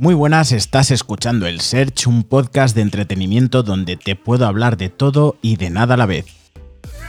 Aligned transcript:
Muy 0.00 0.14
buenas, 0.14 0.52
estás 0.52 0.90
escuchando 0.92 1.46
el 1.46 1.60
Search, 1.60 2.06
un 2.06 2.24
podcast 2.24 2.74
de 2.74 2.80
entretenimiento 2.80 3.62
donde 3.62 3.98
te 3.98 4.16
puedo 4.16 4.46
hablar 4.46 4.78
de 4.78 4.88
todo 4.88 5.36
y 5.42 5.56
de 5.56 5.68
nada 5.68 5.92
a 5.92 5.96
la 5.98 6.06
vez. 6.06 6.24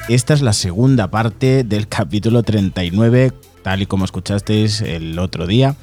Esta 0.09 0.33
es 0.33 0.41
la 0.41 0.51
segunda 0.51 1.09
parte 1.09 1.63
del 1.63 1.87
capítulo 1.87 2.43
39, 2.43 3.31
tal 3.63 3.81
y 3.81 3.85
como 3.85 4.03
escuchasteis 4.03 4.81
el 4.81 5.17
otro 5.19 5.47
día, 5.47 5.77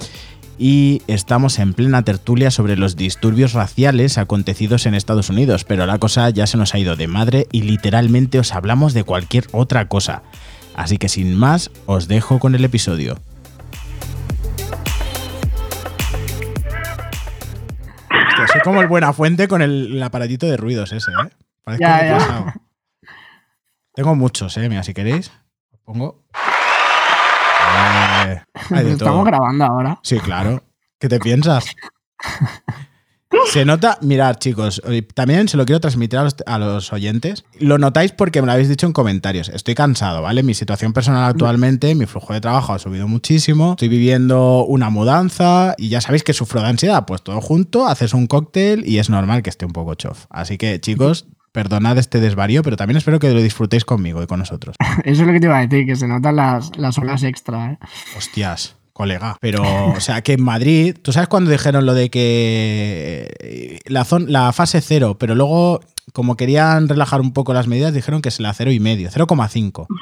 y 0.59 1.01
estamos 1.07 1.59
en 1.61 1.73
plena 1.73 2.03
tertulia 2.03 2.51
sobre 2.51 2.77
los 2.77 2.95
disturbios 2.95 3.55
raciales 3.55 4.19
acontecidos 4.19 4.85
en 4.85 4.93
Estados 4.93 5.31
Unidos, 5.31 5.65
pero 5.65 5.87
la 5.87 5.99
cosa 5.99 6.29
ya 6.29 6.47
se 6.47 6.59
nos 6.59 6.75
ha 6.75 6.79
ido 6.79 6.95
de 6.95 7.09
madre 7.09 7.47
y 7.53 7.63
literalmente 7.63 8.39
os 8.39 8.53
hablamos 8.53 8.93
de 8.93 9.05
cualquier 9.05 9.47
otra 9.53 9.89
cosa. 9.89 10.25
Así 10.77 10.99
que 10.99 11.09
sin 11.09 11.35
más, 11.35 11.71
os 11.87 12.07
dejo 12.07 12.39
con 12.39 12.55
el 12.55 12.67
episodio. 12.67 13.19
Hostia, 18.43 18.53
soy 18.53 18.61
como 18.63 18.81
el 18.81 18.87
Buena 18.89 19.13
Fuente 19.13 19.49
con 19.49 19.63
el, 19.63 19.97
el 19.97 20.03
aparatito 20.03 20.47
de 20.47 20.57
ruidos 20.57 20.93
ese, 20.93 21.11
¿eh? 21.11 21.31
Parezco 21.65 21.83
Ya, 21.83 22.19
ya. 22.19 22.55
Tengo 23.95 24.15
muchos, 24.15 24.57
¿eh? 24.57 24.69
Mira, 24.69 24.83
si 24.83 24.95
queréis, 24.95 25.31
os 25.73 25.81
pongo. 25.81 26.25
Eh, 26.35 28.43
hay 28.71 28.85
de 28.85 28.93
Estamos 28.93 28.99
todo. 28.99 29.25
grabando 29.25 29.65
ahora. 29.65 29.99
Sí, 30.03 30.19
claro. 30.21 30.63
¿Qué 30.99 31.09
te 31.09 31.19
piensas? 31.19 31.75
Se 33.53 33.65
nota, 33.65 33.99
mirad 34.03 34.37
chicos, 34.37 34.83
también 35.15 35.49
se 35.49 35.57
lo 35.57 35.67
quiero 35.67 35.81
transmitir 35.81 36.19
a 36.19 36.25
los, 36.25 36.37
a 36.47 36.59
los 36.59 36.93
oyentes. 36.93 37.45
Lo 37.59 37.79
notáis 37.79 38.13
porque 38.13 38.41
me 38.41 38.47
lo 38.47 38.53
habéis 38.53 38.69
dicho 38.69 38.87
en 38.87 38.93
comentarios. 38.93 39.49
Estoy 39.49 39.75
cansado, 39.75 40.23
¿vale? 40.23 40.43
Mi 40.43 40.55
situación 40.55 40.93
personal 40.93 41.25
actualmente, 41.25 41.95
mi 41.95 42.07
flujo 42.07 42.33
de 42.33 42.41
trabajo 42.41 42.73
ha 42.73 42.79
subido 42.79 43.07
muchísimo. 43.09 43.73
Estoy 43.73 43.89
viviendo 43.89 44.65
una 44.65 44.91
mudanza 44.91 45.75
y 45.77 45.89
ya 45.89 46.01
sabéis 46.01 46.25
que 46.25 46.33
sufro 46.33 46.63
de 46.63 46.69
ansiedad. 46.69 47.05
Pues 47.07 47.23
todo 47.23 47.41
junto, 47.41 47.87
haces 47.87 48.15
un 48.15 48.27
cóctel 48.27 48.87
y 48.87 48.99
es 48.99 49.11
normal 49.11 49.43
que 49.43 49.51
esté 49.51 49.67
un 49.67 49.73
poco 49.73 49.95
chof. 49.95 50.27
Así 50.31 50.57
que 50.57 50.81
chicos, 50.81 51.27
perdonad 51.53 51.99
este 51.99 52.21
desvarío, 52.21 52.63
pero 52.63 52.77
también 52.77 52.97
espero 52.97 53.19
que 53.19 53.31
lo 53.31 53.43
disfrutéis 53.43 53.85
conmigo 53.85 54.23
y 54.23 54.27
con 54.27 54.39
nosotros. 54.39 54.77
Eso 55.05 55.23
es 55.23 55.27
lo 55.27 55.33
que 55.33 55.41
te 55.41 55.47
iba 55.47 55.59
a 55.59 55.67
decir, 55.67 55.87
que 55.87 55.97
se 55.97 56.09
notan 56.09 56.37
las, 56.37 56.77
las 56.77 56.97
horas 56.99 57.23
extra. 57.23 57.73
¿eh? 57.73 57.79
Hostias, 58.17 58.78
colega. 58.99 59.39
Pero, 59.41 59.63
o 59.97 60.01
sea, 60.01 60.21
que 60.23 60.35
en 60.35 60.43
Madrid, 60.43 60.95
¿tú 61.01 61.13
sabes 61.13 61.29
cuando 61.31 61.51
dijeron 61.51 61.87
lo 61.87 61.95
de 61.95 62.11
que 62.11 63.31
eh, 63.41 63.79
la, 63.87 64.05
zon- 64.05 64.27
la 64.29 64.53
fase 64.53 64.81
cero, 64.83 65.17
pero 65.19 65.35
luego, 65.35 65.81
como 66.13 66.37
querían 66.37 66.89
relajar 66.89 67.21
un 67.23 67.33
poco 67.33 67.55
las 67.55 67.67
medidas, 67.69 67.95
dijeron 67.95 68.21
que 68.21 68.29
es 68.29 68.41
la 68.41 68.53
cero 68.53 68.71
y 68.73 68.81
medio, 68.81 69.09
0,5. 69.09 69.87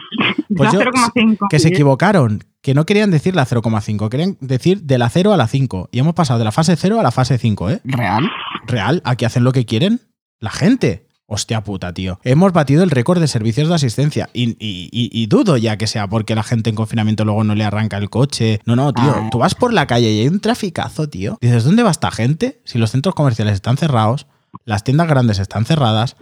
Pues 0.56 0.72
yo- 0.72 0.80
0,5. 0.80 1.48
Que 1.50 1.58
se 1.58 1.68
equivocaron, 1.68 2.42
que 2.62 2.72
no 2.72 2.86
querían 2.86 3.10
decir 3.10 3.36
la 3.36 3.46
0,5, 3.46 4.08
querían 4.08 4.38
decir 4.40 4.82
de 4.82 4.96
la 4.96 5.10
0 5.10 5.34
a 5.34 5.36
la 5.36 5.48
5. 5.48 5.90
Y 5.92 5.98
hemos 5.98 6.14
pasado 6.14 6.38
de 6.38 6.46
la 6.46 6.52
fase 6.52 6.76
0 6.76 6.98
a 6.98 7.02
la 7.02 7.10
fase 7.10 7.36
5, 7.36 7.70
¿eh? 7.70 7.80
¿Real? 7.84 8.24
Real, 8.66 9.02
aquí 9.04 9.26
hacen 9.26 9.44
lo 9.44 9.52
que 9.52 9.66
quieren 9.66 10.00
la 10.40 10.50
gente. 10.50 11.05
Hostia 11.28 11.62
puta, 11.64 11.92
tío. 11.92 12.20
Hemos 12.22 12.52
batido 12.52 12.84
el 12.84 12.90
récord 12.90 13.20
de 13.20 13.26
servicios 13.26 13.68
de 13.68 13.74
asistencia. 13.74 14.30
Y, 14.32 14.50
y- 14.64 14.88
y- 14.92 15.10
y 15.12 15.26
dudo 15.26 15.56
ya 15.56 15.76
que 15.76 15.88
sea 15.88 16.06
porque 16.08 16.36
la 16.36 16.44
gente 16.44 16.70
en 16.70 16.76
confinamiento 16.76 17.24
luego 17.24 17.42
no 17.42 17.54
le 17.56 17.64
arranca 17.64 17.96
el 17.98 18.08
coche. 18.10 18.60
No, 18.64 18.76
no, 18.76 18.92
tío. 18.92 19.04
Ah. 19.16 19.28
Tú 19.32 19.38
vas 19.38 19.56
por 19.56 19.72
la 19.72 19.86
calle 19.88 20.12
y 20.12 20.20
hay 20.20 20.28
un 20.28 20.38
traficazo, 20.40 21.08
tío. 21.08 21.36
Dices, 21.40 21.64
¿dónde 21.64 21.82
va 21.82 21.90
esta 21.90 22.12
gente? 22.12 22.60
Si 22.64 22.78
los 22.78 22.92
centros 22.92 23.16
comerciales 23.16 23.54
están 23.54 23.76
cerrados, 23.76 24.26
las 24.64 24.84
tiendas 24.84 25.08
grandes 25.08 25.40
están 25.40 25.64
cerradas. 25.64 26.16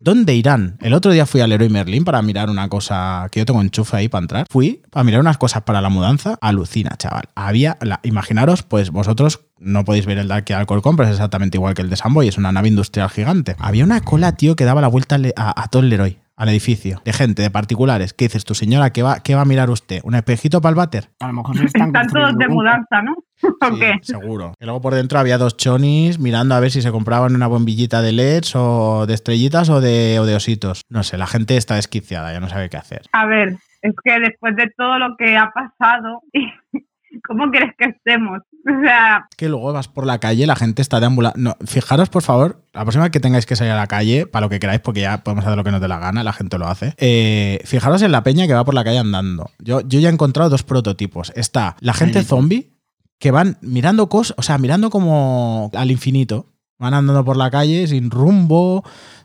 ¿Dónde 0.00 0.34
irán? 0.34 0.76
El 0.82 0.92
otro 0.92 1.12
día 1.12 1.24
fui 1.24 1.40
al 1.40 1.50
Leroy 1.50 1.70
Merlin 1.70 2.04
para 2.04 2.20
mirar 2.20 2.50
una 2.50 2.68
cosa 2.68 3.26
que 3.30 3.40
yo 3.40 3.46
tengo 3.46 3.62
enchufe 3.62 3.96
ahí 3.96 4.08
para 4.08 4.22
entrar. 4.22 4.46
Fui 4.50 4.82
para 4.90 5.04
mirar 5.04 5.20
unas 5.20 5.38
cosas 5.38 5.62
para 5.62 5.80
la 5.80 5.88
mudanza. 5.88 6.36
Alucina, 6.42 6.90
chaval. 6.98 7.24
Había, 7.34 7.78
la- 7.80 8.00
imaginaros, 8.02 8.62
pues 8.64 8.90
vosotros 8.90 9.40
no 9.58 9.84
podéis 9.84 10.04
ver 10.04 10.18
el 10.18 10.28
de 10.28 10.34
aquí 10.34 10.52
al 10.52 10.60
Alcorcón, 10.60 10.96
pero 10.96 11.08
es 11.08 11.14
exactamente 11.14 11.56
igual 11.56 11.74
que 11.74 11.82
el 11.82 11.88
de 11.90 11.96
Samboy, 11.96 12.28
es 12.28 12.36
una 12.36 12.52
nave 12.52 12.68
industrial 12.68 13.08
gigante. 13.08 13.56
Había 13.58 13.84
una 13.84 14.00
cola, 14.02 14.32
tío, 14.32 14.56
que 14.56 14.64
daba 14.64 14.80
la 14.82 14.88
vuelta 14.88 15.16
a, 15.36 15.62
a 15.62 15.68
todo 15.68 15.80
el 15.82 15.88
Leroy, 15.88 16.18
al 16.36 16.48
edificio, 16.48 17.00
de 17.04 17.12
gente, 17.12 17.42
de 17.42 17.50
particulares. 17.50 18.12
¿Qué 18.12 18.24
dices 18.24 18.44
tu 18.44 18.54
señora? 18.54 18.90
¿Qué 18.90 19.02
va, 19.02 19.20
qué 19.20 19.34
va 19.34 19.42
a 19.42 19.44
mirar 19.44 19.70
usted? 19.70 20.00
¿Un 20.02 20.14
espejito 20.16 20.60
para 20.60 20.70
el 20.70 20.74
váter? 20.76 21.10
A 21.20 21.28
lo 21.28 21.34
mejor 21.34 21.56
se 21.58 21.64
están 21.66 21.88
Están 21.94 22.08
todos 22.08 22.36
de 22.36 22.48
mudanza, 22.48 23.02
¿no? 23.02 23.12
¿O 23.42 23.74
Sí, 23.74 23.78
qué? 23.78 23.94
seguro. 24.02 24.54
Y 24.58 24.64
luego 24.64 24.80
por 24.80 24.94
dentro 24.94 25.18
había 25.18 25.38
dos 25.38 25.56
chonis 25.56 26.18
mirando 26.18 26.54
a 26.54 26.60
ver 26.60 26.70
si 26.70 26.82
se 26.82 26.90
compraban 26.90 27.34
una 27.34 27.46
bombillita 27.46 28.02
de 28.02 28.12
LEDs 28.12 28.56
o 28.56 29.06
de 29.06 29.14
estrellitas 29.14 29.68
o 29.68 29.80
de, 29.80 30.18
o 30.18 30.26
de 30.26 30.34
ositos. 30.34 30.80
No 30.88 31.02
sé, 31.04 31.18
la 31.18 31.26
gente 31.26 31.56
está 31.56 31.76
desquiciada, 31.76 32.32
ya 32.32 32.40
no 32.40 32.48
sabe 32.48 32.68
qué 32.70 32.78
hacer. 32.78 33.02
A 33.12 33.26
ver, 33.26 33.56
es 33.82 33.92
que 34.02 34.18
después 34.18 34.56
de 34.56 34.70
todo 34.76 34.98
lo 34.98 35.16
que 35.16 35.36
ha 35.36 35.50
pasado, 35.52 36.22
¿cómo 37.26 37.50
quieres 37.50 37.72
que 37.78 37.86
estemos? 37.86 38.40
O 38.66 38.84
sea, 38.84 39.26
que 39.36 39.48
luego 39.48 39.72
vas 39.72 39.88
por 39.88 40.06
la 40.06 40.18
calle, 40.18 40.46
la 40.46 40.56
gente 40.56 40.80
está 40.82 41.00
deambulando. 41.00 41.38
No, 41.38 41.56
fijaros, 41.66 42.08
por 42.08 42.22
favor, 42.22 42.62
la 42.72 42.82
próxima 42.82 43.04
vez 43.04 43.12
que 43.12 43.20
tengáis 43.20 43.46
que 43.46 43.56
salir 43.56 43.72
a 43.72 43.76
la 43.76 43.86
calle, 43.86 44.26
para 44.26 44.46
lo 44.46 44.50
que 44.50 44.58
queráis, 44.58 44.80
porque 44.80 45.02
ya 45.02 45.22
podemos 45.22 45.44
hacer 45.44 45.56
lo 45.56 45.64
que 45.64 45.70
nos 45.70 45.80
dé 45.80 45.88
la 45.88 45.98
gana, 45.98 46.22
la 46.24 46.32
gente 46.32 46.58
lo 46.58 46.66
hace. 46.66 46.94
eh, 46.96 47.60
fijaros 47.64 48.02
en 48.02 48.12
la 48.12 48.22
peña 48.22 48.46
que 48.46 48.54
va 48.54 48.64
por 48.64 48.74
la 48.74 48.84
calle 48.84 48.98
andando. 48.98 49.50
Yo, 49.58 49.80
yo 49.82 50.00
ya 50.00 50.08
he 50.08 50.12
encontrado 50.12 50.50
dos 50.50 50.62
prototipos. 50.62 51.32
Está 51.36 51.76
la 51.80 51.92
gente 51.92 52.22
zombie, 52.24 52.72
que 53.18 53.30
van 53.30 53.58
mirando 53.60 54.08
cosas, 54.08 54.34
o 54.38 54.42
sea, 54.42 54.58
mirando 54.58 54.90
como 54.90 55.70
al 55.74 55.90
infinito. 55.90 56.46
Van 56.78 56.92
andando 56.92 57.24
por 57.24 57.36
la 57.36 57.50
calle 57.50 57.86
sin 57.86 58.10
rumbo, 58.10 58.82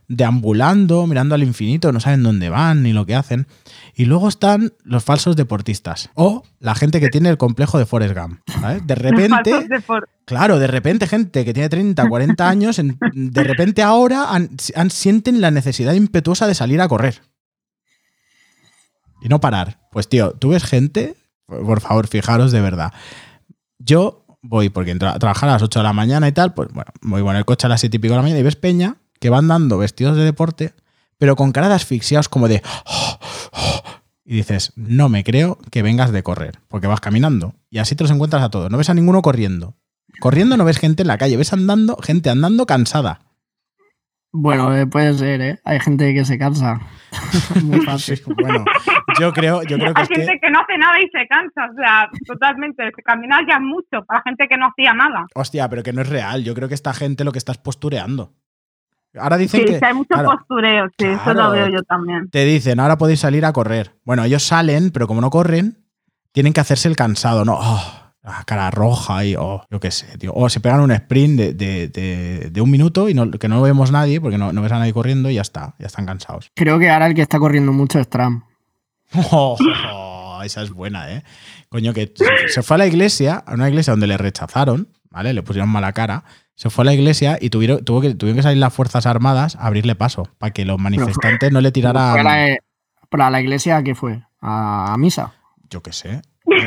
deambulando, 0.09 1.05
mirando 1.07 1.35
al 1.35 1.43
infinito, 1.43 1.91
no 1.91 1.99
saben 1.99 2.23
dónde 2.23 2.49
van 2.49 2.81
ni 2.83 2.91
lo 2.93 3.05
que 3.05 3.15
hacen. 3.15 3.47
Y 3.95 4.05
luego 4.05 4.27
están 4.27 4.73
los 4.83 5.03
falsos 5.03 5.35
deportistas. 5.35 6.09
O 6.15 6.43
la 6.59 6.73
gente 6.75 6.99
que 6.99 7.09
tiene 7.09 7.29
el 7.29 7.37
complejo 7.37 7.77
de 7.77 7.85
Forrest 7.85 8.17
Gump. 8.17 8.39
¿sabes? 8.59 8.85
De 8.85 8.95
repente. 8.95 9.51
de 9.67 9.81
Claro, 10.25 10.59
de 10.59 10.67
repente 10.67 11.07
gente 11.07 11.45
que 11.45 11.53
tiene 11.53 11.69
30, 11.69 12.07
40 12.09 12.49
años, 12.49 12.79
en- 12.79 12.97
de 13.13 13.43
repente 13.43 13.81
ahora 13.83 14.27
sienten 14.89 15.41
la 15.41 15.51
necesidad 15.51 15.93
impetuosa 15.93 16.47
de 16.47 16.55
salir 16.55 16.81
a 16.81 16.87
correr. 16.87 17.21
Y 19.21 19.29
no 19.29 19.39
parar. 19.39 19.79
Pues 19.91 20.07
tío, 20.07 20.31
tú 20.33 20.49
ves 20.49 20.63
gente, 20.63 21.15
por 21.45 21.81
favor, 21.81 22.07
fijaros 22.07 22.51
de 22.51 22.61
verdad. 22.61 22.93
Yo 23.77 24.25
voy, 24.41 24.69
porque 24.69 24.91
entro 24.91 25.09
a 25.09 25.19
trabajar 25.19 25.49
a 25.49 25.53
las 25.53 25.61
8 25.61 25.79
de 25.79 25.83
la 25.83 25.93
mañana 25.93 26.27
y 26.27 26.31
tal, 26.31 26.53
pues 26.53 26.69
bueno, 26.73 26.91
voy 27.01 27.21
con 27.21 27.35
el 27.35 27.45
coche 27.45 27.67
a 27.67 27.69
las 27.69 27.81
7 27.81 27.97
y 27.97 27.99
pico 27.99 28.13
de 28.13 28.17
la 28.17 28.21
mañana 28.23 28.39
y 28.39 28.43
ves 28.43 28.55
peña 28.55 28.95
que 29.19 29.29
van 29.29 29.47
dando 29.47 29.77
vestidos 29.77 30.17
de 30.17 30.23
deporte, 30.23 30.73
pero 31.17 31.35
con 31.35 31.51
cara 31.51 31.69
de 31.69 31.75
asfixiados 31.75 32.29
como 32.29 32.47
de... 32.47 32.61
Y 34.25 34.35
dices, 34.35 34.73
no 34.75 35.09
me 35.09 35.23
creo 35.23 35.57
que 35.71 35.81
vengas 35.81 36.11
de 36.11 36.21
correr, 36.21 36.59
porque 36.67 36.85
vas 36.85 37.01
caminando. 37.01 37.55
Y 37.71 37.79
así 37.79 37.95
te 37.95 38.03
los 38.03 38.11
encuentras 38.11 38.43
a 38.43 38.49
todos. 38.49 38.69
No 38.69 38.77
ves 38.77 38.89
a 38.89 38.93
ninguno 38.93 39.23
corriendo. 39.23 39.75
Corriendo 40.19 40.55
no 40.55 40.65
ves 40.65 40.77
gente 40.77 41.01
en 41.01 41.07
la 41.07 41.17
calle, 41.17 41.35
ves 41.35 41.51
andando, 41.51 41.97
gente 41.97 42.29
andando 42.29 42.65
cansada. 42.65 43.21
Bueno, 44.31 44.75
eh, 44.75 44.85
puede 44.85 45.15
ser, 45.15 45.41
¿eh? 45.41 45.59
Hay 45.65 45.79
gente 45.79 46.13
que 46.13 46.23
se 46.23 46.37
cansa. 46.37 46.79
Muy 47.63 47.81
fácil. 47.81 48.17
Sí, 48.17 48.23
bueno, 48.39 48.63
yo 49.19 49.33
creo, 49.33 49.63
yo 49.63 49.77
creo 49.77 49.93
que 49.93 50.01
Hay 50.01 50.07
es 50.07 50.17
gente 50.17 50.33
que. 50.33 50.39
que... 50.41 50.51
no 50.51 50.59
hace 50.59 50.77
nada 50.77 50.99
y 50.99 51.09
se 51.09 51.27
cansa, 51.27 51.65
o 51.71 51.75
sea, 51.75 52.09
totalmente. 52.27 52.91
Caminar 53.03 53.47
ya 53.47 53.55
es 53.55 53.61
mucho 53.61 54.05
para 54.05 54.21
gente 54.21 54.47
que 54.47 54.57
no 54.57 54.67
hacía 54.67 54.93
nada. 54.93 55.25
Hostia, 55.33 55.67
pero 55.67 55.81
que 55.81 55.93
no 55.93 56.01
es 56.01 56.09
real. 56.09 56.43
Yo 56.43 56.53
creo 56.53 56.67
que 56.67 56.75
esta 56.75 56.93
gente 56.93 57.23
lo 57.23 57.31
que 57.31 57.39
está 57.39 57.53
es 57.53 57.57
postureando. 57.57 58.33
Ahora 59.17 59.37
dicen 59.37 59.61
Sí, 59.61 59.65
que. 59.65 59.79
sí, 59.79 59.85
hay 59.85 59.93
mucho 59.93 60.09
claro, 60.09 60.29
postureo, 60.37 60.87
sí, 60.97 61.05
eso 61.05 61.33
lo 61.33 61.51
veo 61.51 61.67
yo 61.69 61.81
también. 61.83 62.29
te 62.29 62.45
dicen, 62.45 62.79
ahora 62.79 62.97
podéis 62.97 63.19
salir 63.19 63.43
a 63.45 63.53
correr. 63.53 63.95
Bueno, 64.05 64.23
ellos 64.23 64.43
salen, 64.43 64.91
pero 64.91 65.07
como 65.07 65.21
no 65.21 65.29
corren, 65.29 65.83
tienen 66.31 66.53
que 66.53 66.61
hacerse 66.61 66.87
el 66.87 66.95
cansado, 66.95 67.43
¿no? 67.43 67.57
Oh, 67.59 67.93
la 68.23 68.43
cara 68.45 68.69
roja 68.69 69.25
y, 69.25 69.35
oh, 69.35 69.63
yo 69.71 69.79
qué 69.79 69.89
sé, 69.89 70.17
tío. 70.19 70.31
O 70.35 70.47
se 70.49 70.59
pegan 70.59 70.81
un 70.81 70.91
sprint 70.91 71.39
de, 71.39 71.53
de- 71.53 71.87
de- 71.87 72.49
de 72.51 72.61
un 72.61 72.69
minuto 72.69 73.09
y 73.09 73.15
no, 73.15 73.31
que 73.31 73.47
no 73.47 73.61
vemos 73.63 73.91
nadie, 73.91 74.21
porque 74.21 74.37
no, 74.37 74.53
no 74.53 74.61
ves 74.61 74.71
a 74.71 74.77
nadie 74.77 74.93
corriendo 74.93 75.29
y 75.31 75.35
ya 75.35 75.41
está, 75.41 75.73
ya 75.79 75.87
están 75.87 76.05
cansados. 76.05 76.51
Creo 76.55 76.77
que 76.77 76.89
ahora 76.91 77.07
el 77.07 77.15
que 77.15 77.23
está 77.23 77.39
corriendo 77.39 77.71
mucho 77.73 77.97
es 77.99 78.07
Trump. 78.09 78.43
Oh, 79.31 79.57
oh, 79.91 80.41
esa 80.43 80.61
es 80.61 80.69
buena, 80.71 81.11
¿eh? 81.11 81.23
Coño, 81.69 81.93
que 81.93 82.11
se- 82.15 82.47
se 82.49 82.61
fue 82.61 82.75
a 82.75 82.77
la 82.77 82.85
iglesia, 82.87 83.43
a 83.45 83.55
una 83.55 83.67
iglesia 83.69 83.91
donde 83.93 84.05
le 84.07 84.17
rechazaron, 84.17 84.87
¿vale? 85.09 85.33
Le 85.33 85.41
pusieron 85.41 85.69
mala 85.69 85.93
cara. 85.93 86.23
Se 86.59 86.69
fue 86.69 86.81
a 86.81 86.87
la 86.87 86.93
iglesia 86.93 87.37
y 87.39 87.51
tuvieron, 87.51 87.85
tuvo 87.85 88.01
que, 88.01 88.13
tuvieron 88.15 88.35
que 88.35 88.43
salir 88.43 88.57
las 88.57 88.73
Fuerzas 88.73 89.05
Armadas 89.05 89.55
a 89.55 89.67
abrirle 89.67 89.95
paso 89.95 90.27
para 90.39 90.51
que 90.51 90.65
los 90.65 90.77
manifestantes 90.77 91.53
no 91.53 91.61
le 91.61 91.69
Fue 91.69 91.69
a 91.69 91.71
tiraran. 91.71 92.21
la, 92.25 92.57
para 93.09 93.29
la 93.29 93.39
iglesia, 93.39 93.81
¿qué 93.81 93.95
fue? 93.95 94.23
¿A, 94.41 94.93
a 94.93 94.97
misa? 94.97 95.35
Yo 95.69 95.81
qué 95.81 95.93
sé. 95.93 96.21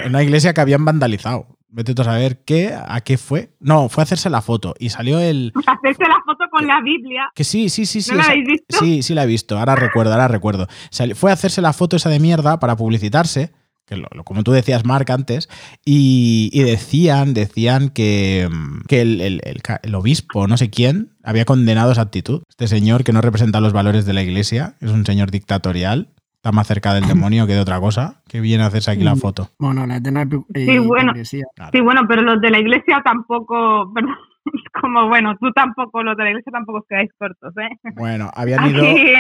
Una 0.07 0.23
iglesia 0.23 0.55
que 0.55 0.63
habían 0.63 0.87
vandalizado. 0.87 1.59
Vete 1.69 1.95
tú 1.95 2.01
a 2.01 2.05
saber 2.07 2.43
qué, 2.43 2.75
a 2.75 3.03
qué 3.03 3.19
fue. 3.19 3.51
No, 3.61 3.91
fue 3.91 4.01
a 4.01 4.05
hacerse 4.05 4.31
la 4.31 4.41
foto 4.41 4.75
y 4.79 4.89
salió 4.89 5.19
el. 5.21 5.53
Hacerse 5.67 6.05
la 6.05 6.23
foto 6.25 6.45
con 6.51 6.67
la 6.67 6.81
Biblia. 6.81 7.31
Que 7.35 7.45
sí, 7.45 7.69
sí, 7.69 7.85
sí, 7.85 8.01
sí. 8.01 8.13
¿No 8.13 8.17
la 8.17 8.25
habéis 8.25 8.47
visto? 8.47 8.79
Sí, 8.79 9.03
sí 9.03 9.13
la 9.13 9.25
he 9.25 9.27
visto. 9.27 9.59
Ahora 9.59 9.75
recuerdo, 9.75 10.13
ahora 10.13 10.27
recuerdo. 10.27 10.69
Fue 11.15 11.31
a 11.31 11.35
hacerse 11.35 11.61
la 11.61 11.75
foto 11.75 11.97
esa 11.97 12.09
de 12.09 12.19
mierda 12.19 12.59
para 12.59 12.77
publicitarse, 12.77 13.53
que 13.87 13.97
lo, 13.97 14.07
lo- 14.13 14.25
como 14.25 14.43
tú 14.43 14.53
decías, 14.53 14.85
Mark, 14.85 15.11
antes, 15.11 15.49
y, 15.85 16.51
y 16.53 16.63
decían, 16.63 17.35
decían 17.35 17.89
que, 17.91 18.49
que 18.89 19.01
el, 19.01 19.21
el- 19.21 19.41
el 19.45 19.63
ca- 19.63 19.81
el 19.83 19.95
obispo, 19.95 20.47
no 20.47 20.57
sé 20.57 20.71
quién, 20.71 21.11
había 21.23 21.45
condenado 21.45 21.93
esa 21.93 22.03
actitud. 22.03 22.43
Este 22.49 22.69
señor 22.69 23.05
que 23.05 23.13
no 23.13 23.21
representa 23.21 23.61
los 23.61 23.73
valores 23.73 24.07
de 24.07 24.13
la 24.13 24.23
iglesia, 24.23 24.75
es 24.81 24.91
un 24.91 25.05
señor 25.07 25.31
dictatorial, 25.31 26.09
Está 26.45 26.51
más 26.51 26.67
cerca 26.67 26.93
del 26.93 27.07
demonio 27.07 27.47
que 27.47 27.53
de 27.53 27.61
otra 27.61 27.79
cosa. 27.79 28.21
Que 28.27 28.41
viene 28.41 28.65
a 28.65 28.67
hacerse 28.67 28.91
aquí 28.91 29.05
la 29.05 29.15
Mm. 29.15 29.19
foto. 29.19 29.51
Bueno, 29.61 29.87
la 29.87 29.99
eterna 29.99 30.25
hipo- 30.25 30.45
eh, 30.55 30.67
Sí, 30.67 30.79
bueno. 30.79 31.13
Sí, 31.25 31.41
bueno, 31.85 32.01
pero 32.09 32.23
los 32.23 32.41
de 32.41 32.51
la 32.51 32.59
iglesia 32.59 33.01
tampoco, 33.05 33.93
perdón, 33.95 34.17
es 34.47 34.63
como, 34.81 35.09
bueno, 35.09 35.37
tú 35.41 35.53
tampoco, 35.53 36.03
los 36.03 36.17
de 36.17 36.25
la 36.25 36.31
iglesia 36.31 36.53
tampoco 36.53 36.79
os 36.79 36.85
quedáis 36.89 37.11
cortos, 37.19 37.53
¿eh? 37.59 37.91
Bueno, 37.95 38.31
habían 38.35 38.69
ido, 38.69 38.83
Aquí, 38.83 39.15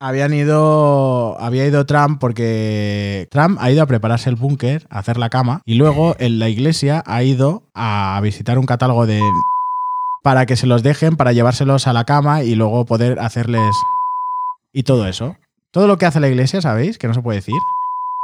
habían 0.00 0.32
ido, 0.34 1.36
había 1.40 1.66
ido 1.66 1.86
Trump 1.86 2.18
porque 2.20 3.28
Trump 3.30 3.58
ha 3.60 3.70
ido 3.70 3.82
a 3.82 3.86
prepararse 3.86 4.30
el 4.30 4.36
búnker, 4.36 4.86
a 4.90 4.98
hacer 4.98 5.18
la 5.18 5.30
cama, 5.30 5.62
y 5.64 5.74
luego 5.74 6.16
en 6.18 6.38
la 6.38 6.48
iglesia 6.48 7.02
ha 7.06 7.22
ido 7.22 7.64
a 7.74 8.18
visitar 8.22 8.58
un 8.58 8.66
catálogo 8.66 9.06
de 9.06 9.20
para 10.22 10.46
que 10.46 10.56
se 10.56 10.66
los 10.66 10.82
dejen, 10.82 11.16
para 11.16 11.32
llevárselos 11.32 11.86
a 11.86 11.92
la 11.92 12.04
cama 12.04 12.42
y 12.42 12.54
luego 12.54 12.84
poder 12.86 13.18
hacerles 13.18 13.74
y 14.72 14.84
todo 14.84 15.06
eso. 15.06 15.36
Todo 15.72 15.86
lo 15.86 15.96
que 15.96 16.06
hace 16.06 16.20
la 16.20 16.28
iglesia, 16.28 16.60
¿sabéis? 16.60 16.98
Que 16.98 17.08
no 17.08 17.14
se 17.14 17.22
puede 17.22 17.38
decir. 17.38 17.54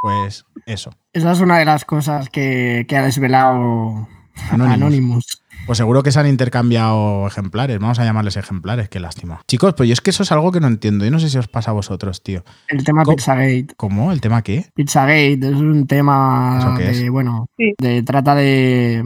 Pues 0.01 0.45
eso. 0.65 0.91
Esa 1.13 1.31
es 1.31 1.41
una 1.41 1.57
de 1.57 1.65
las 1.65 1.83
cosas 1.83 2.29
que, 2.29 2.85
que 2.87 2.95
ha 2.95 3.01
desvelado 3.01 4.07
Anonymous. 4.51 4.73
Anonymous. 4.73 5.43
Pues 5.69 5.77
seguro 5.77 6.01
que 6.01 6.11
se 6.11 6.19
han 6.19 6.25
intercambiado 6.25 7.27
ejemplares. 7.27 7.77
Vamos 7.77 7.99
a 7.99 8.03
llamarles 8.03 8.35
ejemplares, 8.37 8.89
qué 8.89 8.99
lástima. 8.99 9.41
Chicos, 9.47 9.75
pues 9.77 9.87
yo 9.87 9.93
es 9.93 10.01
que 10.01 10.09
eso 10.09 10.23
es 10.23 10.31
algo 10.31 10.51
que 10.51 10.59
no 10.59 10.65
entiendo. 10.65 11.05
Yo 11.05 11.11
no 11.11 11.19
sé 11.19 11.29
si 11.29 11.37
os 11.37 11.47
pasa 11.47 11.69
a 11.69 11.75
vosotros, 11.75 12.23
tío. 12.23 12.43
El 12.69 12.83
tema 12.83 13.03
¿Cómo? 13.03 13.15
Pizzagate. 13.15 13.67
¿Cómo? 13.77 14.11
¿El 14.11 14.19
tema 14.19 14.41
qué? 14.41 14.65
Pizzagate 14.73 15.33
es 15.35 15.53
un 15.55 15.85
tema 15.85 16.57
¿Eso 16.59 16.73
qué 16.75 16.83
de, 16.85 17.05
es? 17.05 17.09
bueno, 17.11 17.45
Sí. 17.55 17.73
de 17.77 18.01
trata 18.01 18.33
de, 18.33 19.03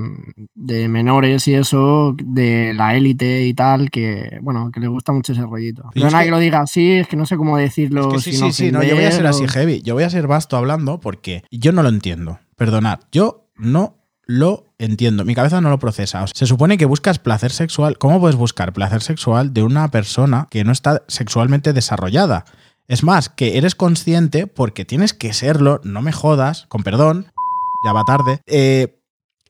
de 0.56 0.88
menores 0.88 1.46
y 1.50 1.54
eso, 1.56 2.16
de 2.24 2.74
la 2.74 2.96
élite 2.96 3.46
y 3.46 3.54
tal, 3.54 3.90
que, 3.92 4.40
bueno, 4.42 4.72
que 4.72 4.80
le 4.80 4.88
gusta 4.88 5.12
mucho 5.12 5.34
ese 5.34 5.42
rollito. 5.42 5.90
Pero 5.94 6.06
nada 6.06 6.20
que- 6.20 6.26
que 6.28 6.32
lo 6.32 6.40
diga 6.40 6.62
así, 6.62 6.92
es 6.94 7.10
que 7.10 7.18
no 7.18 7.26
sé 7.26 7.36
cómo 7.36 7.58
decirlo. 7.58 8.08
Es 8.16 8.24
que 8.24 8.32
sí, 8.32 8.38
sí, 8.38 8.52
sí, 8.54 8.72
no, 8.72 8.84
yo 8.84 8.96
voy 8.96 9.04
a 9.04 9.12
ser 9.12 9.28
así 9.28 9.46
heavy. 9.50 9.82
Yo 9.82 9.96
voy 9.96 10.04
a 10.04 10.10
ser 10.10 10.28
vasto 10.28 10.56
hablando 10.56 11.02
porque 11.02 11.44
yo 11.52 11.74
no 11.74 11.84
lo 11.84 11.90
entiendo. 11.90 12.40
Perdonad, 12.56 13.00
yo 13.12 13.50
no 13.58 13.98
lo 14.26 14.74
entiendo. 14.78 15.26
Mi 15.26 15.36
cabeza 15.36 15.62
no 15.62 15.70
lo 15.70 15.80
procesa. 15.80 16.26
Se 16.34 16.46
supone 16.46 16.78
que 16.78 16.86
buscas 16.86 17.20
placer 17.20 17.52
sexual. 17.52 17.98
¿Cómo 17.98 18.20
puedes 18.20 18.36
buscar 18.36 18.74
placer 18.74 19.02
sexual 19.02 19.54
de 19.54 19.64
una 19.64 19.90
persona 19.92 20.48
que 20.50 20.64
no 20.64 20.72
está 20.72 21.04
sexualmente 21.08 21.74
desarrollada? 21.74 22.46
Es 22.88 23.04
más, 23.04 23.30
que 23.30 23.58
eres 23.58 23.76
consciente 23.76 24.48
porque 24.48 24.86
tienes 24.86 25.14
que 25.14 25.34
serlo, 25.34 25.80
no 25.84 26.02
me 26.02 26.12
jodas, 26.12 26.66
con 26.68 26.84
perdón, 26.84 27.32
ya 27.86 27.94
va 27.94 28.04
tarde. 28.06 28.42
eh, 28.46 29.00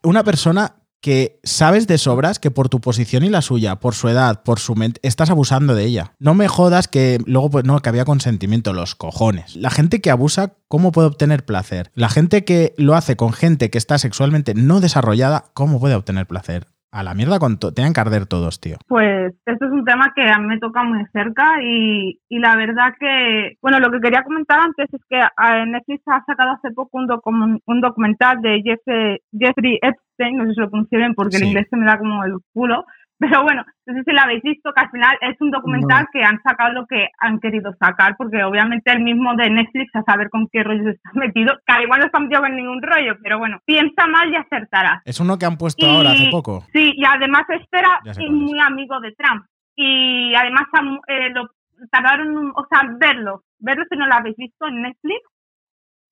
una 0.04 0.24
persona 0.24 0.83
que 1.04 1.42
sabes 1.44 1.86
de 1.86 1.98
sobras 1.98 2.40
que 2.40 2.50
por 2.50 2.70
tu 2.70 2.80
posición 2.80 3.26
y 3.26 3.30
la 3.30 3.42
suya, 3.42 3.76
por 3.76 3.94
su 3.94 4.08
edad, 4.08 4.42
por 4.42 4.60
su 4.60 4.74
mente, 4.74 5.02
estás 5.04 5.30
abusando 5.30 5.76
de 5.76 5.84
ella. 5.84 6.14
No 6.18 6.34
me 6.34 6.48
jodas 6.48 6.88
que 6.88 7.20
luego, 7.26 7.50
pues 7.50 7.66
no, 7.66 7.78
que 7.82 7.90
había 7.90 8.06
consentimiento, 8.06 8.72
los 8.72 8.96
cojones. 8.96 9.58
La 9.58 9.70
gente 9.70 10.00
que 10.00 10.12
abusa, 10.12 10.54
¿cómo 10.70 10.94
puede 10.94 11.10
obtener 11.10 11.44
placer? 11.44 11.92
La 11.94 12.08
gente 12.08 12.46
que 12.46 12.74
lo 12.78 12.96
hace 12.96 13.18
con 13.18 13.34
gente 13.34 13.70
que 13.70 13.78
está 13.78 13.98
sexualmente 13.98 14.54
no 14.54 14.80
desarrollada, 14.80 15.52
¿cómo 15.54 15.78
puede 15.78 15.96
obtener 15.96 16.26
placer? 16.26 16.68
A 16.96 17.02
la 17.02 17.16
mierda 17.16 17.40
con 17.40 17.58
todo. 17.58 17.74
Tenían 17.74 17.92
que 17.94 18.02
arder 18.02 18.28
todos, 18.28 18.60
tío. 18.62 18.78
Pues 18.88 19.34
esto 19.48 19.66
es 19.66 19.72
un 19.72 19.84
tema 19.84 20.14
que 20.16 20.22
a 20.30 20.38
mí 20.38 20.46
me 20.46 20.60
toca 20.60 20.84
muy 20.84 21.04
cerca 21.12 21.56
y, 21.64 22.20
y 22.30 22.38
la 22.38 22.56
verdad 22.56 22.94
que, 23.00 23.58
bueno, 23.64 23.80
lo 23.80 23.90
que 23.92 24.00
quería 24.00 24.22
comentar 24.24 24.60
antes 24.60 24.88
es 24.94 25.02
que 25.10 25.20
Netflix 25.68 26.04
ha 26.06 26.24
sacado 26.26 26.52
hace 26.52 26.70
poco 26.72 27.00
un, 27.00 27.08
docu- 27.08 27.62
un 27.66 27.82
documental 27.82 28.42
de 28.42 28.62
Jeffrey, 28.64 29.18
Jeffrey 29.38 29.80
Epstein, 29.82 30.38
no 30.38 30.46
sé 30.46 30.54
si 30.54 30.60
lo 30.62 30.70
pronuncio 30.70 31.00
bien 31.00 31.16
porque 31.16 31.38
Sí. 31.38 31.44
el 31.44 31.50
inglés 31.50 31.68
se 31.70 31.78
me 31.78 31.86
da 31.88 31.98
como 31.98 32.24
el 32.26 32.36
culo, 32.54 32.86
pero 33.30 33.44
bueno, 33.44 33.64
no 33.86 33.94
sé 33.94 34.04
si 34.04 34.12
lo 34.12 34.22
habéis 34.22 34.42
visto, 34.44 34.74
que 34.74 34.82
al 34.82 34.90
final 34.92 35.18
es 35.22 35.40
un 35.40 35.52
documental 35.52 36.08
que 36.12 36.24
han 36.24 36.42
sacado 36.44 36.74
lo 36.74 36.86
que 36.88 37.08
han 37.20 37.40
querido 37.40 37.74
sacar, 37.80 38.16
porque 38.18 38.44
obviamente 38.44 38.92
el 38.92 39.02
mismo 39.02 39.34
de 39.36 39.50
Netflix, 39.50 39.96
a 39.96 40.04
saber 40.04 40.30
con 40.30 40.48
qué 40.52 40.64
rollo 40.64 40.84
se 40.84 40.90
está 40.92 41.10
metido, 41.14 41.54
que 41.66 41.74
al 41.74 41.84
igual 41.84 42.00
no 42.02 42.06
está 42.08 42.20
metido 42.20 42.46
en 42.46 42.56
ningún 42.56 42.82
rollo, 42.82 43.16
pero 43.24 43.38
bueno, 43.40 43.60
piensa 43.66 44.08
mal 44.08 44.32
y 44.32 44.36
acertarás. 44.36 45.02
Es 45.06 45.20
uno 45.20 45.38
que 45.38 45.46
han 45.46 45.58
puesto 45.58 45.86
Y- 45.86 45.90
ahora 45.90 46.12
hace 46.12 46.28
poco. 46.30 46.66
Sí, 46.74 46.94
y 46.96 47.06
además 47.06 47.44
este 47.50 47.80
era 47.80 48.00
Ya 48.04 48.14
sé 48.14 48.22
cuál 48.26 48.36
es. 48.36 48.42
muy 48.42 48.60
amigo 48.60 49.00
de 49.00 49.12
Trump. 49.14 49.46
Y 49.76 50.36
además 50.36 50.64
eh, 51.08 51.30
lo 51.32 51.50
tardaron, 51.92 52.52
o 52.56 52.68
sea, 52.70 52.82
verlo, 53.00 53.44
verlo 53.60 53.84
si 53.90 53.98
no 53.98 54.06
lo 54.08 54.14
habéis 54.14 54.36
visto 54.38 54.68
en 54.68 54.82
Netflix. 54.84 55.22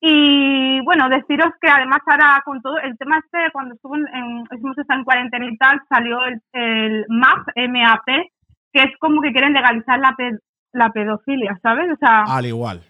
Y 0.04 0.82
bueno, 0.84 1.08
deciros 1.10 1.52
que 1.62 1.70
además 1.70 2.00
ahora 2.08 2.42
con 2.44 2.60
todo 2.62 2.80
el 2.80 2.98
tema 2.98 3.20
este, 3.20 3.52
cuando 3.54 3.76
estuvo 3.76 3.96
en, 3.96 4.08
en, 4.08 4.44
hemos 4.50 4.78
estado 4.78 5.00
en 5.00 5.06
cuarentena 5.06 5.46
y 5.46 5.58
tal, 5.58 5.80
salió 5.88 6.24
el, 6.26 6.42
el 6.54 7.06
MAP, 7.08 7.48
MAP, 7.70 8.06
que 8.74 8.82
es 8.82 8.98
como 9.00 9.22
que 9.22 9.32
quieren 9.32 9.54
legalizar 9.54 10.00
la, 10.00 10.16
pe- 10.16 10.40
la 10.74 10.90
pedofilia, 10.90 11.60
¿sabes? 11.62 11.92
O 11.94 11.98
sea, 11.98 12.24
Al 12.24 12.48
igual. 12.48 12.82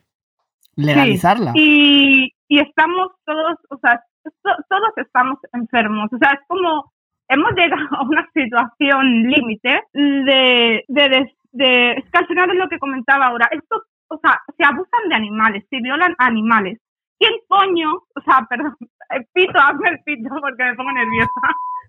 Legalizarla. 0.77 1.51
y, 1.55 2.31
y 2.47 2.59
estamos 2.59 3.09
todos, 3.25 3.57
o 3.69 3.77
sea, 3.79 4.01
to- 4.23 4.63
todos 4.69 4.91
estamos 4.95 5.37
enfermos. 5.51 6.09
O 6.13 6.17
sea, 6.17 6.31
es 6.31 6.39
como 6.47 6.93
hemos 7.27 7.51
llegado 7.55 7.87
a 7.91 8.03
una 8.03 8.25
situación 8.33 9.23
límite 9.23 9.83
de, 9.93 10.83
de, 10.87 11.09
de, 11.09 11.31
de- 11.51 11.91
Es 11.93 12.09
que 12.09 12.17
al 12.19 12.27
final 12.27 12.51
es 12.51 12.57
lo 12.57 12.69
que 12.69 12.79
comentaba 12.79 13.25
ahora. 13.27 13.49
Esto, 13.51 13.83
o 14.07 14.17
sea, 14.23 14.39
se 14.57 14.63
abusan 14.63 15.09
de 15.09 15.15
animales, 15.15 15.65
se 15.69 15.81
violan 15.81 16.15
animales. 16.17 16.79
¿Quién 17.21 17.33
coño? 17.47 17.93
O 18.15 18.21
sea, 18.25 18.47
perdón, 18.49 18.75
eh, 18.81 19.27
pito, 19.31 19.59
hazme 19.59 19.89
el 19.89 19.99
pito 20.03 20.29
porque 20.41 20.63
me 20.63 20.73
pongo 20.73 20.91
nerviosa. 20.91 21.41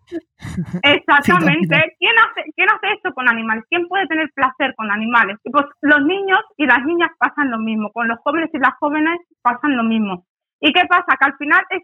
Exactamente. 0.83 1.97
¿Quién 1.99 2.13
hace, 2.19 2.53
¿Quién 2.55 2.69
hace 2.69 2.93
esto 2.93 3.15
con 3.15 3.27
animales? 3.31 3.65
¿Quién 3.71 3.89
puede 3.89 4.07
tener 4.09 4.31
placer 4.35 4.75
con 4.77 4.91
animales? 4.91 5.39
Y 5.43 5.51
pues 5.51 5.65
los 5.81 6.03
niños 6.03 6.41
y 6.59 6.67
las 6.67 6.85
niñas 6.85 7.09
pasan 7.19 7.51
lo 7.51 7.59
mismo. 7.59 7.91
Con 7.93 8.09
los 8.09 8.19
jóvenes 8.19 8.51
y 8.53 8.59
las 8.59 8.75
jóvenes 8.79 9.19
pasan 9.41 9.75
lo 9.75 9.85
mismo. 9.85 10.27
¿Y 10.61 10.71
qué 10.71 10.85
pasa? 10.85 11.17
Que 11.19 11.25
al 11.25 11.37
final 11.39 11.65
es, 11.71 11.83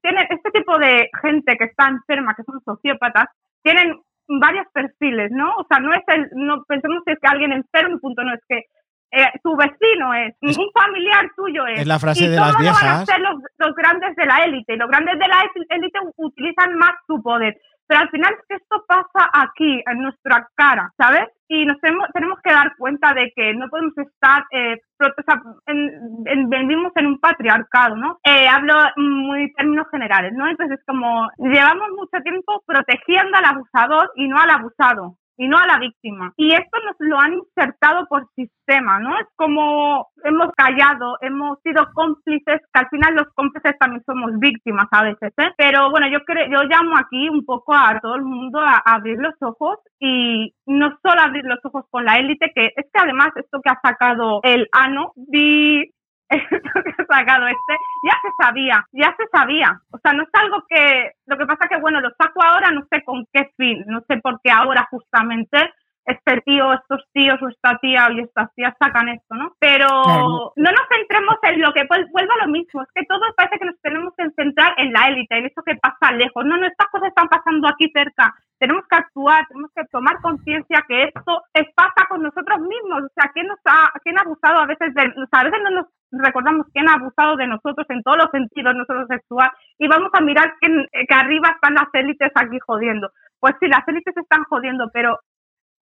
tienen 0.00 0.26
este 0.30 0.50
tipo 0.52 0.78
de 0.78 1.10
gente 1.20 1.54
que 1.58 1.64
está 1.64 1.88
enferma, 1.88 2.34
que 2.34 2.44
son 2.44 2.62
sociópatas, 2.64 3.26
tienen 3.62 4.00
varios 4.26 4.66
perfiles, 4.72 5.30
¿no? 5.32 5.54
O 5.56 5.66
sea, 5.68 5.80
no 5.80 5.92
es 5.92 6.02
el, 6.06 6.30
no 6.32 6.64
pensemos 6.64 7.02
que 7.04 7.12
es 7.12 7.18
que 7.20 7.28
alguien 7.28 7.52
enfermo, 7.52 7.98
punto, 7.98 8.24
no 8.24 8.32
es 8.32 8.40
que 8.48 8.64
eh, 9.10 9.26
tu 9.42 9.56
vecino 9.56 10.14
es, 10.14 10.34
Es- 10.40 10.58
un 10.58 10.70
familiar 10.72 11.30
tuyo 11.36 11.66
es. 11.66 11.80
Es 11.80 11.86
la 11.86 11.98
frase 11.98 12.24
y 12.24 12.28
de 12.28 12.36
las 12.36 12.48
lo 12.48 12.54
van 12.54 12.56
a 12.58 12.60
viejas. 12.62 13.02
hacer 13.02 13.20
los, 13.20 13.36
los 13.58 13.74
grandes 13.74 14.14
de 14.16 14.26
la 14.26 14.44
élite. 14.44 14.74
Y 14.74 14.76
los 14.76 14.88
grandes 14.88 15.18
de 15.18 15.28
la 15.28 15.44
élite 15.70 15.98
utilizan 16.16 16.74
más 16.76 16.92
su 17.06 17.22
poder. 17.22 17.56
Pero 17.88 18.00
al 18.00 18.10
final 18.10 18.34
es 18.34 18.40
que 18.48 18.56
esto 18.56 18.84
pasa 18.88 19.30
aquí, 19.32 19.80
en 19.86 20.02
nuestra 20.02 20.48
cara, 20.56 20.90
¿sabes? 20.98 21.28
Y 21.46 21.64
nos 21.66 21.78
tenemos, 21.80 22.08
tenemos 22.12 22.36
que 22.42 22.52
dar 22.52 22.74
cuenta 22.76 23.14
de 23.14 23.32
que 23.36 23.54
no 23.54 23.68
podemos 23.68 23.96
estar, 23.98 24.42
eh, 24.50 24.80
o 24.98 25.22
sea, 25.24 25.40
en- 25.66 25.92
en- 26.24 26.50
vivimos 26.50 26.90
en 26.96 27.06
un 27.06 27.20
patriarcado, 27.20 27.94
¿no? 27.94 28.18
Eh, 28.24 28.48
hablo 28.48 28.74
muy 28.96 29.42
en 29.42 29.52
términos 29.54 29.86
generales, 29.92 30.32
¿no? 30.34 30.48
Entonces, 30.48 30.80
como 30.84 31.28
llevamos 31.38 31.90
mucho 31.96 32.20
tiempo 32.24 32.60
protegiendo 32.66 33.38
al 33.38 33.44
abusador 33.44 34.10
y 34.16 34.26
no 34.26 34.36
al 34.36 34.50
abusado 34.50 35.16
y 35.36 35.48
no 35.48 35.58
a 35.58 35.66
la 35.66 35.78
víctima. 35.78 36.32
Y 36.36 36.52
esto 36.52 36.78
nos 36.84 36.96
lo 36.98 37.18
han 37.18 37.34
insertado 37.34 38.06
por 38.06 38.28
sistema, 38.34 38.98
¿no? 38.98 39.18
Es 39.18 39.26
como 39.36 40.08
hemos 40.24 40.52
callado, 40.56 41.18
hemos 41.20 41.58
sido 41.62 41.86
cómplices, 41.94 42.60
que 42.72 42.80
al 42.80 42.88
final 42.88 43.14
los 43.14 43.28
cómplices 43.34 43.78
también 43.78 44.02
somos 44.04 44.38
víctimas 44.38 44.86
a 44.90 45.02
veces, 45.02 45.32
¿eh? 45.36 45.52
Pero 45.56 45.90
bueno, 45.90 46.08
yo 46.08 46.20
creo, 46.24 46.46
yo 46.48 46.62
llamo 46.64 46.96
aquí 46.96 47.28
un 47.28 47.44
poco 47.44 47.74
a 47.74 47.98
todo 48.00 48.16
el 48.16 48.22
mundo 48.22 48.60
a, 48.60 48.82
a 48.84 48.94
abrir 48.94 49.18
los 49.18 49.34
ojos 49.40 49.78
y 49.98 50.54
no 50.66 50.98
solo 51.02 51.20
abrir 51.20 51.44
los 51.44 51.58
ojos 51.64 51.84
con 51.90 52.04
la 52.04 52.18
élite, 52.18 52.52
que 52.54 52.66
es 52.76 52.86
que 52.92 53.00
además 53.00 53.30
esto 53.36 53.60
que 53.62 53.70
ha 53.70 53.80
sacado 53.82 54.40
el 54.42 54.68
ANO, 54.72 55.12
esto 55.16 55.95
que 56.28 56.36
ha 57.08 57.16
sacado 57.16 57.46
este, 57.46 57.74
ya 58.04 58.14
se 58.22 58.44
sabía, 58.44 58.86
ya 58.92 59.14
se 59.16 59.26
sabía. 59.32 59.80
O 59.92 59.98
sea, 59.98 60.12
no 60.12 60.22
es 60.24 60.28
algo 60.32 60.62
que, 60.68 61.12
lo 61.26 61.36
que 61.38 61.46
pasa 61.46 61.68
que, 61.68 61.78
bueno, 61.80 62.00
lo 62.00 62.10
saco 62.18 62.42
ahora, 62.42 62.70
no 62.70 62.84
sé 62.90 63.02
con 63.04 63.26
qué 63.32 63.50
fin, 63.56 63.84
no 63.86 64.00
sé 64.08 64.18
por 64.18 64.40
qué 64.42 64.50
ahora 64.50 64.86
justamente 64.90 65.72
este 66.04 66.40
tío, 66.42 66.72
estos 66.72 67.02
tíos 67.12 67.36
o 67.42 67.48
esta 67.48 67.76
tía 67.78 68.08
y 68.12 68.20
estas 68.20 68.54
tías 68.54 68.72
sacan 68.78 69.08
esto, 69.08 69.34
¿no? 69.34 69.56
Pero 69.58 69.88
Claro. 70.04 70.52
no 70.54 70.70
nos 70.70 70.86
centremos 70.88 71.34
en 71.42 71.60
lo 71.60 71.72
que 71.72 71.82
vuel- 71.88 72.08
vuelva 72.12 72.34
a 72.34 72.46
lo 72.46 72.52
mismo, 72.52 72.80
es 72.82 72.88
que 72.94 73.04
todos 73.06 73.26
parece 73.36 73.58
que 73.58 73.64
nos 73.64 73.80
tenemos 73.80 74.14
que 74.16 74.30
centrar 74.36 74.72
en 74.76 74.92
la 74.92 75.08
élite, 75.08 75.36
en 75.36 75.46
eso 75.46 75.64
que 75.64 75.74
pasa 75.74 76.12
lejos. 76.12 76.44
No, 76.44 76.58
no, 76.58 76.66
estas 76.68 76.86
cosas 76.92 77.08
están 77.08 77.26
pasando 77.28 77.66
aquí 77.66 77.90
cerca. 77.92 78.32
Tenemos 78.60 78.84
que 78.88 78.94
actuar, 78.96 79.48
tenemos 79.48 79.72
que 79.74 79.84
tomar 79.86 80.20
conciencia 80.22 80.84
que 80.86 81.02
esto 81.12 81.42
es, 81.52 81.66
pasa 81.74 82.06
con 82.08 82.22
nosotros 82.22 82.60
mismos. 82.60 83.02
O 83.02 83.08
sea, 83.20 83.32
¿quién 83.34 83.48
nos 83.48 83.58
ha, 83.64 83.90
quién 84.04 84.16
ha 84.16 84.22
abusado 84.22 84.60
a 84.60 84.66
veces 84.66 84.94
de, 84.94 85.08
o 85.08 85.26
sea, 85.26 85.40
a 85.40 85.44
veces 85.44 85.60
no 85.64 85.70
nos 85.70 85.86
recordamos 86.18 86.66
quién 86.72 86.88
ha 86.88 86.94
abusado 86.94 87.36
de 87.36 87.46
nosotros 87.46 87.86
en 87.90 88.02
todos 88.02 88.18
los 88.18 88.30
sentidos, 88.30 88.74
no 88.74 88.84
solo 88.84 89.06
sexual, 89.06 89.50
y 89.78 89.88
vamos 89.88 90.10
a 90.12 90.20
mirar 90.20 90.54
que, 90.60 90.68
que 91.06 91.14
arriba 91.14 91.50
están 91.50 91.74
las 91.74 91.88
élites 91.92 92.32
aquí 92.34 92.58
jodiendo. 92.66 93.10
Pues 93.40 93.54
sí, 93.60 93.68
las 93.68 93.86
élites 93.86 94.16
están 94.16 94.44
jodiendo, 94.44 94.90
pero 94.92 95.18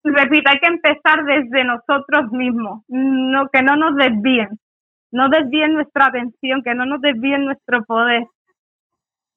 repito, 0.04 0.50
hay 0.50 0.59
que 0.59 0.68
empezar 0.68 1.25
desde 1.25 1.64
nosotros 1.64 2.30
mismos, 2.33 2.83
no, 2.88 3.49
que 3.49 3.62
no 3.62 3.76
nos 3.76 3.97
desvíen, 3.97 4.49
no 5.12 5.28
desvíen 5.28 5.75
nuestra 5.75 6.06
atención, 6.06 6.62
que 6.62 6.75
no 6.75 6.87
nos 6.87 7.00
desvíen 7.00 7.45
nuestro 7.45 7.85
poder. 7.85 8.25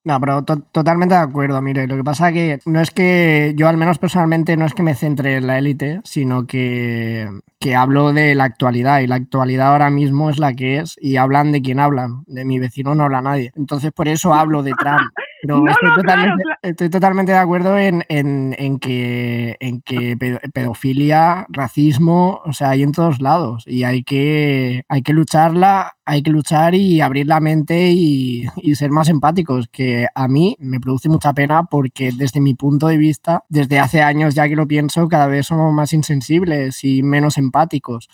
No, 0.02 0.18
pero 0.18 0.42
to- 0.44 0.60
totalmente 0.72 1.14
de 1.14 1.20
acuerdo. 1.20 1.60
Mire, 1.60 1.86
lo 1.86 1.94
que 1.96 2.04
pasa 2.04 2.32
que 2.32 2.58
no 2.64 2.80
es 2.80 2.90
que 2.90 3.52
yo, 3.56 3.68
al 3.68 3.76
menos 3.76 3.98
personalmente, 3.98 4.56
no 4.56 4.64
es 4.64 4.72
que 4.72 4.82
me 4.82 4.94
centre 4.94 5.36
en 5.36 5.46
la 5.46 5.58
élite, 5.58 6.00
sino 6.04 6.46
que, 6.46 7.28
que 7.58 7.76
hablo 7.76 8.12
de 8.14 8.34
la 8.34 8.44
actualidad 8.44 9.00
y 9.00 9.06
la 9.06 9.16
actualidad 9.16 9.72
ahora 9.72 9.90
mismo 9.90 10.30
es 10.30 10.38
la 10.38 10.54
que 10.54 10.78
es 10.78 10.96
y 11.00 11.16
hablan 11.16 11.52
de 11.52 11.60
quién 11.60 11.80
hablan. 11.80 12.24
De 12.26 12.46
mi 12.46 12.58
vecino 12.58 12.94
no 12.94 13.04
habla 13.04 13.20
nadie. 13.20 13.52
Entonces, 13.56 13.92
por 13.92 14.08
eso 14.08 14.32
hablo 14.32 14.62
de 14.62 14.72
Trump. 14.78 15.00
Pero 15.42 15.58
No, 15.62 15.70
estoy, 15.70 15.88
no, 15.88 15.96
totalmente, 15.96 16.42
claro, 16.42 16.58
estoy 16.62 16.90
totalmente 16.90 17.32
de 17.32 17.38
acuerdo 17.38 17.78
en, 17.78 18.04
en- 18.08 18.54
en 18.58 18.78
que, 18.78 19.56
en 19.60 19.80
que 19.82 20.16
pedo- 20.18 20.40
pedofilia, 20.52 21.46
racismo, 21.48 22.40
o 22.44 22.52
sea, 22.52 22.70
hay 22.70 22.82
en 22.82 22.92
todos 22.92 23.20
lados 23.22 23.64
y 23.66 23.84
hay 23.84 24.02
que, 24.02 24.82
hay 24.88 25.02
que 25.02 25.12
lucharla, 25.12 25.94
hay 26.04 26.22
que 26.22 26.30
luchar 26.30 26.74
y 26.74 27.00
abrir 27.00 27.26
la 27.26 27.40
mente 27.40 27.90
y, 27.92 28.44
y 28.56 28.74
ser 28.74 28.90
más 28.90 29.08
empáticos, 29.08 29.68
que 29.68 30.06
a 30.14 30.28
mí 30.28 30.56
me 30.60 30.80
produce 30.80 31.08
mucha 31.08 31.32
pena 31.32 31.62
porque 31.64 32.10
desde 32.12 32.40
mi 32.40 32.54
punto 32.54 32.88
de 32.88 32.98
vista, 32.98 33.44
desde 33.48 33.78
hace 33.78 34.02
años 34.02 34.34
ya 34.34 34.48
que 34.48 34.56
lo 34.56 34.66
pienso, 34.68 35.08
cada 35.08 35.26
vez 35.26 35.46
somos 35.46 35.72
más 35.72 35.92
insensibles 35.92 36.84
y 36.84 37.02
menos 37.02 37.38
empáticos. 37.38 38.08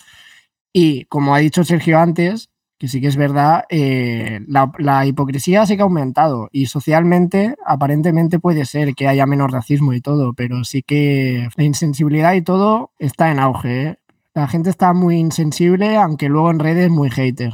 Y 0.73 1.05
como 1.05 1.33
ha 1.35 1.39
dicho 1.39 1.63
Sergio 1.63 1.99
antes, 1.99 2.49
que 2.77 2.87
sí 2.87 3.01
que 3.01 3.07
es 3.07 3.17
verdad, 3.17 3.63
eh, 3.69 4.41
la, 4.47 4.71
la 4.77 5.05
hipocresía 5.05 5.65
sí 5.65 5.75
que 5.75 5.81
ha 5.81 5.85
aumentado 5.85 6.49
y 6.51 6.67
socialmente 6.67 7.55
aparentemente 7.65 8.39
puede 8.39 8.65
ser 8.65 8.93
que 8.93 9.07
haya 9.07 9.25
menos 9.25 9.51
racismo 9.51 9.93
y 9.93 10.01
todo, 10.01 10.33
pero 10.33 10.63
sí 10.63 10.83
que 10.83 11.49
la 11.55 11.63
insensibilidad 11.63 12.33
y 12.33 12.41
todo 12.41 12.91
está 12.99 13.31
en 13.31 13.39
auge. 13.39 13.83
¿eh? 13.83 13.99
La 14.35 14.47
gente 14.47 14.69
está 14.69 14.93
muy 14.93 15.17
insensible, 15.17 15.97
aunque 15.97 16.29
luego 16.29 16.51
en 16.51 16.59
redes 16.59 16.91
muy 16.91 17.09
hater. 17.09 17.53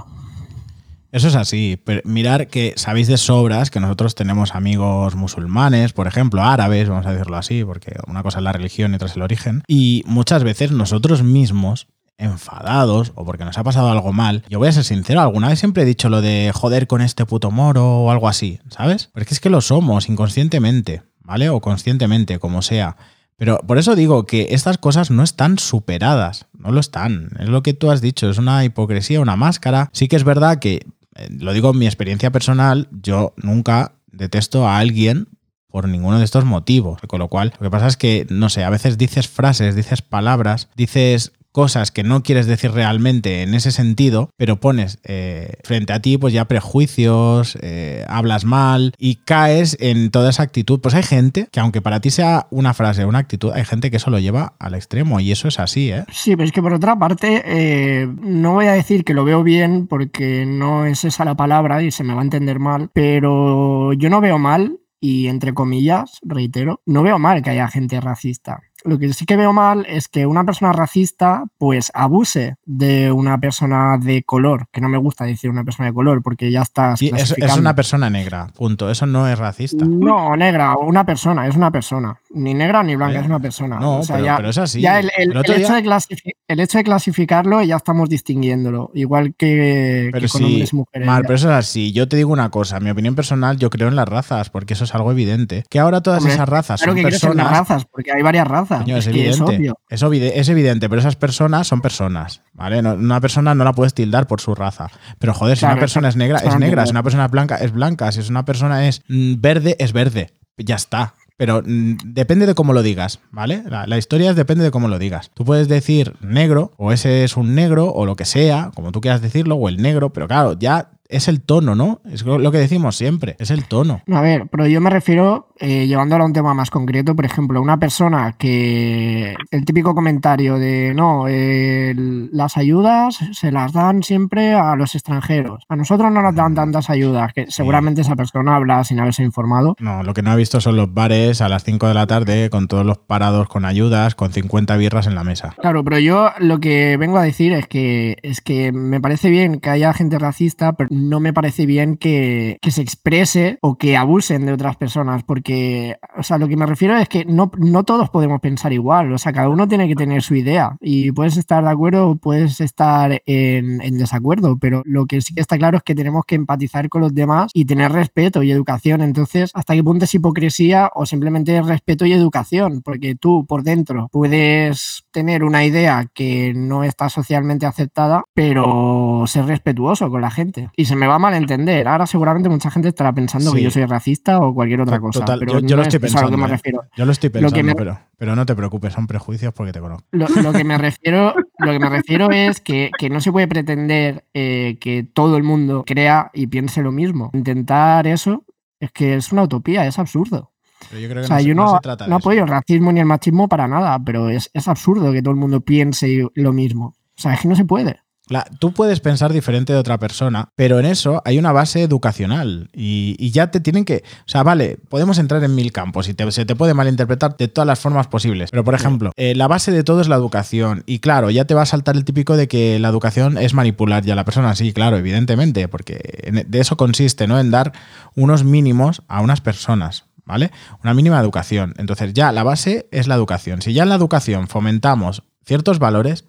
Eso 1.13 1.27
es 1.27 1.35
así. 1.35 1.79
Mirar 2.05 2.47
que 2.47 2.73
sabéis 2.75 3.07
de 3.07 3.17
sobras 3.17 3.69
que 3.69 3.79
nosotros 3.79 4.15
tenemos 4.15 4.55
amigos 4.55 5.15
musulmanes, 5.15 5.93
por 5.93 6.07
ejemplo, 6.07 6.41
árabes, 6.41 6.89
vamos 6.89 7.05
a 7.05 7.11
decirlo 7.11 7.37
así, 7.37 7.63
porque 7.63 7.93
una 8.07 8.23
cosa 8.23 8.39
es 8.39 8.43
la 8.43 8.51
religión 8.51 8.91
y 8.91 8.95
otra 8.95 9.07
es 9.07 9.15
el 9.15 9.21
origen. 9.21 9.61
Y 9.67 10.01
muchas 10.07 10.43
veces 10.43 10.71
nosotros 10.71 11.21
mismos, 11.21 11.85
enfadados 12.17 13.11
o 13.15 13.25
porque 13.25 13.45
nos 13.45 13.57
ha 13.57 13.63
pasado 13.63 13.89
algo 13.89 14.13
mal, 14.13 14.43
yo 14.49 14.59
voy 14.59 14.67
a 14.67 14.71
ser 14.71 14.83
sincero, 14.83 15.21
alguna 15.21 15.49
vez 15.49 15.59
siempre 15.59 15.83
he 15.83 15.85
dicho 15.85 16.09
lo 16.09 16.21
de 16.21 16.51
joder 16.53 16.87
con 16.87 17.01
este 17.01 17.25
puto 17.25 17.51
moro 17.51 18.03
o 18.03 18.11
algo 18.11 18.27
así, 18.27 18.59
¿sabes? 18.69 19.09
Porque 19.13 19.33
es 19.33 19.39
que 19.39 19.49
lo 19.49 19.61
somos 19.61 20.09
inconscientemente, 20.09 21.03
¿vale? 21.21 21.49
O 21.49 21.61
conscientemente, 21.61 22.39
como 22.39 22.61
sea. 22.61 22.95
Pero 23.35 23.57
por 23.59 23.77
eso 23.77 23.95
digo 23.95 24.25
que 24.25 24.47
estas 24.51 24.77
cosas 24.77 25.11
no 25.11 25.23
están 25.23 25.57
superadas, 25.57 26.45
no 26.53 26.71
lo 26.71 26.79
están. 26.79 27.31
Es 27.39 27.49
lo 27.49 27.63
que 27.63 27.73
tú 27.73 27.91
has 27.91 27.99
dicho, 27.99 28.29
es 28.29 28.37
una 28.37 28.63
hipocresía, 28.63 29.19
una 29.19 29.35
máscara. 29.35 29.89
Sí 29.91 30.07
que 30.07 30.15
es 30.15 30.23
verdad 30.23 30.59
que, 30.59 30.85
eh, 31.15 31.27
lo 31.29 31.53
digo 31.53 31.71
en 31.71 31.79
mi 31.79 31.85
experiencia 31.85 32.31
personal, 32.31 32.87
yo 32.91 33.33
nunca 33.37 33.95
detesto 34.11 34.67
a 34.67 34.77
alguien 34.77 35.27
por 35.67 35.89
ninguno 35.89 36.19
de 36.19 36.25
estos 36.25 36.45
motivos. 36.45 37.01
Con 37.07 37.19
lo 37.19 37.27
cual, 37.27 37.53
lo 37.59 37.65
que 37.65 37.71
pasa 37.71 37.87
es 37.87 37.97
que, 37.97 38.27
no 38.29 38.49
sé, 38.49 38.63
a 38.63 38.69
veces 38.69 38.97
dices 38.97 39.27
frases, 39.27 39.75
dices 39.75 40.03
palabras, 40.03 40.69
dices 40.75 41.33
cosas 41.53 41.91
que 41.91 42.03
no 42.03 42.23
quieres 42.23 42.47
decir 42.47 42.71
realmente 42.71 43.43
en 43.43 43.53
ese 43.53 43.71
sentido, 43.71 44.29
pero 44.35 44.59
pones 44.59 44.99
eh, 45.03 45.53
frente 45.63 45.93
a 45.93 46.01
ti 46.01 46.17
pues 46.17 46.33
ya 46.33 46.45
prejuicios, 46.45 47.57
eh, 47.61 48.03
hablas 48.09 48.43
mal 48.43 48.93
y 48.97 49.15
caes 49.15 49.77
en 49.79 50.11
toda 50.11 50.31
esa 50.31 50.43
actitud. 50.43 50.81
Pues 50.81 50.95
hay 50.95 51.03
gente 51.03 51.47
que 51.51 51.61
aunque 51.61 51.81
para 51.81 52.01
ti 52.01 52.09
sea 52.09 52.47
una 52.49 52.73
frase, 52.73 53.05
una 53.05 53.19
actitud, 53.19 53.51
hay 53.53 53.63
gente 53.63 53.89
que 53.89 53.97
eso 53.97 54.09
lo 54.09 54.19
lleva 54.19 54.55
al 54.59 54.73
extremo 54.73 55.19
y 55.19 55.31
eso 55.31 55.47
es 55.47 55.59
así, 55.59 55.91
¿eh? 55.91 56.03
Sí, 56.11 56.35
pero 56.35 56.45
es 56.45 56.51
que 56.51 56.61
por 56.61 56.73
otra 56.73 56.97
parte, 56.97 57.43
eh, 57.45 58.07
no 58.21 58.53
voy 58.53 58.65
a 58.65 58.73
decir 58.73 59.05
que 59.05 59.13
lo 59.13 59.23
veo 59.23 59.43
bien 59.43 59.87
porque 59.87 60.45
no 60.45 60.85
es 60.85 61.05
esa 61.05 61.23
la 61.23 61.35
palabra 61.35 61.83
y 61.83 61.91
se 61.91 62.03
me 62.03 62.13
va 62.13 62.21
a 62.21 62.23
entender 62.23 62.59
mal, 62.59 62.89
pero 62.93 63.93
yo 63.93 64.09
no 64.09 64.19
veo 64.19 64.39
mal, 64.39 64.79
y 64.99 65.27
entre 65.27 65.53
comillas, 65.53 66.19
reitero, 66.23 66.81
no 66.85 67.03
veo 67.03 67.19
mal 67.19 67.41
que 67.41 67.49
haya 67.49 67.67
gente 67.67 67.99
racista. 67.99 68.61
Lo 68.85 68.99
que 68.99 69.11
sí 69.13 69.25
que 69.25 69.37
veo 69.37 69.53
mal 69.53 69.85
es 69.87 70.07
que 70.07 70.25
una 70.25 70.43
persona 70.43 70.71
racista 70.73 71.43
pues 71.57 71.91
abuse 71.93 72.55
de 72.65 73.11
una 73.11 73.37
persona 73.39 73.97
de 73.97 74.23
color, 74.23 74.67
que 74.71 74.81
no 74.81 74.89
me 74.89 74.97
gusta 74.97 75.25
decir 75.25 75.49
una 75.49 75.63
persona 75.63 75.87
de 75.89 75.93
color 75.93 76.21
porque 76.21 76.51
ya 76.51 76.61
está 76.61 76.95
Sí, 76.97 77.11
es, 77.15 77.33
es 77.37 77.57
una 77.57 77.75
persona 77.75 78.09
negra, 78.09 78.47
punto. 78.55 78.89
Eso 78.89 79.05
no 79.05 79.27
es 79.27 79.37
racista. 79.39 79.85
No, 79.85 80.35
negra, 80.35 80.75
una 80.77 81.05
persona, 81.05 81.47
es 81.47 81.55
una 81.55 81.71
persona. 81.71 82.17
Ni 82.31 82.53
negra 82.53 82.83
ni 82.83 82.95
blanca, 82.95 83.17
Eh, 83.17 83.21
es 83.21 83.25
una 83.27 83.39
persona. 83.39 83.79
No, 83.79 83.99
O 83.99 84.03
sea, 84.03 84.15
pero, 84.15 84.25
ya- 84.25 84.35
pero 84.37 84.49
es 84.49 84.57
así. 84.57 84.81
ya 84.81 84.99
el, 84.99 85.11
el- 85.17 85.31
El 85.31 85.37
otro 85.37 85.53
el 85.53 85.61
hecho 85.61 85.73
día- 85.73 85.81
de 85.81 85.87
clasifi- 85.89 86.33
el 86.47 86.59
hecho 86.59 86.77
de 86.77 86.83
clasificarlo 86.83 87.61
ya 87.61 87.75
estamos 87.77 88.09
distinguiéndolo, 88.09 88.91
igual 88.93 89.33
que, 89.37 90.09
Pero 90.11 90.21
que 90.25 90.29
con 90.29 90.39
sí, 90.41 90.45
hombres 90.45 90.73
y 90.73 90.75
mujeres. 90.75 91.07
Ya. 91.07 91.21
pero 91.21 91.35
eso 91.35 91.49
es 91.51 91.55
así. 91.55 91.91
Yo 91.93 92.07
te 92.07 92.17
digo 92.17 92.31
una 92.33 92.49
cosa, 92.49 92.79
mi 92.79 92.89
opinión 92.89 93.15
personal, 93.15 93.57
yo 93.57 93.69
creo 93.69 93.87
en 93.87 93.95
las 93.95 94.07
razas, 94.07 94.49
porque 94.49 94.73
eso 94.73 94.83
es 94.83 94.93
algo 94.95 95.11
evidente. 95.11 95.63
Que 95.69 95.79
ahora 95.79 96.01
todas 96.01 96.19
Hombre, 96.19 96.33
esas 96.33 96.49
razas 96.49 96.81
Claro 96.81 96.93
son 96.93 96.97
que 96.97 97.09
personas. 97.09 97.35
las 97.37 97.57
razas, 97.59 97.85
porque 97.85 98.11
hay 98.11 98.21
varias 98.23 98.47
razas. 98.47 98.72
Coño, 98.79 98.97
es, 98.97 99.07
es, 99.07 99.13
que 99.13 99.29
es 99.29 99.35
evidente. 99.39 99.55
obvio. 99.57 99.79
Es, 99.89 100.03
obvide- 100.03 100.31
es 100.35 100.49
evidente, 100.49 100.89
pero 100.89 100.99
esas 100.99 101.15
personas 101.15 101.67
son 101.67 101.81
personas, 101.81 102.41
¿vale? 102.53 102.81
No- 102.81 102.93
una 102.93 103.21
persona 103.21 103.53
no 103.55 103.63
la 103.63 103.73
puedes 103.73 103.93
tildar 103.93 104.27
por 104.27 104.41
su 104.41 104.55
raza. 104.55 104.89
Pero 105.19 105.33
joder, 105.33 105.57
si 105.57 105.65
una 105.65 105.75
persona 105.79 106.09
es 106.09 106.15
negra, 106.15 106.39
es 106.39 106.57
negra. 106.57 106.85
Si 106.85 106.91
una 106.91 107.03
persona 107.03 107.25
es 107.25 107.31
blanca, 107.31 107.55
es 107.57 107.71
blanca. 107.71 108.11
Si 108.11 108.19
es 108.19 108.29
una 108.29 108.45
persona 108.45 108.87
es 108.87 109.01
mm, 109.07 109.35
verde, 109.39 109.75
es 109.79 109.93
verde. 109.93 110.33
Ya 110.57 110.75
está. 110.75 111.15
Pero 111.35 111.63
mm, 111.65 111.97
depende 112.05 112.45
de 112.45 112.53
cómo 112.53 112.73
lo 112.73 112.83
digas, 112.83 113.19
¿vale? 113.31 113.63
La, 113.67 113.87
la 113.87 113.97
historia 113.97 114.33
depende 114.35 114.63
de 114.63 114.69
cómo 114.71 114.87
lo 114.87 114.99
digas. 114.99 115.31
Tú 115.33 115.43
puedes 115.43 115.67
decir 115.67 116.13
negro, 116.21 116.71
o 116.77 116.91
ese 116.91 117.23
es 117.23 117.37
un 117.37 117.55
negro, 117.55 117.91
o 117.91 118.05
lo 118.05 118.15
que 118.15 118.25
sea, 118.25 118.71
como 118.75 118.91
tú 118.91 119.01
quieras 119.01 119.21
decirlo, 119.21 119.55
o 119.55 119.67
el 119.67 119.81
negro, 119.81 120.13
pero 120.13 120.27
claro, 120.27 120.53
ya 120.59 120.91
es 121.15 121.27
el 121.27 121.41
tono, 121.41 121.75
¿no? 121.75 122.01
Es 122.11 122.23
lo 122.25 122.51
que 122.51 122.57
decimos 122.57 122.95
siempre, 122.95 123.35
es 123.39 123.51
el 123.51 123.65
tono. 123.65 124.01
A 124.11 124.21
ver, 124.21 124.47
pero 124.51 124.67
yo 124.67 124.81
me 124.81 124.89
refiero, 124.89 125.49
eh, 125.59 125.87
llevándolo 125.87 126.23
a 126.23 126.27
un 126.27 126.33
tema 126.33 126.53
más 126.53 126.69
concreto, 126.69 127.15
por 127.15 127.25
ejemplo, 127.25 127.61
una 127.61 127.77
persona 127.79 128.35
que 128.37 129.35
el 129.51 129.65
típico 129.65 129.95
comentario 129.95 130.57
de 130.57 130.93
no, 130.95 131.27
el- 131.27 132.29
las 132.31 132.57
ayudas 132.57 133.19
se 133.31 133.51
las 133.51 133.73
dan 133.73 134.03
siempre 134.03 134.53
a 134.53 134.75
los 134.75 134.95
extranjeros. 134.95 135.63
A 135.69 135.75
nosotros 135.75 136.11
no 136.11 136.21
nos 136.21 136.35
dan 136.35 136.55
tantas 136.55 136.89
ayudas, 136.89 137.33
que 137.33 137.45
seguramente 137.49 138.01
esa 138.01 138.15
persona 138.15 138.55
habla 138.55 138.83
sin 138.83 138.99
haberse 138.99 139.23
informado. 139.23 139.75
No, 139.79 140.03
lo 140.03 140.13
que 140.13 140.21
no 140.21 140.31
ha 140.31 140.35
visto 140.35 140.61
son 140.61 140.75
los 140.75 140.93
bares 140.93 141.41
a 141.41 141.49
las 141.49 141.63
5 141.63 141.87
de 141.87 141.93
la 141.93 142.07
tarde 142.07 142.49
con 142.49 142.67
todos 142.67 142.85
los 142.85 142.97
parados 142.97 143.47
con 143.47 143.65
ayudas, 143.65 144.15
con 144.15 144.31
50 144.31 144.75
birras 144.77 145.07
en 145.07 145.15
la 145.15 145.23
mesa. 145.23 145.55
Claro, 145.59 145.83
pero 145.83 145.99
yo 145.99 146.29
lo 146.39 146.59
que 146.59 146.97
vengo 146.97 147.17
a 147.17 147.23
decir 147.23 147.53
es 147.53 147.67
que 147.67 148.17
es 148.23 148.41
que 148.41 148.71
me 148.71 148.99
parece 149.01 149.29
bien 149.29 149.59
que 149.59 149.69
haya 149.69 149.93
gente 149.93 150.19
racista, 150.19 150.73
pero 150.73 150.89
no 151.09 151.19
me 151.19 151.33
parece 151.33 151.65
bien 151.65 151.97
que, 151.97 152.57
se 152.67 152.81
exprese 152.81 153.59
o 153.61 153.77
que 153.77 153.97
abusen 153.97 154.45
de 154.45 154.53
otras 154.53 154.77
personas, 154.77 155.23
porque, 155.23 155.97
o 156.17 156.23
sea, 156.23 156.37
lo 156.37 156.47
que 156.47 156.57
me 156.57 156.65
refiero 156.65 156.97
es 156.97 157.07
que 157.07 157.25
no, 157.25 157.51
no 157.57 157.83
todos 157.83 158.09
podemos 158.09 158.39
pensar 158.39 158.73
igual, 158.73 159.13
o 159.13 159.17
sea, 159.17 159.31
cada 159.31 159.49
uno 159.49 159.67
tiene 159.67 159.87
que 159.87 159.95
tener 159.95 160.23
su 160.23 160.35
idea 160.35 160.75
y 160.81 161.11
puedes 161.11 161.37
estar 161.37 161.63
de 161.63 161.69
acuerdo 161.69 162.09
o 162.09 162.15
puedes 162.15 162.59
estar 162.61 163.21
en, 163.25 163.77
desacuerdo, 163.97 164.57
pero 164.57 164.81
lo 164.85 165.05
que 165.05 165.21
sí 165.21 165.35
que 165.35 165.41
está 165.41 165.57
claro 165.57 165.77
es 165.77 165.83
que 165.83 165.93
tenemos 165.93 166.25
que 166.25 166.35
empatizar 166.35 166.89
con 166.89 167.01
los 167.01 167.13
demás 167.13 167.51
y 167.53 167.65
tener 167.65 167.91
respeto 167.91 168.41
y 168.41 168.51
educación, 168.51 169.01
entonces, 169.01 169.51
¿hasta 169.53 169.75
qué 169.75 169.83
punto 169.83 170.05
es 170.05 170.15
hipocresía 170.15 170.89
o 170.95 171.05
simplemente 171.05 171.61
respeto 171.61 172.05
y 172.05 172.13
educación? 172.13 172.81
Porque 172.83 173.15
tú 173.15 173.45
por 173.45 173.63
dentro 173.63 174.07
puedes 174.11 175.05
tener 175.11 175.43
una 175.43 175.63
idea 175.65 176.07
que 176.13 176.53
no 176.55 176.83
está 176.83 177.09
socialmente 177.09 177.65
aceptada, 177.65 178.23
pero 178.33 179.25
ser 179.27 179.45
respetuoso 179.45 180.09
con 180.09 180.21
la 180.21 180.31
gente. 180.31 180.69
Se 180.85 180.95
me 180.95 181.07
va 181.07 181.15
a 181.15 181.19
malentender. 181.19 181.87
Ahora 181.87 182.05
seguramente 182.05 182.49
mucha 182.49 182.69
gente 182.71 182.89
estará 182.89 183.13
pensando 183.13 183.51
Sí. 183.51 183.57
que 183.57 183.63
yo 183.63 183.71
soy 183.71 183.85
racista 183.85 184.39
o 184.39 184.53
cualquier 184.53 184.81
otra 184.81 184.99
cosa. 184.99 185.19
Total, 185.21 185.39
pero 185.39 185.53
yo, 185.53 185.59
yo 185.67 185.75
no 185.75 185.83
lo 185.83 185.87
estoy 185.87 185.97
es 186.07 186.15
a 186.15 186.21
lo 186.21 186.27
pensando. 186.27 186.31
que 186.31 186.37
me 186.37 186.45
¿eh? 186.45 186.51
refiero. 186.51 186.81
Yo 186.95 187.05
lo 187.05 187.11
estoy 187.11 187.29
Lo 187.29 187.33
pensando, 187.33 187.63
me- 187.63 187.75
pero, 187.75 187.99
pero 188.17 188.35
no 188.35 188.45
te 188.45 188.55
preocupes, 188.55 188.93
son 188.93 189.07
prejuicios 189.07 189.53
porque 189.53 189.71
te 189.71 189.79
conozco. 189.79 190.07
Lo, 190.11 190.27
lo 190.27 190.53
que 190.53 190.63
me 190.63 190.77
refiero, 190.79 191.33
lo 191.59 191.71
que 191.71 191.79
me 191.79 191.89
refiero 191.89 192.31
es 192.31 192.61
que, 192.61 192.91
que 192.97 193.09
no 193.09 193.21
se 193.21 193.31
puede 193.31 193.47
pretender 193.47 194.25
eh, 194.33 194.77
que 194.79 195.03
todo 195.03 195.37
el 195.37 195.43
mundo 195.43 195.83
crea 195.85 196.31
y 196.33 196.47
piense 196.47 196.81
lo 196.81 196.91
mismo. 196.91 197.29
Intentar 197.33 198.07
eso 198.07 198.43
es 198.79 198.91
que 198.91 199.15
es 199.15 199.31
una 199.31 199.43
utopía, 199.43 199.85
es 199.85 199.99
absurdo. 199.99 200.51
Pero 200.89 201.01
yo 201.01 201.07
creo 201.09 201.21
que 201.21 201.25
O 201.25 201.27
sea, 201.27 201.37
no, 201.37 201.41
yo 201.43 201.55
no 201.55 201.63
no, 201.63 201.73
se 201.75 201.79
trata 201.81 202.03
de 202.03 202.09
no 202.09 202.17
eso. 202.17 202.27
apoyo 202.27 202.41
el 202.43 202.49
racismo 202.49 202.91
ni 202.91 202.99
el 202.99 203.05
machismo 203.05 203.47
para 203.47 203.67
nada, 203.69 203.97
pero 204.03 204.29
es, 204.29 204.49
es 204.53 204.67
absurdo 204.67 205.13
que 205.13 205.21
todo 205.21 205.33
el 205.33 205.39
mundo 205.39 205.61
piense 205.61 206.27
lo 206.33 206.51
mismo. 206.51 206.87
O 206.87 207.21
sea, 207.21 207.35
es 207.35 207.39
que 207.41 207.47
no 207.47 207.55
se 207.55 207.63
puede. 207.63 208.01
La- 208.29 208.45
tú 208.59 208.71
puedes 208.71 209.01
pensar 209.01 209.33
diferente 209.33 209.73
de 209.73 209.79
otra 209.79 209.99
persona, 209.99 210.49
pero 210.55 210.79
en 210.79 210.85
eso 210.85 211.21
hay 211.25 211.37
una 211.37 211.51
base 211.51 211.81
educacional 211.83 212.69
y, 212.73 213.17
y 213.19 213.31
ya 213.31 213.51
te 213.51 213.59
tienen 213.59 213.83
que... 213.83 214.03
O 214.19 214.27
sea, 214.29 214.43
vale, 214.43 214.77
podemos 214.87 215.17
entrar 215.17 215.43
en 215.43 215.53
mil 215.55 215.73
campos 215.73 216.07
y 216.07 216.13
te- 216.13 216.31
se 216.31 216.45
te 216.45 216.55
puede 216.55 216.73
malinterpretar 216.73 217.35
de 217.35 217.49
todas 217.49 217.67
las 217.67 217.79
formas 217.81 218.07
posibles. 218.07 218.49
Pero, 218.51 218.63
por 218.63 218.75
ejemplo, 218.75 219.11
eh, 219.17 219.35
la 219.35 219.47
base 219.49 219.71
de 219.71 219.83
todo 219.83 219.99
es 219.99 220.07
la 220.07 220.15
educación. 220.15 220.83
Y 220.85 220.99
claro, 220.99 221.29
ya 221.31 221.43
te 221.45 221.53
va 221.53 221.63
a 221.63 221.65
saltar 221.65 221.95
el 221.97 222.05
típico 222.05 222.37
de 222.37 222.47
que 222.47 222.79
la 222.79 222.87
educación 222.87 223.37
es 223.37 223.53
manipular 223.53 224.03
ya 224.05 224.13
a 224.13 224.15
la 224.15 224.23
persona. 224.25 224.55
Sí, 224.55 224.71
claro, 224.71 224.95
evidentemente, 224.97 225.67
porque 225.67 226.43
de 226.47 226.59
eso 226.59 226.77
consiste, 226.77 227.27
¿no? 227.27 227.39
En 227.39 227.51
dar 227.51 227.73
unos 228.15 228.45
mínimos 228.45 229.01
a 229.09 229.19
unas 229.21 229.41
personas. 229.41 230.05
¿Vale? 230.25 230.51
Una 230.81 230.93
mínima 230.93 231.19
educación. 231.19 231.73
Entonces, 231.77 232.13
ya 232.13 232.31
la 232.31 232.43
base 232.43 232.87
es 232.93 233.07
la 233.09 233.15
educación. 233.15 233.61
Si 233.61 233.73
ya 233.73 233.83
en 233.83 233.89
la 233.89 233.95
educación 233.95 234.47
fomentamos 234.47 235.23
ciertos 235.45 235.79
valores, 235.79 236.23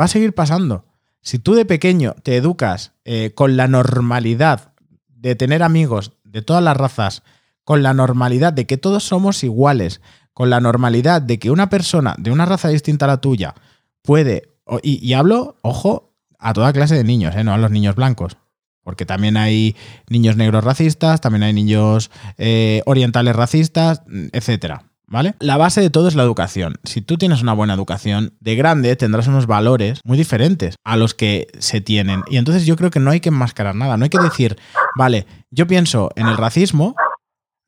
va 0.00 0.06
a 0.06 0.08
seguir 0.08 0.34
pasando. 0.34 0.86
Si 1.22 1.38
tú 1.38 1.54
de 1.54 1.64
pequeño 1.64 2.14
te 2.22 2.36
educas 2.36 2.92
eh, 3.04 3.32
con 3.34 3.56
la 3.56 3.68
normalidad 3.68 4.74
de 5.08 5.36
tener 5.36 5.62
amigos 5.62 6.12
de 6.24 6.42
todas 6.42 6.62
las 6.62 6.76
razas, 6.76 7.22
con 7.64 7.82
la 7.82 7.94
normalidad 7.94 8.52
de 8.52 8.66
que 8.66 8.76
todos 8.76 9.04
somos 9.04 9.44
iguales, 9.44 10.00
con 10.34 10.50
la 10.50 10.60
normalidad 10.60 11.22
de 11.22 11.38
que 11.38 11.50
una 11.50 11.68
persona 11.68 12.16
de 12.18 12.32
una 12.32 12.44
raza 12.44 12.68
distinta 12.68 13.04
a 13.04 13.08
la 13.08 13.20
tuya 13.20 13.54
puede, 14.02 14.50
y, 14.82 15.06
y 15.06 15.12
hablo, 15.12 15.56
ojo, 15.62 16.12
a 16.42 16.52
toda 16.52 16.72
clase 16.72 16.96
de 16.96 17.04
niños, 17.04 17.34
¿eh? 17.36 17.44
no 17.44 17.54
a 17.54 17.58
los 17.58 17.70
niños 17.70 17.94
blancos, 17.94 18.36
porque 18.82 19.06
también 19.06 19.36
hay 19.36 19.76
niños 20.08 20.36
negros 20.36 20.64
racistas, 20.64 21.20
también 21.20 21.44
hay 21.44 21.52
niños 21.52 22.10
eh, 22.36 22.82
orientales 22.84 23.36
racistas, 23.36 24.02
mm, 24.06 24.26
etcétera. 24.32 24.91
¿Vale? 25.12 25.34
La 25.40 25.58
base 25.58 25.82
de 25.82 25.90
todo 25.90 26.08
es 26.08 26.14
la 26.14 26.22
educación. 26.22 26.76
Si 26.84 27.02
tú 27.02 27.18
tienes 27.18 27.42
una 27.42 27.52
buena 27.52 27.74
educación, 27.74 28.32
de 28.40 28.56
grande 28.56 28.96
tendrás 28.96 29.26
unos 29.26 29.46
valores 29.46 30.00
muy 30.04 30.16
diferentes 30.16 30.76
a 30.84 30.96
los 30.96 31.12
que 31.12 31.48
se 31.58 31.82
tienen. 31.82 32.22
Y 32.28 32.38
entonces 32.38 32.64
yo 32.64 32.76
creo 32.76 32.90
que 32.90 32.98
no 32.98 33.10
hay 33.10 33.20
que 33.20 33.28
enmascarar 33.28 33.74
nada. 33.74 33.98
No 33.98 34.04
hay 34.04 34.08
que 34.10 34.18
decir, 34.18 34.56
vale, 34.96 35.26
yo 35.50 35.66
pienso 35.66 36.10
en 36.16 36.28
el 36.28 36.38
racismo, 36.38 36.96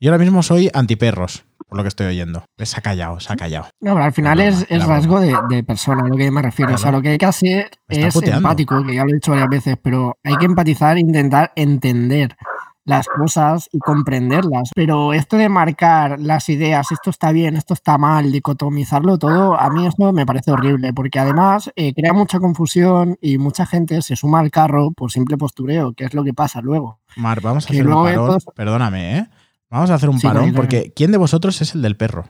yo 0.01 0.11
ahora 0.11 0.25
mismo 0.25 0.43
soy 0.43 0.71
antiperros, 0.73 1.45
por 1.69 1.77
lo 1.77 1.85
que 1.85 1.89
estoy 1.89 2.07
oyendo. 2.07 2.45
Pues 2.57 2.71
Se 2.71 2.79
ha 2.79 2.81
callado, 2.81 3.21
se 3.21 3.31
ha 3.31 3.37
callado. 3.37 3.67
No, 3.79 3.93
pero 3.93 4.05
al 4.05 4.13
final 4.15 4.39
La 4.39 4.47
es, 4.47 4.55
broma, 4.61 4.67
es 4.71 4.79
la 4.79 4.87
rasgo 4.87 5.21
de, 5.21 5.37
de 5.51 5.63
persona, 5.65 6.03
a 6.03 6.09
lo 6.09 6.17
que 6.17 6.31
me 6.31 6.41
refiero. 6.41 6.75
O 6.75 6.79
sea, 6.79 6.93
lo 6.93 7.03
que 7.03 7.11
hay 7.11 7.19
que 7.19 7.27
hacer 7.27 7.71
es 7.89 8.15
puteando. 8.15 8.39
empático, 8.39 8.83
que 8.87 8.95
ya 8.95 9.05
lo 9.05 9.11
he 9.11 9.15
dicho 9.15 9.33
varias 9.33 9.51
veces, 9.51 9.77
pero 9.83 10.17
hay 10.25 10.37
que 10.39 10.47
empatizar 10.47 10.97
e 10.97 11.01
intentar 11.01 11.53
entender 11.57 12.37
las 12.85 13.07
cosas 13.09 13.69
y 13.73 13.79
comprenderlas. 13.79 14.71
Pero 14.75 15.13
esto 15.15 15.37
de 15.37 15.49
marcar 15.49 16.21
las 16.21 16.49
ideas, 16.49 16.93
esto 16.93 17.11
está 17.11 17.33
bien, 17.33 17.57
esto 17.57 17.75
está 17.75 17.97
mal, 17.99 18.31
dicotomizarlo 18.31 19.19
todo, 19.19 19.59
a 19.59 19.71
mí 19.71 19.87
esto 19.87 20.13
me 20.13 20.27
parece 20.27 20.51
horrible, 20.53 20.93
porque 20.93 21.19
además 21.19 21.71
eh, 21.77 21.95
crea 21.95 22.13
mucha 22.13 22.39
confusión 22.41 23.17
y 23.21 23.39
mucha 23.39 23.65
gente 23.67 24.03
se 24.03 24.17
suma 24.17 24.41
al 24.41 24.51
carro 24.51 24.91
por 24.93 25.11
simple 25.11 25.37
postureo, 25.39 25.93
que 25.95 26.05
es 26.05 26.15
lo 26.15 26.25
que 26.25 26.35
pasa 26.35 26.61
luego. 26.61 27.01
Mar, 27.17 27.41
vamos 27.41 27.65
a 27.65 27.69
Que 27.69 27.75
hacer 27.81 27.87
un 27.89 28.05
parón. 28.05 28.39
Perdóname, 28.55 29.19
¿eh? 29.19 29.29
Vamos 29.71 29.91
a 29.91 29.95
hacer 29.95 30.09
un 30.11 30.21
Sí, 30.21 30.27
parón 30.27 30.53
porque 30.53 30.93
¿quién 30.95 31.11
de 31.11 31.19
vosotros 31.19 31.61
es 31.63 31.75
el 31.75 31.83
del 31.83 31.97
perro? 31.97 32.29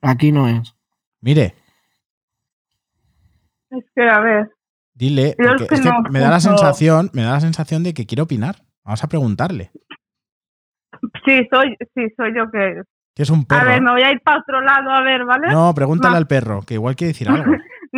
Aquí 0.00 0.32
no 0.32 0.48
es. 0.48 0.74
Mire, 1.20 1.54
Es 3.70 3.84
que, 3.94 4.08
a 4.08 4.20
ver, 4.20 4.50
dile, 4.94 5.30
es 5.30 5.36
que 5.36 5.74
es 5.74 5.80
que 5.80 5.88
no 5.88 6.02
me 6.10 6.20
da 6.20 6.30
la 6.30 6.40
sensación, 6.40 7.10
me 7.12 7.22
da 7.22 7.32
la 7.32 7.40
sensación 7.40 7.82
de 7.82 7.94
que 7.94 8.06
quiere 8.06 8.22
opinar. 8.22 8.64
Vamos 8.84 9.04
a 9.04 9.08
preguntarle. 9.08 9.70
sí, 11.24 11.48
soy, 11.52 11.76
sí, 11.94 12.06
soy 12.16 12.34
yo 12.36 12.50
que... 12.50 12.82
Que 13.14 13.22
es 13.24 13.30
un 13.30 13.40
A 13.40 13.44
perro. 13.46 13.66
ver, 13.66 13.82
me 13.82 13.90
voy 13.90 14.02
a 14.02 14.12
ir 14.12 14.20
para 14.22 14.38
otro 14.38 14.60
lado, 14.60 14.90
a 14.90 15.02
ver, 15.02 15.24
¿vale? 15.24 15.48
No, 15.48 15.74
pregúntale 15.74 16.12
Ma- 16.12 16.18
al 16.18 16.26
perro, 16.26 16.62
que 16.62 16.74
igual 16.74 16.94
quiere 16.96 17.12
decir 17.12 17.28
algo. 17.28 17.52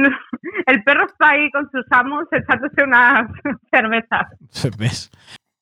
El 0.66 0.82
perro 0.84 1.04
está 1.06 1.30
ahí 1.30 1.50
con 1.50 1.68
sus 1.70 1.84
amos 1.90 2.24
echándose 2.32 2.82
unas 2.82 3.30
cervezas. 3.70 4.26
¿Ves? 4.78 5.10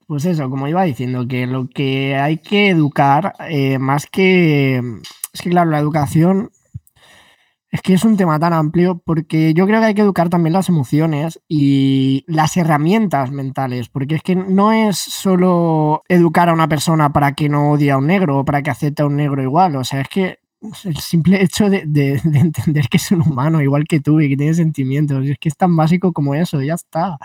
Pues 0.07 0.25
eso, 0.25 0.49
como 0.51 0.69
iba 0.69 0.83
diciendo, 0.85 1.27
que 1.29 1.47
lo 1.47 1.69
que 1.69 2.17
hay 2.17 2.39
que 2.39 2.69
educar, 2.71 3.35
eh, 3.49 3.79
más 3.79 4.07
que... 4.07 4.79
Es 5.33 5.43
que 5.43 5.51
claro, 5.51 5.71
la 5.71 5.79
educación 5.79 6.51
es 7.73 7.83
que 7.83 7.95
es 7.95 8.05
un 8.05 8.17
tema 8.17 8.39
tan 8.41 8.53
amplio 8.53 9.01
porque 9.05 9.55
yo 9.55 9.67
creo 9.67 9.81
que 9.81 9.87
hay 9.87 9.95
que 9.95 10.03
educar 10.03 10.29
también 10.29 10.53
las 10.55 10.69
emociones 10.69 11.41
y 11.49 12.25
las 12.27 12.57
herramientas 12.57 13.31
mentales, 13.31 13.89
porque 13.89 14.17
es 14.17 14.23
que 14.23 14.35
no 14.35 14.73
es 14.73 14.99
solo 14.99 16.03
educar 16.09 16.49
a 16.49 16.53
una 16.55 16.69
persona 16.69 17.13
para 17.13 17.35
que 17.35 17.49
no 17.49 17.73
odie 17.73 17.93
a 17.93 17.99
un 17.99 18.09
negro 18.09 18.39
o 18.41 18.45
para 18.45 18.63
que 18.63 18.71
acepte 18.71 19.03
a 19.03 19.07
un 19.07 19.17
negro 19.17 19.43
igual, 19.43 19.77
o 19.77 19.85
sea, 19.85 20.01
es 20.01 20.09
que 20.09 20.39
el 20.85 20.97
simple 20.99 21.43
hecho 21.43 21.71
de, 21.71 21.85
de- 21.87 22.21
de 22.25 22.39
entender 22.41 22.89
que 22.89 22.97
es 22.99 23.11
un 23.13 23.23
humano 23.23 23.63
igual 23.63 23.85
que 23.85 24.01
tú 24.01 24.21
y 24.21 24.29
que 24.29 24.37
tiene 24.37 24.55
sentimientos, 24.55 25.25
es 25.27 25.39
que 25.39 25.49
es 25.49 25.57
tan 25.57 25.77
básico 25.77 26.13
como 26.13 26.35
eso, 26.35 26.61
ya 26.63 26.75
está. 26.75 27.19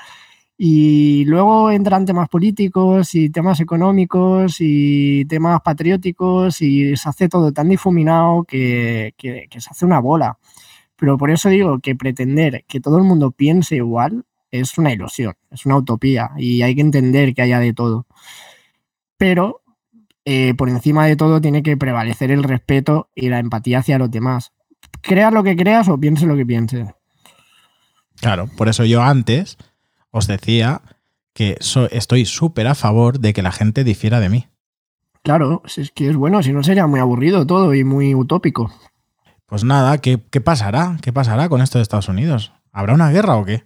Y 0.57 1.25
luego 1.25 1.69
entran 1.69 2.05
temas 2.05 2.29
políticos 2.29 3.13
y 3.13 3.29
temas 3.29 3.59
económicos 3.59 4.57
y 4.59 5.25
temas 5.25 5.59
patrióticos 5.61 6.61
y 6.61 6.95
se 6.95 7.09
hace 7.09 7.27
todo 7.27 7.51
tan 7.51 7.67
difuminado 7.69 8.43
que, 8.45 9.13
que- 9.17 9.47
que 9.49 9.59
se 9.61 9.69
hace 9.69 9.85
una 9.85 9.99
bola. 9.99 10.37
Pero 10.95 11.17
por 11.17 11.29
eso 11.29 11.49
digo 11.49 11.79
que 11.79 11.95
pretender 11.95 12.63
que 12.67 12.79
todo 12.79 12.97
el 12.97 13.03
mundo 13.03 13.31
piense 13.31 13.75
igual 13.75 14.23
es 14.49 14.77
una 14.77 14.93
ilusión, 14.93 15.33
es 15.51 15.65
una 15.65 15.75
utopía 15.75 16.31
y 16.37 16.61
hay 16.61 16.73
que 16.73 16.81
entender 16.81 17.33
que 17.33 17.41
haya 17.41 17.59
de 17.59 17.73
todo. 17.73 18.05
Pero 19.17 19.61
eh, 20.23 20.53
por 20.55 20.69
encima 20.69 21.05
de 21.05 21.17
todo 21.17 21.41
tiene 21.41 21.63
que 21.63 21.75
prevalecer 21.75 22.31
el 22.31 22.43
respeto 22.43 23.09
y 23.13 23.27
la 23.29 23.39
empatía 23.39 23.79
hacia 23.79 23.97
los 23.99 24.09
demás. 24.09 24.53
Creas 25.01 25.33
lo 25.33 25.43
que 25.43 25.57
creas 25.57 25.89
o 25.89 25.99
piense 25.99 26.25
lo 26.25 26.37
que 26.37 26.45
pienses. 26.45 26.87
Claro, 28.21 28.47
por 28.55 28.69
eso 28.69 28.85
yo 28.85 29.01
antes 29.03 29.57
os 30.17 30.27
decía 30.27 30.81
que 31.33 31.57
so- 31.59 31.89
estoy 31.91 32.25
súper 32.25 32.67
a 32.67 32.75
favor 32.75 33.19
de 33.19 33.33
que 33.33 33.41
la 33.41 33.51
gente 33.51 33.83
difiera 33.83 34.19
de 34.21 34.29
mí. 34.29 34.47
Claro, 35.23 35.61
si 35.65 35.81
es 35.81 35.91
que 35.91 36.09
es 36.09 36.15
bueno, 36.15 36.41
si 36.41 36.53
no 36.53 36.63
sería 36.63 36.87
muy 36.87 36.99
aburrido 37.01 37.45
todo 37.45 37.73
y 37.73 37.83
muy 37.83 38.15
utópico. 38.15 38.71
Pues 39.47 39.63
nada, 39.63 39.97
¿qué, 39.97 40.21
qué 40.31 40.39
pasará? 40.39 40.97
¿Qué 41.01 41.11
pasará 41.11 41.49
con 41.49 41.61
esto 41.61 41.77
de 41.77 41.83
Estados 41.83 42.07
Unidos? 42.09 42.53
¿Habrá 42.71 42.93
una 42.93 43.11
guerra 43.11 43.35
o 43.35 43.43
qué? 43.45 43.63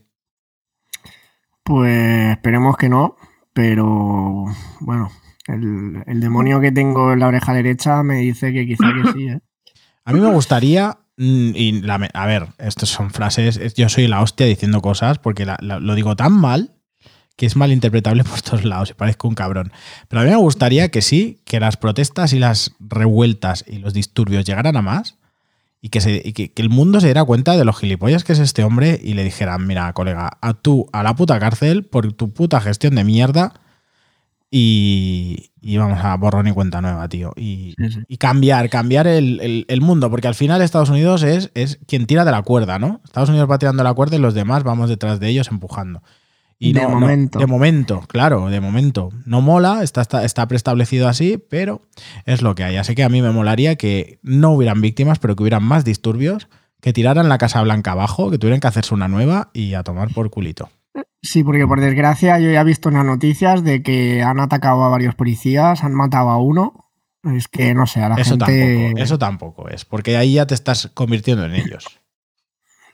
Pues 1.64 2.32
esperemos 2.32 2.78
que 2.78 2.90
no, 2.90 3.16
pero 3.54 4.46
bueno, 4.80 5.12
el, 5.48 6.04
el 6.08 6.20
demonio 6.20 6.60
que 6.60 6.72
tengo 6.72 7.14
en 7.14 7.20
la 7.20 7.28
oreja 7.28 7.54
derecha 7.54 8.02
me 8.04 8.16
dice 8.18 8.52
que 8.54 8.66
quizá 8.66 8.86
que 8.94 9.12
sí. 9.14 9.28
¿eh? 9.28 9.40
A 10.06 10.14
mí 10.14 10.20
me 10.20 10.32
gustaría, 10.34 10.98
y 11.22 11.82
la- 11.82 12.10
a 12.14 12.26
ver, 12.26 12.48
estas 12.58 12.90
son 12.90 13.12
frases, 13.12 13.58
es- 13.58 13.74
yo 13.76 13.90
soy 13.90 14.08
la 14.08 14.22
hostia 14.22 14.46
diciendo 14.46 14.82
cosas 14.82 15.20
porque 15.20 15.46
lo 15.62 15.96
digo 15.96 16.16
tan 16.16 16.32
mal 16.34 16.72
que 17.36 17.46
es 17.46 17.56
malinterpretable 17.56 18.24
por 18.26 18.42
todos 18.42 18.66
lados 18.66 18.90
y 18.90 18.94
parezco 18.94 19.28
un 19.28 19.36
cabrón. 19.36 19.72
Pero 20.08 20.22
a 20.22 20.26
mí 20.26 20.30
me 20.30 20.36
gustaría 20.38 20.90
que 20.90 21.02
sí, 21.02 21.42
que 21.46 21.60
las 21.60 21.78
protestas 21.78 22.34
y 22.34 22.40
las 22.40 22.72
revueltas 22.80 23.66
y 23.68 23.78
los 23.80 23.94
disturbios 23.94 24.46
llegaran 24.46 24.76
a 24.78 24.82
más 24.82 25.16
y 25.82 25.90
que, 25.90 26.02
se, 26.02 26.34
que 26.34 26.52
el 26.58 26.70
mundo 26.70 27.00
se 27.00 27.08
diera 27.08 27.24
cuenta 27.24 27.56
de 27.56 27.64
los 27.64 27.78
gilipollas 27.78 28.24
que 28.26 28.34
es 28.34 28.40
este 28.40 28.64
hombre 28.64 29.00
y 29.02 29.14
le 29.14 29.24
dijeran, 29.24 29.66
mira, 29.68 29.92
colega, 29.94 30.38
a 30.42 30.54
tú 30.54 30.88
a 30.92 31.04
la 31.04 31.16
puta 31.16 31.40
cárcel 31.40 31.86
por 31.86 32.12
tu 32.14 32.34
puta 32.34 32.60
gestión 32.60 32.96
de 32.96 33.04
mierda 33.06 33.54
y, 34.52 35.52
y 35.62 35.78
vamos 35.78 36.00
a 36.04 36.16
borrón 36.18 36.48
y 36.48 36.52
cuenta 36.52 36.82
nueva, 36.82 37.08
tío. 37.10 37.32
Y, 37.36 37.76
Sí, 37.78 37.90
sí. 37.92 38.00
y 38.08 38.18
cambiar, 38.18 38.70
cambiar 38.70 39.08
el, 39.08 39.40
el- 39.42 39.66
el 39.68 39.82
mundo, 39.82 40.10
porque 40.10 40.28
al 40.28 40.36
final 40.36 40.62
Estados 40.62 40.90
Unidos 40.90 41.24
es, 41.24 41.52
es 41.54 41.80
quien 41.88 42.06
tira 42.08 42.26
de 42.26 42.32
la 42.32 42.42
cuerda, 42.42 42.80
¿no? 42.80 43.02
Estados 43.06 43.30
Unidos 43.30 43.50
va 43.50 43.60
tirando 43.60 43.84
la 43.84 43.94
cuerda 43.94 44.16
y 44.16 44.20
los 44.20 44.34
demás 44.34 44.64
vamos 44.64 44.90
detrás 44.90 45.20
de 45.20 45.30
ellos 45.30 45.50
empujando. 45.52 46.02
Y 46.62 46.74
De 46.74 46.82
no- 46.82 46.90
no- 46.90 47.00
momento. 47.00 47.40
de 47.40 47.46
momento, 47.48 48.02
claro, 48.08 48.50
de 48.50 48.60
momento. 48.60 49.10
No 49.26 49.40
mola, 49.42 49.82
está, 49.82 50.02
está, 50.02 50.26
está 50.26 50.46
preestablecido 50.48 51.08
así, 51.08 51.42
pero 51.50 51.88
es 52.26 52.42
lo 52.42 52.54
que 52.56 52.64
hay. 52.66 52.76
Así 52.76 52.96
que 52.96 53.04
a 53.04 53.10
mí 53.10 53.22
me 53.22 53.32
molaría 53.32 53.76
que 53.78 54.20
no 54.24 54.52
hubieran 54.52 54.82
víctimas, 54.82 55.20
pero 55.20 55.36
que 55.38 55.44
hubieran 55.44 55.64
más 55.64 55.86
disturbios, 55.86 56.50
que 56.82 56.92
tiraran 56.92 57.30
la 57.30 57.38
Casa 57.38 57.62
Blanca 57.62 57.92
abajo, 57.94 58.30
que 58.30 58.38
tuvieran 58.38 58.60
que 58.60 58.68
hacerse 58.68 58.94
una 58.94 59.08
nueva 59.08 59.52
y 59.54 59.74
a 59.74 59.84
tomar 59.84 60.14
por 60.14 60.30
culito. 60.32 60.70
Sí, 61.22 61.44
porque 61.44 61.68
por 61.68 61.80
desgracia 61.82 62.40
yo 62.40 62.50
ya 62.52 62.62
he 62.62 62.66
visto 62.66 62.90
en 62.90 62.96
las 62.96 63.06
noticias 63.06 63.64
de 63.64 63.84
que 63.84 64.24
han 64.24 64.40
atacado 64.40 64.84
a 64.84 64.90
varios 64.90 65.16
policías, 65.16 65.84
han 65.84 65.94
matado 65.94 66.30
a 66.30 66.38
uno. 66.38 66.86
Es 67.24 67.48
que 67.50 67.74
no 67.74 67.86
sé, 67.86 68.02
a 68.02 68.10
la 68.10 68.16
Eso 68.16 68.38
gente. 68.38 68.46
tampoco, 68.86 69.04
eso 69.04 69.20
tampoco 69.20 69.70
es, 69.70 69.84
porque 69.86 70.16
ahí 70.16 70.36
ya 70.36 70.48
te 70.48 70.54
estás 70.54 70.88
convirtiendo 70.94 71.46
en 71.46 71.54
ellos. 71.56 72.00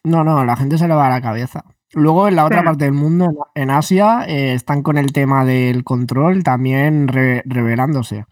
No, 0.03 0.23
no, 0.23 0.43
la 0.45 0.55
gente 0.55 0.77
se 0.77 0.87
le 0.87 0.95
va 0.95 1.07
a 1.07 1.09
la 1.11 1.21
cabeza. 1.21 1.63
Luego 1.93 2.27
en 2.27 2.35
la 2.35 2.45
otra 2.45 2.59
Sí. 2.59 2.65
parte 2.65 2.85
del 2.85 2.93
mundo, 2.93 3.25
en 3.53 3.63
en 3.63 3.69
Asia, 3.71 4.25
eh, 4.27 4.53
están 4.53 4.81
con 4.83 4.97
el 4.97 5.13
tema 5.13 5.45
del 5.45 5.83
control 5.83 6.43
también 6.43 7.07
re- 7.07 7.43
revelándose, 7.45 8.25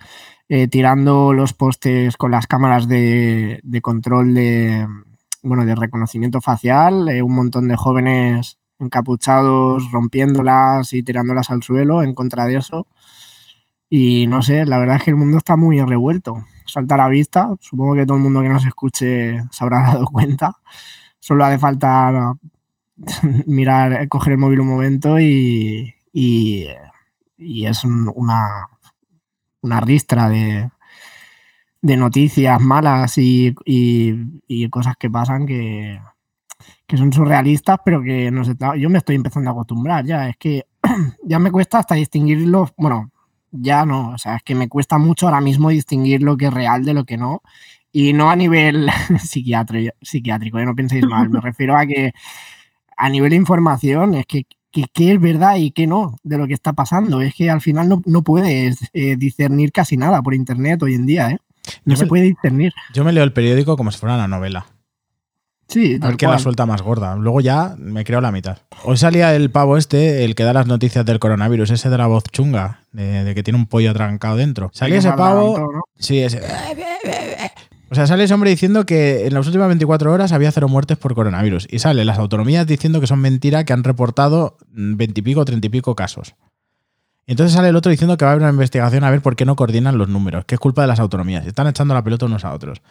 eh, 0.49 0.67
tirando 0.67 1.31
los 1.33 1.53
postes 1.53 2.17
con 2.17 2.31
las 2.31 2.47
cámaras 2.47 2.87
de, 2.87 3.59
de 3.63 3.81
control 3.81 4.33
de, 4.33 4.87
bueno, 5.43 5.65
de 5.65 5.75
reconocimiento 5.75 6.41
facial, 6.41 7.07
eh, 7.09 7.21
un 7.21 7.35
montón 7.35 7.67
de 7.67 7.75
jóvenes 7.75 8.57
encapuchados 8.79 9.91
rompiéndolas 9.91 10.93
y 10.93 11.03
tirándolas 11.03 11.49
al 11.51 11.63
suelo 11.63 12.03
en 12.03 12.13
contra 12.15 12.45
de 12.45 12.57
eso. 12.57 12.87
Y 13.89 14.27
no 14.27 14.41
sé, 14.41 14.65
la 14.65 14.79
verdad 14.79 14.97
es 14.97 15.03
que 15.03 15.11
el 15.11 15.17
mundo 15.17 15.37
está 15.37 15.55
muy 15.55 15.79
revuelto. 15.81 16.45
Salta 16.65 16.95
a 16.95 16.97
la 16.99 17.07
vista, 17.09 17.49
supongo 17.59 17.93
que 17.95 18.05
todo 18.05 18.17
el 18.17 18.23
mundo 18.23 18.41
que 18.41 18.49
nos 18.49 18.65
escuche 18.65 19.41
se 19.51 19.63
habrá 19.63 19.81
dado 19.93 20.05
cuenta. 20.07 20.57
Solo 21.19 21.45
hace 21.45 21.59
falta 21.59 22.33
mirar, 23.47 24.07
coger 24.09 24.33
el 24.33 24.39
móvil 24.39 24.61
un 24.61 24.67
momento 24.67 25.19
y, 25.19 25.93
y, 26.13 26.67
es 27.65 27.83
un- 27.85 28.11
una, 28.15 28.67
una 29.61 29.79
ristra 29.81 30.29
de, 30.29 30.69
de 31.81 31.97
noticias 31.97 32.59
malas 32.61 33.17
y- 33.17 33.53
y 33.65 34.69
cosas 34.69 34.95
que 34.97 35.09
pasan 35.09 35.45
que, 35.45 35.99
que 36.87 36.97
son 36.97 37.11
surrealistas, 37.13 37.77
pero 37.83 38.01
que 38.01 38.31
no 38.31 38.43
sé, 38.45 38.55
yo 38.77 38.89
me 38.89 38.97
estoy 38.99 39.15
empezando 39.15 39.49
a 39.49 39.53
acostumbrar 39.53 40.05
ya. 40.05 40.29
Es 40.29 40.37
que 40.37 40.65
ya 41.23 41.39
me 41.39 41.51
cuesta 41.51 41.79
hasta 41.79 41.95
distinguirlos, 41.95 42.71
bueno, 42.77 43.11
ya 43.51 43.85
no, 43.85 44.09
o 44.11 44.17
sea, 44.17 44.35
es 44.37 44.43
que 44.43 44.55
me 44.55 44.67
cuesta 44.69 44.97
mucho 44.97 45.27
ahora 45.27 45.41
mismo 45.41 45.69
distinguir 45.69 46.23
lo 46.23 46.37
que 46.37 46.47
es 46.47 46.53
real 46.53 46.83
de 46.85 46.93
lo 46.93 47.05
que 47.05 47.17
no. 47.17 47.41
Y 47.91 48.13
no 48.13 48.31
a 48.31 48.35
nivel 48.35 48.89
psiquiátrico, 49.19 49.93
psiquiátrico, 50.01 50.57
eh, 50.59 50.65
no 50.65 50.73
penséis 50.75 51.05
mal, 51.05 51.29
me 51.29 51.39
refiero 51.39 51.77
a 51.77 51.85
que 51.85 52.11
a 52.97 53.09
nivel 53.09 53.31
de 53.31 53.35
información 53.35 54.13
es 54.15 54.25
que 54.25 54.45
qué 54.71 55.11
es 55.13 55.21
verdad 55.21 55.57
y 55.57 55.69
qué 55.69 55.85
no 55.85 56.15
de 56.23 56.37
lo 56.39 56.47
que 56.47 56.55
está 56.55 56.73
pasando. 56.73 57.21
Es 57.21 57.35
que 57.35 57.51
al 57.51 57.61
final 57.61 57.87
no, 57.89 58.01
no 58.05 58.23
puedes 58.23 58.89
eh, 58.93 59.15
discernir 59.17 59.71
casi 59.71 59.97
nada 59.97 60.21
por 60.23 60.33
internet 60.33 60.81
hoy 60.81 60.95
en 60.95 61.05
día, 61.05 61.29
¿eh? 61.29 61.37
No 61.85 61.93
Yo 61.93 61.97
se 61.97 62.05
me- 62.05 62.09
puede 62.09 62.23
discernir. 62.23 62.73
Yo 62.93 63.03
me 63.03 63.11
leo 63.13 63.23
el 63.23 63.33
periódico 63.33 63.77
como 63.77 63.91
si 63.91 63.99
fuera 63.99 64.15
una 64.15 64.27
novela. 64.27 64.65
Sí, 65.67 65.87
A 65.87 65.89
ver 65.91 65.99
tal 65.99 66.17
qué 66.17 66.27
la 66.27 66.39
suelta 66.39 66.65
más 66.65 66.81
gorda. 66.81 67.15
Luego 67.15 67.41
ya 67.41 67.75
me 67.77 68.03
creo 68.03 68.21
la 68.21 68.31
mitad. 68.31 68.57
Hoy 68.83 68.97
salía 68.97 69.35
el 69.35 69.49
pavo 69.49 69.77
este, 69.77 70.23
el 70.25 70.35
que 70.35 70.43
da 70.43 70.53
las 70.53 70.67
noticias 70.67 71.05
del 71.05 71.19
coronavirus, 71.19 71.71
ese 71.71 71.89
de 71.89 71.97
la 71.97 72.07
voz 72.07 72.23
chunga, 72.31 72.81
de, 72.91 73.23
de 73.23 73.35
que 73.35 73.43
tiene 73.43 73.57
un 73.57 73.65
pollo 73.65 73.91
atrancado 73.91 74.35
dentro. 74.35 74.69
Salía 74.73 74.95
Que 74.95 74.99
ese 74.99 75.09
se 75.09 75.15
pavo. 75.15 75.83
Sí, 75.97 76.19
ese. 76.19 76.41
O 77.93 77.95
sea, 77.95 78.07
sale 78.07 78.23
ese 78.23 78.33
hombre 78.33 78.49
diciendo 78.49 78.87
que 78.87 79.27
en 79.27 79.35
las 79.35 79.45
últimas 79.45 79.67
24 79.67 80.11
horas 80.11 80.31
había 80.31 80.51
cero 80.51 80.67
muertes 80.67 80.97
por 80.97 81.13
coronavirus. 81.13 81.67
Y 81.69 81.77
sale 81.77 82.03
las 82.05 82.17
autonomías 82.17 82.65
diciendo 82.65 82.99
que 82.99 83.05
son 83.05 83.19
mentira, 83.19 83.65
que 83.65 83.73
han 83.73 83.83
reportado 83.83 84.57
mm, 84.73 84.95
20 84.95 85.19
y 85.19 85.23
pico, 85.23 85.45
30 85.45 85.67
y 85.67 85.69
pico 85.69 85.95
casos. 85.95 86.33
Y 87.27 87.33
entonces 87.33 87.53
sale 87.53 87.69
el 87.69 87.75
otro 87.75 87.91
diciendo 87.91 88.17
que 88.17 88.25
va 88.25 88.31
a 88.31 88.33
haber 88.33 88.41
una 88.41 88.51
investigación 88.51 89.03
a 89.03 89.11
ver 89.11 89.21
por 89.21 89.35
qué 89.35 89.45
no 89.45 89.55
coordinan 89.55 89.99
los 89.99 90.09
números, 90.09 90.43
que 90.45 90.55
es 90.55 90.59
culpa 90.59 90.81
de 90.81 90.87
las 90.87 90.99
autonomías. 90.99 91.45
Están 91.45 91.67
echando 91.67 91.93
la 91.93 92.03
pelota 92.03 92.25
unos 92.25 92.43
a 92.43 92.53
otros. 92.53 92.81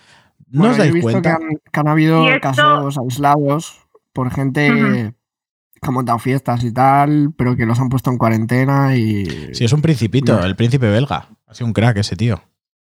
¿No 0.53 0.61
Bueno, 0.61 0.73
os 0.73 0.77
yo 0.77 0.83
he 0.83 0.87
dais 0.87 0.95
visto 0.95 1.11
cuenta? 1.11 1.37
Que 1.39 1.45
han, 1.45 1.51
que 1.73 1.81
han 1.81 1.89
habido 1.89 2.29
esto- 2.29 2.41
casos 2.41 2.99
aislados 2.99 3.81
por 4.13 4.31
gente 4.31 4.69
que 4.71 5.89
ha 5.89 5.91
montado 5.91 6.19
fiestas 6.21 6.63
y 6.63 6.73
tal, 6.73 7.33
pero 7.37 7.57
que 7.57 7.67
los 7.67 7.81
han 7.81 7.89
puesto 7.89 8.11
en 8.11 8.19
cuarentena 8.19 8.95
y. 8.97 9.25
Sí, 9.55 9.65
es 9.65 9.73
un 9.73 9.83
principito, 9.83 10.37
No. 10.39 10.45
el 10.45 10.55
príncipe 10.55 10.89
belga. 10.89 11.29
Ha 11.49 11.55
sido 11.55 11.67
un 11.67 11.73
crack 11.73 11.97
ese 11.97 12.15
tío. 12.17 12.41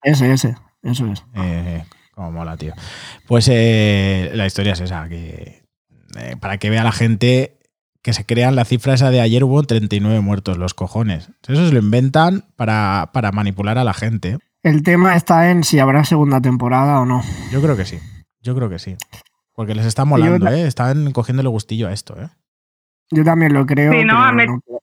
Ese, 0.04 0.32
ese, 0.34 0.56
eso 0.84 1.06
es. 1.12 1.24
Eh, 1.36 1.86
como 2.14 2.32
mola, 2.32 2.58
tío. 2.58 2.74
Pues 3.28 3.48
eh, 3.50 4.32
la 4.34 4.46
historia 4.46 4.74
es 4.74 4.82
esa, 4.82 5.08
que 5.08 5.64
eh, 6.18 6.36
para 6.42 6.58
que 6.58 6.70
vea 6.70 6.84
la 6.84 6.92
gente 6.92 7.60
que 8.02 8.14
se 8.14 8.26
crean 8.26 8.56
la 8.56 8.66
cifra 8.66 8.96
esa 8.96 9.12
de 9.12 9.22
ayer 9.22 9.44
hubo 9.44 9.62
39 9.64 10.20
muertos, 10.22 10.58
los 10.58 10.74
cojones. 10.74 11.30
Eso 11.48 11.68
se 11.68 11.72
lo 11.74 11.80
inventan 11.80 12.46
para, 12.56 13.12
para 13.14 13.32
manipular 13.32 13.78
a 13.78 13.84
la 13.84 13.94
gente. 13.94 14.40
El 14.64 14.84
tema 14.84 15.16
está 15.16 15.50
en 15.50 15.64
si 15.64 15.80
habrá 15.80 16.04
segunda 16.06 16.40
temporada 16.42 17.00
o 17.00 17.06
no. 17.06 17.22
Yo 17.52 17.62
creo 17.62 17.76
que 17.76 17.86
sí. 17.86 18.00
Yo 18.42 18.56
creo 18.56 18.70
que 18.70 18.80
sí. 18.80 18.96
Porque 19.54 19.76
les 19.76 19.86
está 19.86 20.06
molando, 20.06 20.48
¿eh? 20.50 20.68
Están 20.68 21.12
cogiéndole 21.12 21.50
gustillo 21.50 21.88
a 21.88 21.94
esto, 21.94 22.16
¿eh? 22.22 22.30
Yo 23.12 23.24
también 23.24 23.54
lo 23.54 23.66
creo. 23.66 23.92
Sí, 23.92 24.06
no, 24.06 24.16
pero 24.38 24.54
mí- 24.54 24.60
no, 24.68 24.80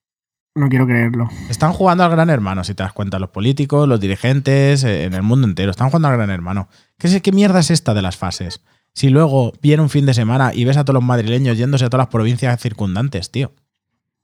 no 0.54 0.68
quiero 0.68 0.86
creerlo. 0.86 1.28
Están 1.48 1.72
jugando 1.72 2.04
al 2.04 2.10
gran 2.10 2.28
hermano, 2.28 2.64
si 2.64 2.74
te 2.74 2.82
das 2.82 2.92
cuenta, 2.92 3.18
los 3.18 3.30
políticos, 3.30 3.88
los 3.88 4.00
dirigentes, 4.00 4.84
eh, 4.84 5.04
en 5.04 5.14
el 5.14 5.22
mundo 5.22 5.46
entero. 5.46 5.70
Están 5.70 5.88
jugando 5.88 6.08
al 6.08 6.16
gran 6.16 6.30
hermano. 6.30 6.68
¿Qué, 6.98 7.06
es, 7.06 7.22
¿Qué 7.22 7.32
mierda 7.32 7.60
es 7.60 7.70
esta 7.70 7.94
de 7.94 8.02
las 8.02 8.16
fases? 8.16 8.62
Si 8.94 9.08
luego 9.10 9.52
viene 9.62 9.82
un 9.82 9.90
fin 9.90 10.06
de 10.06 10.14
semana 10.14 10.52
y 10.52 10.64
ves 10.64 10.76
a 10.76 10.84
todos 10.84 10.94
los 10.94 11.04
madrileños 11.04 11.56
yéndose 11.56 11.84
a 11.84 11.88
todas 11.90 12.06
las 12.06 12.12
provincias 12.12 12.60
circundantes, 12.60 13.30
tío. 13.30 13.52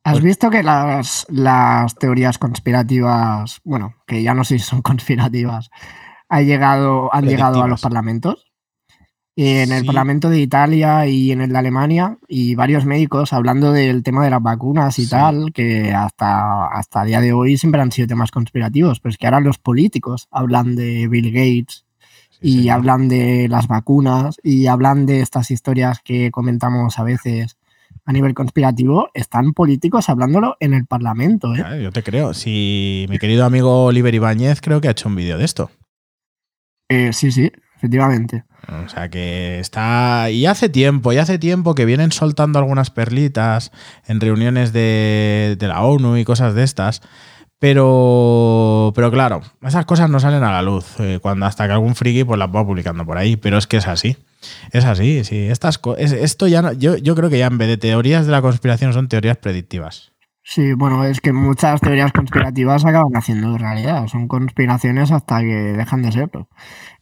¿Has 0.04 0.20
visto 0.20 0.50
que 0.50 0.62
las, 0.62 1.26
las 1.30 1.94
teorías 1.96 2.38
conspirativas, 2.38 3.60
bueno, 3.64 3.94
que 4.06 4.22
ya 4.22 4.34
no 4.34 4.44
sé 4.44 4.58
si 4.58 4.64
son 4.64 4.82
conspirativas, 4.82 5.70
ha 6.28 6.42
llegado, 6.42 7.12
han 7.14 7.26
llegado 7.26 7.62
a 7.62 7.68
los 7.68 7.80
parlamentos? 7.80 8.46
En 9.36 9.72
el 9.72 9.80
Sí. 9.80 9.86
Parlamento 9.86 10.28
de 10.30 10.38
Italia 10.38 11.06
y 11.08 11.32
en 11.32 11.40
el 11.40 11.50
de 11.50 11.58
Alemania, 11.58 12.18
y 12.28 12.54
varios 12.54 12.84
médicos 12.84 13.32
hablando 13.32 13.72
del 13.72 14.04
tema 14.04 14.22
de 14.22 14.30
las 14.30 14.40
vacunas 14.40 14.96
y 15.00 15.04
Sí. 15.06 15.10
tal, 15.10 15.52
que 15.52 15.92
hasta, 15.92 16.66
hasta 16.66 17.02
el 17.02 17.08
día 17.08 17.20
de 17.20 17.32
hoy 17.32 17.56
siempre 17.56 17.80
han 17.80 17.90
sido 17.90 18.06
temas 18.06 18.30
conspirativos, 18.30 19.00
pero 19.00 19.10
es 19.10 19.18
que 19.18 19.26
ahora 19.26 19.40
los 19.40 19.58
políticos 19.58 20.28
hablan 20.30 20.76
de 20.76 21.08
Bill 21.08 21.32
Gates 21.32 21.84
Sí, 22.30 22.38
y 22.42 22.52
señor. 22.58 22.74
hablan 22.76 23.08
de 23.08 23.48
las 23.48 23.66
vacunas 23.66 24.36
y 24.42 24.66
hablan 24.68 25.04
de 25.06 25.20
estas 25.20 25.50
historias 25.50 25.98
que 26.04 26.30
comentamos 26.30 26.98
a 27.00 27.02
veces 27.02 27.56
a 28.06 28.12
nivel 28.12 28.34
conspirativo, 28.34 29.08
están 29.14 29.52
políticos 29.52 30.08
hablándolo 30.08 30.56
en 30.60 30.74
el 30.74 30.86
Parlamento. 30.86 31.54
¿eh? 31.54 31.58
Claro, 31.58 31.76
yo 31.80 31.92
te 31.92 32.02
creo. 32.02 32.34
Si 32.34 33.06
mi 33.08 33.18
querido 33.18 33.44
amigo 33.44 33.84
Oliver 33.86 34.14
Ibáñez 34.14 34.60
creo 34.60 34.80
que 34.80 34.88
ha 34.88 34.92
hecho 34.92 35.08
un 35.08 35.16
vídeo 35.16 35.38
de 35.38 35.44
esto. 35.44 35.70
Eh, 36.90 37.12
sí, 37.12 37.32
sí, 37.32 37.50
efectivamente. 37.76 38.44
O 38.84 38.88
sea 38.88 39.08
que 39.08 39.58
está. 39.58 40.30
Y 40.30 40.46
hace 40.46 40.68
tiempo, 40.68 41.12
y 41.12 41.18
hace 41.18 41.38
tiempo 41.38 41.74
que 41.74 41.84
vienen 41.84 42.12
soltando 42.12 42.58
algunas 42.58 42.90
perlitas 42.90 43.72
en 44.06 44.20
reuniones 44.20 44.72
de, 44.72 45.56
de 45.58 45.68
la 45.68 45.82
ONU 45.82 46.16
y 46.16 46.24
cosas 46.24 46.54
de 46.54 46.62
estas. 46.62 47.02
Pero. 47.58 48.92
Pero 48.94 49.10
claro, 49.10 49.42
esas 49.62 49.86
cosas 49.86 50.10
no 50.10 50.20
salen 50.20 50.44
a 50.44 50.52
la 50.52 50.62
luz. 50.62 50.98
eh, 50.98 51.18
cuando 51.22 51.46
hasta 51.46 51.66
que 51.66 51.72
algún 51.72 51.94
friki 51.94 52.24
pues 52.24 52.38
las 52.38 52.48
va 52.48 52.66
publicando 52.66 53.04
por 53.06 53.16
ahí. 53.16 53.36
Pero 53.36 53.58
es 53.58 53.66
que 53.66 53.78
es 53.78 53.86
así. 53.88 54.16
Es 54.72 54.85
así, 54.85 55.24
sí. 55.24 55.46
Estas 55.48 55.80
es- 55.98 56.12
esto 56.12 56.46
ya 56.46 56.62
no- 56.62 56.72
yo, 56.72 56.96
yo 56.96 57.14
creo 57.14 57.30
que 57.30 57.38
ya 57.38 57.46
en 57.46 57.59
vez 57.59 57.68
de 57.68 57.76
teorías 57.76 58.26
de 58.26 58.33
la 58.33 58.42
conspiración 58.42 58.92
son 58.92 59.09
teorías 59.09 59.37
predictivas. 59.38 60.12
Sí, 60.46 60.74
bueno, 60.74 61.04
es 61.04 61.20
que 61.22 61.33
muchas 61.33 61.80
teorías 61.80 62.12
conspirativas 62.12 62.85
acaban 62.85 63.16
haciendo 63.16 63.57
realidad. 63.57 64.07
Son 64.09 64.28
conspiraciones 64.28 65.11
hasta 65.11 65.40
que 65.40 65.46
dejan 65.46 66.02
de 66.02 66.12
serlo. 66.12 66.48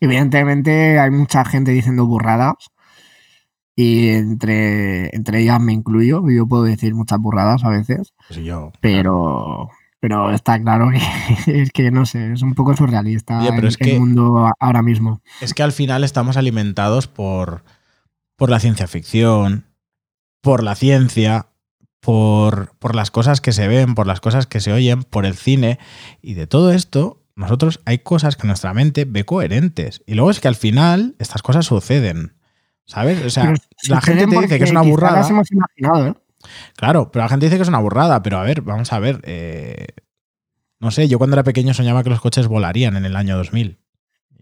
Evidentemente 0.01 1.01
hay 1.01 1.11
mucha 1.11 1.45
gente 1.45 1.73
diciendo 1.73 2.07
burradas 2.07 2.55
y 3.75 4.11
entre, 4.11 5.15
entre 5.17 5.41
ellas 5.41 5.61
me 5.61 5.73
incluyo. 5.73 6.23
Yo 6.31 6.47
puedo 6.47 6.63
decir 6.65 6.95
muchas 6.95 7.19
burradas 7.19 7.65
a 7.65 7.71
veces, 7.71 8.13
yo. 8.45 8.71
pero, 8.81 9.71
pero 10.03 10.33
está 10.33 10.61
claro 10.61 10.89
que 10.91 10.99
es 11.63 11.71
que 11.71 11.93
no 11.93 12.07
sé, 12.07 12.33
es 12.33 12.43
un 12.43 12.55
poco 12.55 12.77
surrealista 12.77 13.39
Oye, 13.39 13.51
pero 13.51 13.63
el, 13.63 13.69
es 13.69 13.77
que- 13.77 13.93
el 13.95 14.01
mundo 14.01 14.51
ahora 14.59 14.83
mismo. 14.83 15.23
Es 15.41 15.55
que 15.55 15.63
al 15.63 15.71
final 15.71 16.03
estamos 16.03 16.37
alimentados 16.37 17.07
por, 17.07 17.63
por 18.35 18.51
la 18.51 18.59
ciencia 18.59 18.89
ficción, 18.89 19.65
por 20.41 20.65
la 20.65 20.75
ciencia, 20.75 21.47
por, 22.01 22.75
por 22.81 22.97
las 22.97 23.13
cosas 23.13 23.41
que 23.41 23.53
se 23.53 23.69
ven, 23.69 23.95
por 23.95 24.09
las 24.09 24.21
cosas 24.21 24.49
que 24.49 24.59
se 24.59 24.73
oyen, 24.73 25.05
por 25.05 25.25
el 25.25 25.35
cine. 25.35 25.79
Y 26.21 26.35
de 26.35 26.49
todo 26.49 26.73
esto, 26.73 27.23
nosotros 27.37 27.81
hay 27.85 28.01
cosas 28.01 28.35
que 28.35 28.49
nuestra 28.49 28.75
mente 28.75 29.05
ve 29.05 29.25
coherentes. 29.25 30.03
Y 30.05 30.15
luego 30.15 30.33
es 30.33 30.41
que 30.41 30.49
al 30.49 30.57
final 30.57 31.15
estas 31.21 31.43
cosas 31.43 31.65
suceden. 31.65 32.35
¿Sabes? 32.87 33.25
O 33.25 33.31
sea, 33.31 33.45
Pero 33.45 33.95
la 33.95 34.01
gente 34.01 34.27
te 34.27 34.41
dice 34.41 34.59
que 34.59 34.65
es 34.65 34.71
una 34.73 34.83
burrada. 34.83 35.19
Las 35.19 35.31
hemos 35.31 35.49
imaginado, 35.53 36.09
¿eh? 36.09 36.15
Claro, 36.77 37.11
pero 37.11 37.25
la 37.25 37.29
gente 37.29 37.47
dice 37.47 37.57
que 37.57 37.63
es 37.63 37.69
una 37.69 37.79
burrada. 37.79 38.23
Pero 38.23 38.39
a 38.39 38.43
ver, 38.43 38.63
vamos 38.63 38.93
a 38.93 38.99
ver. 38.99 39.21
eh, 39.25 39.87
no 40.81 40.91
sé, 40.91 41.07
yo 41.07 41.19
cuando 41.19 41.37
era 41.37 41.45
pequeño 41.45 41.75
soñaba 41.75 42.03
que 42.03 42.11
los 42.11 42.21
coches 42.21 42.49
volarían 42.49 42.97
en 42.97 43.05
el 43.05 43.15
año 43.15 43.37
2000. 43.37 43.79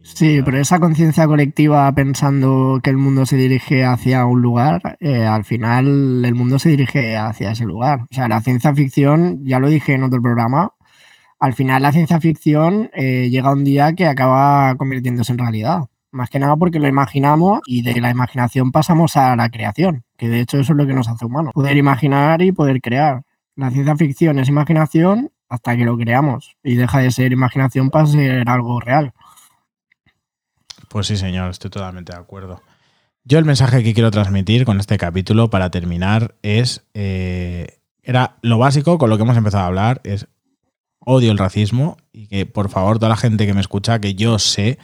Sí, 0.02 0.40
pero 0.42 0.58
esa 0.58 0.80
conciencia 0.80 1.26
colectiva 1.26 1.92
pensando 1.94 2.80
que 2.82 2.90
el 2.90 2.96
mundo 2.96 3.26
se 3.26 3.36
dirige 3.36 3.84
hacia 3.84 4.24
un 4.24 4.40
lugar, 4.40 4.96
eh, 5.00 5.26
al 5.26 5.44
final 5.44 6.24
el 6.24 6.34
mundo 6.34 6.58
se 6.58 6.70
dirige 6.70 7.16
hacia 7.16 7.52
ese 7.52 7.64
lugar. 7.64 8.02
O 8.10 8.14
sea, 8.14 8.28
la 8.28 8.40
ciencia 8.40 8.74
ficción, 8.74 9.44
ya 9.44 9.58
lo 9.58 9.68
dije 9.68 9.92
en 9.92 10.02
otro 10.02 10.22
programa, 10.22 10.72
al 11.38 11.52
final 11.52 11.82
la 11.82 11.92
ciencia 11.92 12.20
ficción 12.20 12.90
eh, 12.94 13.28
llega 13.30 13.52
un 13.52 13.64
día 13.64 13.92
que 13.94 14.06
acaba 14.06 14.74
convirtiéndose 14.76 15.32
en 15.32 15.38
realidad. 15.38 15.80
Más 16.12 16.30
que 16.30 16.38
nada 16.38 16.56
porque 16.56 16.80
lo 16.80 16.88
imaginamos 16.88 17.60
y 17.66 17.82
de 17.82 18.00
la 18.00 18.10
imaginación 18.10 18.72
pasamos 18.72 19.16
a 19.16 19.36
la 19.36 19.48
creación, 19.50 20.04
que 20.20 20.28
de 20.28 20.40
hecho 20.40 20.58
eso 20.58 20.74
es 20.74 20.76
lo 20.76 20.86
que 20.86 20.92
nos 20.92 21.08
hace 21.08 21.24
humanos. 21.24 21.54
Poder 21.54 21.78
imaginar 21.78 22.42
y 22.42 22.52
poder 22.52 22.82
crear. 22.82 23.22
La 23.56 23.70
ciencia 23.70 23.96
ficción 23.96 24.38
es 24.38 24.50
imaginación 24.50 25.32
hasta 25.48 25.74
que 25.78 25.86
lo 25.86 25.96
creamos 25.96 26.58
y 26.62 26.74
deja 26.74 26.98
de 26.98 27.10
ser 27.10 27.32
imaginación 27.32 27.88
para 27.88 28.06
ser 28.06 28.46
algo 28.46 28.80
real. 28.80 29.14
Pues 30.90 31.06
sí, 31.06 31.16
señor, 31.16 31.48
estoy 31.48 31.70
totalmente 31.70 32.12
de 32.12 32.18
acuerdo. 32.18 32.60
Yo 33.24 33.38
el 33.38 33.46
mensaje 33.46 33.82
que 33.82 33.94
quiero 33.94 34.10
transmitir 34.10 34.66
con 34.66 34.78
este 34.78 34.98
capítulo 34.98 35.48
para 35.48 35.70
terminar 35.70 36.34
es, 36.42 36.84
eh, 36.92 37.78
era 38.02 38.36
lo 38.42 38.58
básico 38.58 38.98
con 38.98 39.08
lo 39.08 39.16
que 39.16 39.22
hemos 39.22 39.38
empezado 39.38 39.64
a 39.64 39.68
hablar, 39.68 40.02
es 40.04 40.28
odio 40.98 41.32
el 41.32 41.38
racismo 41.38 41.96
y 42.12 42.26
que 42.26 42.44
por 42.44 42.68
favor 42.68 42.98
toda 42.98 43.08
la 43.08 43.16
gente 43.16 43.46
que 43.46 43.54
me 43.54 43.62
escucha, 43.62 44.02
que 44.02 44.14
yo 44.14 44.38
sé 44.38 44.78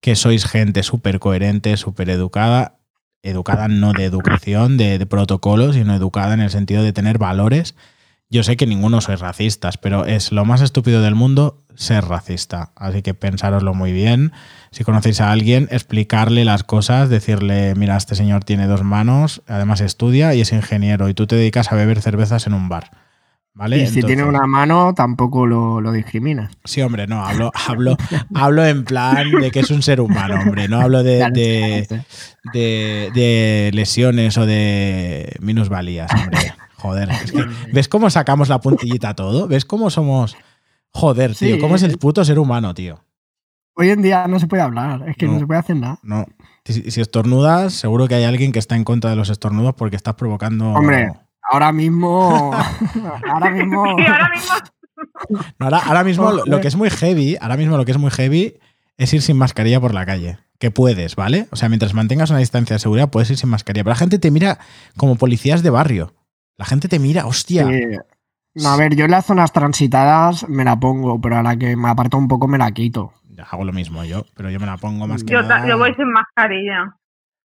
que 0.00 0.16
sois 0.16 0.46
gente 0.46 0.82
súper 0.82 1.20
coherente, 1.20 1.76
súper 1.76 2.10
educada, 2.10 2.79
educada 3.22 3.68
no 3.68 3.92
de 3.92 4.04
educación, 4.04 4.76
de, 4.76 4.98
de 4.98 5.06
protocolo, 5.06 5.72
sino 5.72 5.94
educada 5.94 6.34
en 6.34 6.40
el 6.40 6.50
sentido 6.50 6.82
de 6.82 6.92
tener 6.92 7.18
valores. 7.18 7.74
Yo 8.32 8.44
sé 8.44 8.56
que 8.56 8.66
ninguno 8.66 9.00
sois 9.00 9.18
racistas, 9.18 9.76
pero 9.76 10.04
es 10.04 10.30
lo 10.30 10.44
más 10.44 10.60
estúpido 10.60 11.02
del 11.02 11.16
mundo 11.16 11.64
ser 11.74 12.04
racista. 12.04 12.70
Así 12.76 13.02
que 13.02 13.12
pensároslo 13.12 13.74
muy 13.74 13.92
bien. 13.92 14.30
Si 14.70 14.84
conocéis 14.84 15.20
a 15.20 15.32
alguien, 15.32 15.66
explicarle 15.72 16.44
las 16.44 16.62
cosas, 16.62 17.08
decirle, 17.08 17.74
mira, 17.74 17.96
este 17.96 18.14
señor 18.14 18.44
tiene 18.44 18.68
dos 18.68 18.84
manos, 18.84 19.42
además 19.48 19.80
estudia 19.80 20.32
y 20.34 20.42
es 20.42 20.52
ingeniero, 20.52 21.08
y 21.08 21.14
tú 21.14 21.26
te 21.26 21.34
dedicas 21.34 21.72
a 21.72 21.74
beber 21.74 22.00
cervezas 22.00 22.46
en 22.46 22.54
un 22.54 22.68
bar. 22.68 22.90
¿Vale? 23.60 23.76
Y 23.82 23.86
si 23.88 24.00
tiene 24.02 24.24
una 24.24 24.46
mano, 24.46 24.94
tampoco 24.94 25.44
lo, 25.46 25.82
lo 25.82 25.92
discrimina. 25.92 26.50
Sí, 26.64 26.80
hombre, 26.80 27.06
no, 27.06 27.22
hablo, 27.22 27.52
hablo, 27.68 27.94
hablo 28.34 28.64
en 28.64 28.84
plan 28.84 29.30
de 29.38 29.50
que 29.50 29.60
es 29.60 29.70
un 29.70 29.82
ser 29.82 30.00
humano, 30.00 30.40
hombre, 30.40 30.66
no 30.66 30.80
hablo 30.80 31.02
de, 31.02 31.18
de, 31.30 32.00
de- 32.54 33.10
de 33.12 33.70
lesiones 33.74 34.38
o 34.38 34.46
de 34.46 35.36
minusvalías, 35.40 36.10
hombre. 36.14 36.54
Joder, 36.76 37.10
es 37.10 37.32
que, 37.32 37.44
¿ves 37.74 37.88
cómo 37.88 38.08
sacamos 38.08 38.48
la 38.48 38.60
puntillita 38.62 39.10
a 39.10 39.14
todo? 39.14 39.46
¿Ves 39.46 39.66
cómo 39.66 39.90
somos... 39.90 40.36
Joder, 40.92 41.34
tío, 41.36 41.56
Sí. 41.56 41.60
¿cómo 41.60 41.76
es 41.76 41.82
el 41.82 41.98
puto 41.98 42.24
ser 42.24 42.38
humano, 42.38 42.72
tío? 42.72 43.04
Hoy 43.76 43.90
en 43.90 44.00
día 44.00 44.26
no 44.26 44.40
se 44.40 44.46
puede 44.46 44.62
hablar, 44.62 45.06
es 45.06 45.16
que 45.18 45.26
no, 45.26 45.34
No. 45.34 45.38
se 45.40 45.46
puede 45.46 45.60
hacer 45.60 45.76
nada. 45.76 45.98
No. 46.02 46.24
Si, 46.64 46.90
si 46.90 47.00
estornudas, 47.02 47.74
seguro 47.74 48.08
que 48.08 48.14
hay 48.14 48.24
alguien 48.24 48.52
que 48.52 48.58
está 48.58 48.74
en 48.76 48.84
contra 48.84 49.10
de 49.10 49.16
los 49.16 49.28
estornudos 49.28 49.74
porque 49.74 49.96
estás 49.96 50.14
provocando... 50.14 50.72
Hombre, 50.72 51.12
ahora 51.50 51.72
mismo. 51.72 52.52
ahora 53.28 53.50
mismo. 53.50 53.98
Y 53.98 54.04
ahora 54.06 54.30
mismo 54.34 54.54
No, 55.58 55.66
ahora, 55.66 55.78
ahora 55.78 56.04
mismo 56.04 56.30
lo, 56.30 56.44
lo 56.46 56.60
que 56.60 56.68
es 56.68 56.76
muy 56.76 56.90
heavy, 56.90 57.36
ahora 57.40 57.56
mismo 57.56 57.76
lo 57.76 57.84
que 57.84 57.92
es 57.92 57.98
muy 57.98 58.10
heavy 58.10 58.58
es 58.96 59.12
ir 59.14 59.22
sin 59.22 59.36
mascarilla 59.36 59.80
por 59.80 59.94
la 59.94 60.04
calle. 60.06 60.38
Que 60.58 60.70
puedes, 60.70 61.16
¿vale? 61.16 61.46
O 61.52 61.56
sea, 61.56 61.68
mientras 61.70 61.94
mantengas 61.94 62.28
una 62.30 62.38
distancia 62.38 62.74
de 62.74 62.80
seguridad, 62.80 63.08
puedes 63.10 63.30
ir 63.30 63.36
sin 63.38 63.48
mascarilla. 63.48 63.82
Pero 63.84 63.92
la 63.94 63.98
gente 63.98 64.18
te 64.18 64.30
mira 64.30 64.58
como 64.96 65.16
policías 65.16 65.62
de 65.62 65.70
barrio. 65.70 66.12
La 66.58 66.66
gente 66.66 66.86
te 66.88 66.98
mira, 66.98 67.26
hostia. 67.26 67.66
Sí. 67.66 67.82
No, 68.56 68.68
a 68.70 68.76
ver, 68.76 68.94
yo 68.94 69.06
en 69.06 69.12
las 69.12 69.24
zonas 69.24 69.52
transitadas 69.52 70.46
me 70.48 70.64
la 70.64 70.78
pongo, 70.78 71.18
pero 71.20 71.38
a 71.38 71.42
la 71.42 71.56
que 71.56 71.76
me 71.76 71.88
aparto 71.88 72.18
un 72.18 72.28
poco 72.28 72.46
me 72.48 72.58
la 72.58 72.70
quito. 72.72 73.14
Hago 73.50 73.64
lo 73.64 73.72
mismo 73.72 74.04
yo, 74.04 74.26
pero 74.34 74.50
yo 74.50 74.60
me 74.60 74.66
la 74.66 74.76
pongo 74.76 75.06
más 75.06 75.24
que 75.24 75.32
yo, 75.32 75.40
nada. 75.40 75.62
ta- 75.62 75.66
yo 75.68 75.78
voy 75.78 75.94
sin 75.94 76.12
mascarilla. 76.12 76.94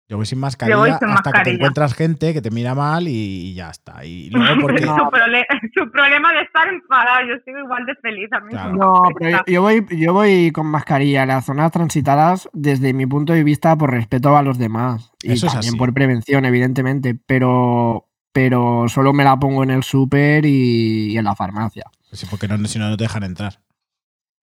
Yo 0.08 0.18
voy 0.18 0.28
sin 0.28 0.40
mascarilla 0.40 0.76
Yo 0.76 0.80
voy 0.82 0.90
sin 0.92 0.94
hasta 0.96 1.08
que 1.08 1.14
te 1.14 1.30
mascarilla. 1.30 1.56
encuentras 1.56 1.94
gente 1.96 2.34
que 2.34 2.42
te 2.42 2.52
mira 2.52 2.76
mal 2.76 3.08
y, 3.08 3.12
y 3.12 3.54
ya 3.56 3.72
está. 3.72 4.06
Y 4.06 4.30
luego 4.30 4.62
porque. 4.62 4.84
su, 4.86 4.92
prole- 4.94 5.46
su 5.74 5.92
problema 5.92 6.32
de 6.34 6.42
estar 6.42 6.68
enfadado, 6.68 7.28
yo 7.28 7.34
sigo 7.44 7.58
igual 7.60 7.86
de 7.88 7.96
feliz 7.96 8.30
a 8.32 8.40
mí. 8.42 8.52
Claro. 8.52 8.74
No, 8.76 9.04
pero 9.18 9.44
yo, 9.48 9.62
voy, 9.64 9.84
yo 9.90 10.14
voy 10.14 10.52
con 10.52 10.68
mascarilla 10.68 11.26
las 11.26 11.46
zonas 11.46 11.72
transitadas 11.72 12.48
desde 12.54 12.94
mi 12.94 13.08
punto 13.08 13.34
de 13.34 13.44
vista 13.44 13.76
por 13.76 13.90
respeto 13.92 14.38
a 14.38 14.44
los 14.44 14.60
demás. 14.60 15.12
Y 15.24 15.32
Eso 15.34 15.48
es 15.48 15.54
también 15.54 15.70
así. 15.72 15.78
por 15.80 15.92
prevención, 15.94 16.46
evidentemente. 16.46 17.16
Pero, 17.26 18.06
pero 18.32 18.86
solo 18.88 19.12
me 19.12 19.24
la 19.24 19.38
pongo 19.40 19.64
en 19.64 19.72
el 19.72 19.82
súper 19.82 20.46
y, 20.46 21.14
y 21.14 21.18
en 21.18 21.24
la 21.26 21.36
farmacia. 21.36 21.86
Sí, 22.12 22.28
porque 22.30 22.48
no, 22.48 22.58
si 22.68 22.78
no, 22.78 22.90
no 22.90 22.96
te 22.98 23.06
dejan 23.06 23.24
entrar. 23.24 23.54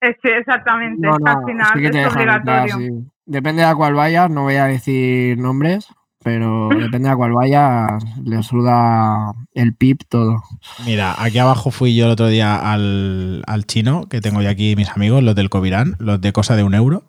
Sí, 0.03 0.29
exactamente. 0.29 1.07
No, 1.07 1.15
al 1.25 1.45
final 1.45 1.67
sí 1.75 1.81
que 1.83 1.91
te 1.91 1.99
es 2.03 2.05
dejan 2.07 2.29
entrar, 2.29 2.63
obligatorio. 2.63 2.77
sí. 3.05 3.09
Depende 3.33 3.63
de 3.63 3.69
a 3.69 3.75
cuál 3.75 3.95
vayas, 3.95 4.31
no 4.31 4.43
voy 4.43 4.57
a 4.57 4.67
decir 4.67 5.39
nombres, 5.39 5.87
pero 6.23 6.69
depende 6.79 7.09
de 7.09 7.13
a 7.15 7.17
cuál 7.17 7.33
vayas, 7.33 7.89
le 8.23 8.43
suda 8.43 9.33
el 9.55 9.75
pip 9.75 10.03
todo. 10.09 10.43
Mira, 10.85 11.15
aquí 11.17 11.39
abajo 11.39 11.71
fui 11.71 11.95
yo 11.97 12.05
el 12.05 12.11
otro 12.13 12.27
día 12.29 12.57
al, 12.57 13.43
al 13.47 13.65
chino, 13.67 14.07
que 14.11 14.21
tengo 14.21 14.43
yo 14.43 14.51
aquí 14.51 14.77
mis 14.77 14.91
amigos, 14.91 15.23
los 15.23 15.35
del 15.35 15.49
Covirán, 15.49 15.97
los 15.99 16.21
de 16.21 16.33
cosa 16.33 16.57
de 16.57 16.63
un 16.63 16.75
euro. 16.75 17.05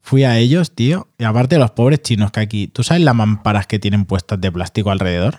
Fui 0.00 0.22
a 0.22 0.38
ellos, 0.38 0.74
tío, 0.76 1.08
y 1.18 1.24
aparte 1.24 1.56
de 1.56 1.60
los 1.60 1.72
pobres 1.72 2.00
chinos 2.02 2.30
que 2.30 2.38
aquí, 2.40 2.68
¿tú 2.68 2.84
sabes 2.84 3.02
las 3.02 3.14
mamparas 3.16 3.66
que 3.66 3.80
tienen 3.80 4.04
puestas 4.04 4.40
de 4.40 4.52
plástico 4.52 4.90
alrededor? 4.92 5.38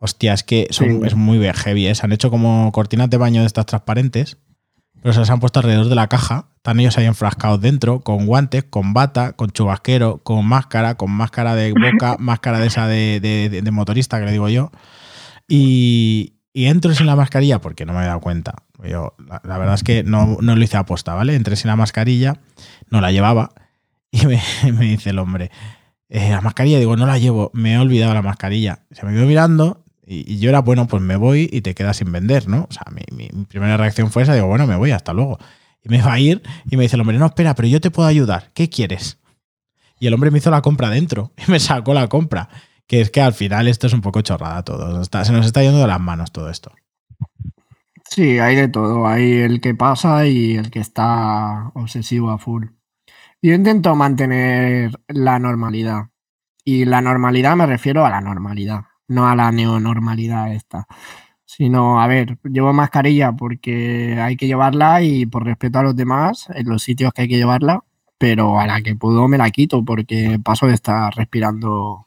Hostia, 0.00 0.32
es 0.34 0.42
que 0.42 0.66
son- 0.70 1.00
Sí. 1.00 1.06
es 1.06 1.14
muy 1.14 1.38
heavy, 1.38 1.86
¿eh? 1.86 1.94
Se 1.94 2.04
han 2.04 2.12
hecho 2.12 2.30
como 2.30 2.70
cortinas 2.72 3.08
de 3.10 3.16
baño 3.16 3.40
de 3.42 3.46
estas 3.46 3.66
transparentes, 3.66 4.38
pero 5.02 5.12
se 5.12 5.20
las 5.20 5.30
han 5.30 5.40
puesto 5.40 5.60
alrededor 5.60 5.88
de 5.88 5.94
la 5.94 6.08
caja. 6.08 6.46
Están 6.56 6.80
ellos 6.80 6.98
ahí 6.98 7.06
enfrascados 7.06 7.60
dentro, 7.60 8.00
con 8.00 8.26
guantes, 8.26 8.64
con 8.64 8.92
bata, 8.92 9.32
con 9.32 9.50
chubasquero, 9.50 10.18
con 10.22 10.44
máscara, 10.44 10.96
con 10.96 11.10
máscara 11.10 11.54
de 11.54 11.72
boca, 11.72 12.16
máscara 12.20 12.58
de 12.60 12.66
esa 12.66 12.86
de, 12.86 13.20
de- 13.20 13.48
de- 13.48 13.62
de 13.62 13.70
motorista, 13.70 14.18
que 14.18 14.26
le 14.26 14.32
digo 14.32 14.48
yo. 14.48 14.70
Y, 15.46 16.34
y 16.52 16.66
entro 16.66 16.94
sin 16.94 17.06
la 17.06 17.16
mascarilla 17.16 17.60
porque 17.60 17.86
no 17.86 17.92
me 17.92 18.02
he 18.02 18.06
dado 18.06 18.20
cuenta. 18.20 18.54
Yo, 18.84 19.14
la, 19.26 19.40
la 19.44 19.58
verdad 19.58 19.74
es 19.74 19.82
que 19.82 20.02
no, 20.04 20.38
no 20.40 20.54
lo 20.56 20.62
hice 20.62 20.76
aposta, 20.76 21.14
¿vale? 21.14 21.34
Entré 21.34 21.56
sin 21.56 21.68
la 21.68 21.76
mascarilla, 21.76 22.34
no 22.90 23.00
la 23.00 23.10
llevaba, 23.12 23.50
y 24.10 24.26
me, 24.26 24.40
me 24.72 24.84
dice 24.84 25.10
el 25.10 25.18
hombre, 25.18 25.50
"Eh, 26.08 26.30
la 26.30 26.40
mascarilla, 26.40 26.78
digo, 26.78 26.96
no 26.96 27.06
la 27.06 27.18
llevo, 27.18 27.50
me 27.54 27.74
he 27.74 27.78
olvidado 27.78 28.14
la 28.14 28.22
mascarilla. 28.22 28.80
Se 28.92 29.04
me 29.06 29.12
quedó 29.12 29.26
mirando 29.26 29.84
y, 30.08 30.38
yo 30.38 30.48
era, 30.48 30.60
bueno, 30.60 30.86
pues 30.86 31.02
me 31.02 31.16
voy 31.16 31.48
y 31.52 31.60
te 31.60 31.74
quedas 31.74 31.98
sin 31.98 32.10
vender, 32.10 32.48
¿no? 32.48 32.66
O 32.68 32.72
sea, 32.72 32.84
mi, 32.90 33.28
primera 33.44 33.76
reacción 33.76 34.10
fue 34.10 34.22
esa, 34.22 34.34
digo, 34.34 34.46
bueno, 34.46 34.66
me 34.66 34.76
voy, 34.76 34.90
hasta 34.90 35.12
luego. 35.12 35.38
Y 35.82 35.90
me 35.90 36.00
va 36.00 36.14
a 36.14 36.20
ir 36.20 36.42
y 36.70 36.76
me 36.76 36.84
dice 36.84 36.96
el 36.96 37.00
hombre, 37.00 37.18
no, 37.18 37.26
espera, 37.26 37.54
pero 37.54 37.68
yo 37.68 37.80
te 37.80 37.90
puedo 37.90 38.08
ayudar, 38.08 38.50
¿qué 38.54 38.70
quieres? 38.70 39.18
Y 40.00 40.06
el 40.06 40.14
hombre 40.14 40.30
me 40.30 40.38
hizo 40.38 40.50
la 40.50 40.62
compra 40.62 40.90
dentro 40.90 41.32
y 41.46 41.50
me 41.50 41.60
sacó 41.60 41.94
la 41.94 42.08
compra. 42.08 42.48
Que 42.86 43.02
es 43.02 43.10
que 43.10 43.20
al 43.20 43.34
final 43.34 43.68
esto 43.68 43.86
es 43.86 43.92
un 43.92 44.00
poco 44.00 44.22
chorrada 44.22 44.62
todo. 44.62 45.04
Se 45.04 45.32
nos 45.32 45.44
está 45.44 45.62
yendo 45.62 45.78
de 45.78 45.86
las 45.86 46.00
manos 46.00 46.32
todo 46.32 46.48
esto. 46.48 46.72
Sí, 48.08 48.38
hay 48.38 48.56
de 48.56 48.68
todo. 48.68 49.06
Hay 49.06 49.30
el 49.30 49.60
que 49.60 49.74
pasa 49.74 50.26
y 50.26 50.56
el 50.56 50.70
que 50.70 50.78
está 50.80 51.70
obsesivo 51.74 52.30
a 52.30 52.38
full. 52.38 52.68
Yo 53.42 53.52
intento 53.52 53.94
mantener 53.94 54.98
la 55.06 55.38
normalidad. 55.38 56.06
Y 56.64 56.86
la 56.86 57.02
normalidad 57.02 57.56
me 57.56 57.66
refiero 57.66 58.06
a 58.06 58.10
la 58.10 58.22
normalidad, 58.22 58.84
no 59.08 59.28
a 59.28 59.34
la 59.36 59.50
neonormalidad 59.52 60.52
esta. 60.54 60.86
Sino, 61.44 62.00
a 62.00 62.06
ver, 62.06 62.38
llevo 62.44 62.72
mascarilla 62.72 63.32
porque 63.32 64.18
hay 64.20 64.36
que 64.36 64.46
llevarla 64.46 65.02
y 65.02 65.26
por 65.26 65.44
respeto 65.44 65.78
a 65.78 65.82
los 65.82 65.96
demás 65.96 66.46
en 66.54 66.68
los 66.68 66.82
sitios 66.82 67.12
que 67.12 67.22
hay 67.22 67.28
que 67.28 67.36
llevarla, 67.38 67.82
pero 68.18 68.60
a 68.60 68.66
la 68.66 68.80
que 68.82 68.94
puedo 68.94 69.26
me 69.28 69.38
la 69.38 69.50
quito 69.50 69.84
porque 69.84 70.38
paso 70.44 70.66
de 70.66 70.74
estar 70.74 71.12
respirando 71.16 72.06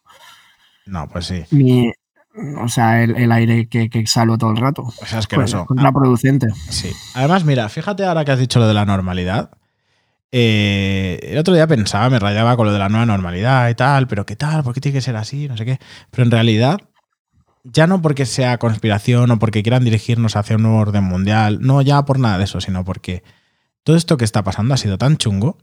No, 0.86 1.08
pues 1.10 1.26
sí. 1.26 1.44
mi, 1.52 1.92
o 2.62 2.68
sea, 2.70 3.04
el, 3.04 3.16
el 3.18 3.32
aire 3.32 3.68
que, 3.68 3.90
que 3.90 4.00
exhalo 4.00 4.38
todo 4.38 4.52
el 4.52 4.58
rato. 4.58 4.84
O 4.84 4.92
sea, 4.92 5.00
Pues, 5.00 5.14
asqueroso. 5.16 5.66
contraproducente. 5.66 6.48
Sí. 6.70 6.92
Además, 7.16 7.44
mira, 7.44 7.68
fíjate 7.68 8.06
ahora 8.06 8.24
que 8.24 8.32
has 8.32 8.40
dicho 8.40 8.60
lo 8.60 8.68
de 8.68 8.74
la 8.76 8.86
normalidad. 8.86 9.52
Eh, 10.32 11.20
el 11.24 11.38
otro 11.38 11.54
día 11.54 11.68
pensaba, 11.68 12.10
me 12.10 12.20
rayaba 12.20 12.56
con 12.56 12.66
lo 12.68 12.72
de 12.74 12.80
la 12.80 12.88
nueva 12.90 13.06
normalidad 13.06 13.68
y 13.70 13.76
tal, 13.76 14.08
pero 14.08 14.26
¿qué 14.26 14.36
tal? 14.38 14.64
¿Por 14.64 14.74
qué 14.74 14.80
tiene 14.80 14.98
que 14.98 15.02
ser 15.02 15.16
así? 15.18 15.48
No 15.50 15.58
sé 15.58 15.66
qué. 15.66 15.80
Pero 16.10 16.24
en 16.24 16.32
realidad, 16.32 16.80
ya 17.64 17.88
no 17.88 18.02
porque 18.02 18.26
sea 18.26 18.58
conspiración 18.58 19.32
o 19.32 19.40
porque 19.40 19.64
quieran 19.64 19.84
dirigirnos 19.84 20.36
hacia 20.36 20.56
un 20.56 20.64
nuevo 20.64 20.80
orden 20.80 21.04
mundial, 21.04 21.60
no 21.62 21.82
ya 21.82 22.04
por 22.06 22.20
nada 22.20 22.38
de 22.38 22.46
eso, 22.46 22.62
sino 22.62 22.84
porque 22.84 23.24
todo 23.84 23.96
esto 23.96 24.18
que 24.18 24.26
está 24.26 24.44
pasando 24.44 24.74
ha 24.74 24.78
sido 24.78 24.98
tan 24.98 25.18
chungo 25.18 25.58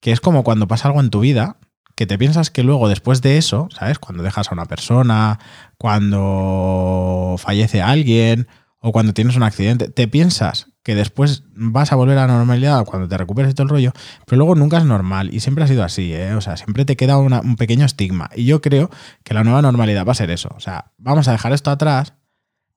que 0.00 0.12
es 0.12 0.20
como 0.20 0.44
cuando 0.44 0.68
pasa 0.68 0.88
algo 0.88 1.00
en 1.00 1.10
tu 1.10 1.20
vida 1.20 1.58
que 1.94 2.06
te 2.06 2.18
piensas 2.18 2.50
que 2.50 2.62
luego 2.62 2.88
después 2.88 3.22
de 3.22 3.38
eso, 3.38 3.68
¿sabes? 3.70 3.98
Cuando 3.98 4.22
dejas 4.22 4.50
a 4.50 4.54
una 4.54 4.66
persona, 4.66 5.38
cuando 5.78 7.36
fallece 7.38 7.80
alguien 7.80 8.48
o 8.78 8.92
cuando 8.92 9.14
tienes 9.14 9.34
un 9.36 9.42
accidente, 9.42 9.88
te 9.88 10.06
piensas 10.06 10.68
que 10.86 10.94
después 10.94 11.42
vas 11.56 11.90
a 11.90 11.96
volver 11.96 12.16
a 12.16 12.28
la 12.28 12.34
normalidad 12.34 12.84
cuando 12.84 13.08
te 13.08 13.18
recuperes 13.18 13.56
todo 13.56 13.64
el 13.64 13.70
rollo, 13.70 13.92
pero 14.24 14.36
luego 14.36 14.54
nunca 14.54 14.78
es 14.78 14.84
normal 14.84 15.34
y 15.34 15.40
siempre 15.40 15.64
ha 15.64 15.66
sido 15.66 15.82
así, 15.82 16.14
¿eh? 16.14 16.34
O 16.34 16.40
sea, 16.40 16.56
siempre 16.56 16.84
te 16.84 16.94
queda 16.94 17.18
un 17.18 17.56
pequeño 17.56 17.84
estigma. 17.84 18.30
Y 18.36 18.44
yo 18.44 18.62
creo 18.62 18.88
que 19.24 19.34
la 19.34 19.42
nueva 19.42 19.62
normalidad 19.62 20.06
va 20.06 20.12
a 20.12 20.14
ser 20.14 20.30
eso. 20.30 20.48
O 20.54 20.60
sea, 20.60 20.92
vamos 20.96 21.26
a 21.26 21.32
dejar 21.32 21.52
esto 21.52 21.72
atrás, 21.72 22.14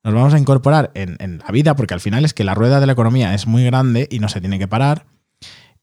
nos 0.03 0.15
vamos 0.15 0.33
a 0.33 0.39
incorporar 0.39 0.89
en, 0.95 1.37
la 1.37 1.51
vida, 1.51 1.75
porque 1.75 1.93
al 1.93 1.99
final 1.99 2.25
es 2.25 2.33
que 2.33 2.43
la 2.43 2.55
rueda 2.55 2.79
de 2.79 2.87
la 2.87 2.93
economía 2.93 3.35
es 3.35 3.45
muy 3.45 3.63
grande 3.63 4.07
y 4.09 4.17
no 4.17 4.27
se 4.27 4.41
tiene 4.41 4.57
que 4.57 4.67
parar. 4.67 5.05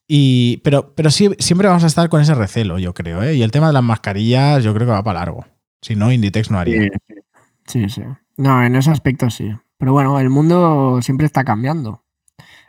Y, 0.08 0.56
pero 0.64 0.96
pero 0.96 1.12
sí, 1.12 1.30
siempre 1.38 1.68
vamos 1.68 1.84
a 1.84 1.86
estar 1.86 2.08
con 2.08 2.20
ese 2.20 2.34
recelo, 2.34 2.80
yo 2.80 2.92
creo, 2.92 3.22
¿eh? 3.22 3.36
Y 3.36 3.42
el 3.42 3.52
tema 3.52 3.68
de 3.68 3.72
las 3.72 3.84
mascarillas, 3.84 4.64
yo 4.64 4.74
creo 4.74 4.88
que 4.88 4.94
va 4.94 5.04
para 5.04 5.20
largo. 5.20 5.46
Si 5.80 5.94
no, 5.94 6.10
Inditex 6.10 6.50
no 6.50 6.58
haría. 6.58 6.88
Sí, 7.68 7.88
sí. 7.88 8.02
No, 8.36 8.64
en 8.64 8.74
ese 8.74 8.90
aspecto 8.90 9.30
sí. 9.30 9.52
Pero 9.78 9.92
bueno, 9.92 10.18
el 10.18 10.28
mundo 10.28 11.00
siempre 11.02 11.26
está 11.26 11.44
cambiando. 11.44 12.05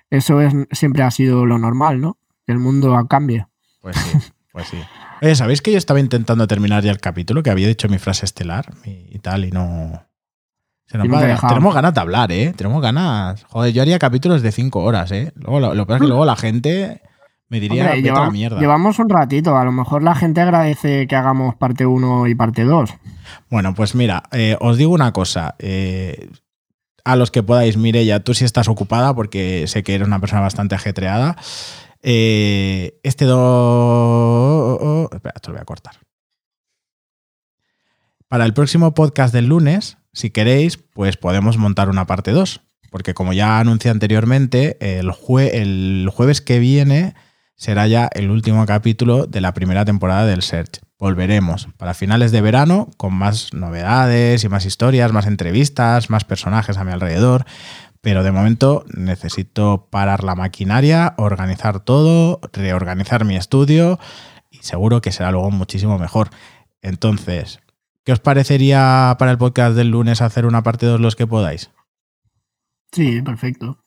Eso 0.09 0.41
es, 0.41 0.53
siempre 0.71 1.03
ha 1.03 1.11
sido 1.11 1.45
lo 1.45 1.57
normal, 1.57 1.99
¿no? 2.01 2.17
El 2.45 2.59
mundo 2.59 3.05
cambie. 3.09 3.45
Pues 3.81 3.97
sí, 3.97 4.17
pues 4.53 4.67
sí. 4.67 4.77
Oye, 5.21 5.35
¿sabéis 5.35 5.61
que 5.61 5.71
yo 5.71 5.77
estaba 5.77 5.99
intentando 5.99 6.47
terminar 6.47 6.83
ya 6.83 6.91
el 6.91 6.99
capítulo? 6.99 7.43
Que 7.43 7.49
había 7.49 7.67
dicho 7.67 7.89
mi 7.89 7.97
frase 7.97 8.25
estelar 8.25 8.71
y, 8.85 9.17
tal, 9.19 9.45
y 9.45 9.51
no. 9.51 10.03
Se 10.85 10.97
nos 10.97 11.07
va 11.11 11.35
tenemos 11.49 11.73
ganas 11.75 11.93
de 11.93 11.99
hablar, 11.99 12.31
¿eh? 12.31 12.53
Tenemos 12.55 12.81
ganas. 12.81 13.43
Joder, 13.49 13.73
yo 13.73 13.81
haría 13.81 13.99
capítulos 13.99 14.41
de 14.41 14.51
cinco 14.53 14.83
horas, 14.83 15.11
¿eh? 15.11 15.33
Luego, 15.35 15.59
lo, 15.59 15.73
lo 15.73 15.85
peor 15.85 15.97
es 15.97 16.01
que 16.03 16.07
luego 16.07 16.23
la 16.25 16.35
gente 16.37 17.01
me 17.49 17.59
diría, 17.59 17.83
Hombre, 17.85 18.01
la 18.01 18.01
lleva- 18.01 18.31
mierda. 18.31 18.59
llevamos 18.59 18.99
un 18.99 19.09
ratito. 19.09 19.57
A 19.57 19.65
lo 19.65 19.71
mejor 19.73 20.03
la 20.03 20.15
gente 20.15 20.39
agradece 20.39 21.07
que 21.07 21.15
hagamos 21.15 21.55
parte 21.55 21.85
1 21.85 22.27
y 22.27 22.35
parte 22.35 22.63
2. 22.63 22.93
Bueno, 23.49 23.73
pues 23.73 23.95
mira, 23.95 24.23
eh, 24.31 24.55
os 24.61 24.77
digo 24.77 24.93
una 24.93 25.11
cosa. 25.11 25.55
eh, 25.59 26.29
a 27.11 27.15
los 27.15 27.31
que 27.31 27.43
podáis, 27.43 27.77
Mireya, 27.77 28.23
tú 28.23 28.33
sí 28.33 28.45
estás 28.45 28.67
ocupada 28.67 29.13
porque 29.15 29.65
sé 29.67 29.83
que 29.83 29.95
eres 29.95 30.07
una 30.07 30.19
persona 30.19 30.41
bastante 30.41 30.75
ajetreada. 30.75 31.35
Eh, 32.01 32.99
este 33.03 33.25
do... 33.25 35.09
Espera, 35.11 35.33
esto 35.35 35.49
lo 35.51 35.55
voy 35.55 35.61
a 35.61 35.65
cortar. 35.65 35.95
Para 38.27 38.45
el 38.45 38.53
próximo 38.53 38.93
podcast 38.93 39.33
del 39.33 39.45
lunes, 39.47 39.97
si 40.13 40.29
queréis, 40.31 40.77
pues 40.77 41.17
podemos 41.17 41.57
montar 41.57 41.89
una 41.89 42.05
parte 42.05 42.31
2. 42.31 42.61
Porque 42.89 43.13
como 43.13 43.33
ya 43.33 43.59
anuncié 43.59 43.91
anteriormente, 43.91 44.77
el, 44.99 45.09
jue- 45.11 45.49
el 45.53 46.09
jueves 46.13 46.41
que 46.41 46.59
viene 46.59 47.15
será 47.55 47.87
ya 47.87 48.09
el 48.13 48.29
último 48.29 48.65
capítulo 48.65 49.25
de 49.27 49.41
la 49.41 49.53
primera 49.53 49.83
temporada 49.83 50.25
del 50.25 50.41
Search. 50.41 50.79
Volveremos 50.99 51.67
para 51.77 51.93
finales 51.93 52.31
de 52.31 52.41
verano 52.41 52.89
con 52.97 53.13
más 53.13 53.53
novedades 53.53 54.43
y 54.43 54.49
más 54.49 54.65
historias, 54.65 55.13
más 55.13 55.27
entrevistas, 55.27 56.10
más 56.10 56.25
personajes 56.25 56.77
a 56.77 56.83
mi 56.83 56.91
alrededor. 56.91 57.45
Pero 58.01 58.23
de 58.23 58.31
momento 58.31 58.83
necesito 58.95 59.88
parar 59.91 60.23
la 60.23 60.33
maquinaria, 60.33 61.13
organizar 61.17 61.81
todo, 61.81 62.39
reorganizar 62.51 63.25
mi 63.25 63.36
estudio 63.36 63.99
y 64.49 64.57
seguro 64.57 65.01
que 65.01 65.12
será 65.12 65.31
luego 65.31 65.51
muchísimo 65.51 65.99
mejor. 65.99 66.29
Entonces, 66.81 67.60
¿qué 68.03 68.13
os 68.13 68.19
parecería 68.19 69.15
para 69.19 69.31
el 69.31 69.38
podcast 69.38 69.75
del 69.75 69.89
lunes 69.89 70.21
hacer 70.21 70.45
una 70.45 70.63
parte 70.63 70.88
2 70.88 70.99
los 70.99 71.15
que 71.15 71.27
podáis? 71.27 71.69
Sí, 72.91 73.21
perfecto. 73.21 73.83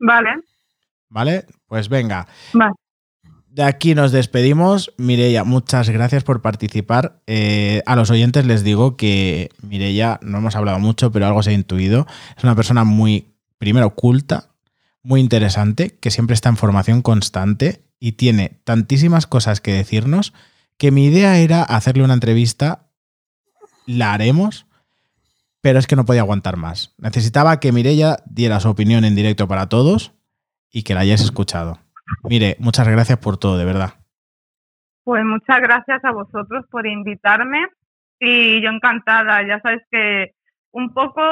Vale. 0.00 0.30
¿Vale? 1.10 1.46
Pues 1.66 1.88
venga. 1.88 2.26
Vale. 2.52 2.72
De 3.58 3.64
aquí 3.64 3.96
nos 3.96 4.12
despedimos. 4.12 4.92
Mireya, 4.98 5.42
muchas 5.42 5.90
gracias 5.90 6.22
por 6.22 6.42
participar. 6.42 7.20
Eh, 7.26 7.82
a 7.86 7.96
los 7.96 8.08
oyentes 8.08 8.46
les 8.46 8.62
digo 8.62 8.96
que 8.96 9.50
Mireya, 9.62 10.20
no 10.22 10.38
hemos 10.38 10.54
hablado 10.54 10.78
mucho, 10.78 11.10
pero 11.10 11.26
algo 11.26 11.42
se 11.42 11.50
ha 11.50 11.54
intuido. 11.54 12.06
Es 12.36 12.44
una 12.44 12.54
persona 12.54 12.84
muy, 12.84 13.34
primero, 13.58 13.96
culta, 13.96 14.50
muy 15.02 15.20
interesante, 15.20 15.98
que 15.98 16.12
siempre 16.12 16.34
está 16.34 16.48
en 16.50 16.56
formación 16.56 17.02
constante 17.02 17.82
y 17.98 18.12
tiene 18.12 18.60
tantísimas 18.62 19.26
cosas 19.26 19.60
que 19.60 19.72
decirnos 19.72 20.34
que 20.76 20.92
mi 20.92 21.06
idea 21.06 21.36
era 21.40 21.64
hacerle 21.64 22.04
una 22.04 22.14
entrevista. 22.14 22.86
La 23.86 24.12
haremos, 24.12 24.66
pero 25.60 25.80
es 25.80 25.88
que 25.88 25.96
no 25.96 26.04
podía 26.04 26.20
aguantar 26.20 26.58
más. 26.58 26.94
Necesitaba 26.96 27.58
que 27.58 27.72
Mireya 27.72 28.22
diera 28.24 28.60
su 28.60 28.68
opinión 28.68 29.04
en 29.04 29.16
directo 29.16 29.48
para 29.48 29.68
todos 29.68 30.12
y 30.70 30.84
que 30.84 30.94
la 30.94 31.00
hayáis 31.00 31.22
escuchado. 31.22 31.80
Mire, 32.24 32.56
muchas 32.58 32.88
gracias 32.88 33.18
por 33.18 33.36
todo, 33.36 33.58
de 33.58 33.64
verdad. 33.64 33.94
Pues 35.04 35.24
muchas 35.24 35.60
gracias 35.60 36.04
a 36.04 36.12
vosotros 36.12 36.66
por 36.70 36.86
invitarme 36.86 37.66
y 38.18 38.62
yo 38.62 38.70
encantada. 38.70 39.46
Ya 39.46 39.60
sabes 39.60 39.82
que 39.90 40.34
un 40.72 40.92
poco 40.92 41.22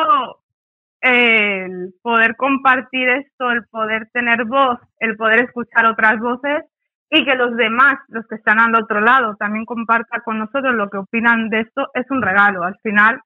el 1.01 1.95
poder 2.03 2.37
compartir 2.37 3.09
esto, 3.09 3.51
el 3.51 3.65
poder 3.67 4.09
tener 4.12 4.45
voz, 4.45 4.79
el 4.99 5.17
poder 5.17 5.41
escuchar 5.41 5.87
otras 5.87 6.19
voces 6.19 6.65
y 7.11 7.25
que 7.25 7.35
los 7.35 7.57
demás, 7.57 7.99
los 8.09 8.27
que 8.27 8.37
están 8.37 8.59
al 8.59 8.75
otro 8.75 9.01
lado, 9.01 9.37
también 9.37 9.65
compartan 9.65 10.23
con 10.25 10.39
nosotros 10.39 10.75
lo 10.75 10.89
que 10.91 10.99
opinan 10.99 11.49
de 11.51 11.61
esto, 11.61 11.89
es 11.95 12.11
un 12.11 12.23
regalo. 12.23 12.65
Al 12.65 12.79
final, 12.83 13.21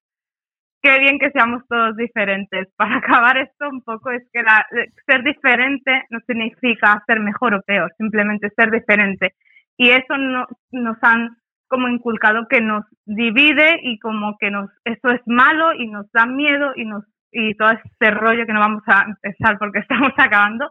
qué 0.83 0.99
bien 0.99 1.19
que 1.19 1.31
seamos 1.31 1.62
todos 1.69 1.97
diferentes. 1.97 2.69
Para 2.77 2.97
acabar 2.97 3.37
esto 3.38 3.69
un 3.69 3.83
poco 3.83 4.11
es 4.11 4.23
que 4.33 4.43
la, 4.43 4.66
ser 5.07 5.23
diferente 5.23 6.05
no 6.11 6.21
significa 6.27 7.03
ser 7.07 7.21
mejor 7.21 7.55
o 7.55 7.62
peor, 7.62 7.93
simplemente 7.99 8.51
ser 8.57 8.71
diferente. 8.71 9.35
Y 9.77 9.90
eso 9.90 10.16
no, 10.19 10.47
nos 10.73 10.97
han 11.03 11.37
como 11.69 11.88
inculcado 11.88 12.47
que 12.49 12.61
nos 12.61 12.85
divide 13.07 13.79
y 13.83 13.99
como 14.01 14.37
que 14.38 14.51
nos 14.51 14.69
eso 14.85 15.09
es 15.09 15.21
malo 15.27 15.73
y 15.73 15.87
nos 15.87 16.11
da 16.12 16.27
miedo 16.27 16.73
y 16.75 16.85
nos 16.85 17.05
y 17.33 17.55
todo 17.55 17.71
este 17.71 18.11
rollo 18.11 18.45
que 18.45 18.53
no 18.53 18.59
vamos 18.59 18.83
a 18.87 19.05
empezar 19.05 19.57
porque 19.59 19.79
estamos 19.88 20.12
acabando, 20.16 20.69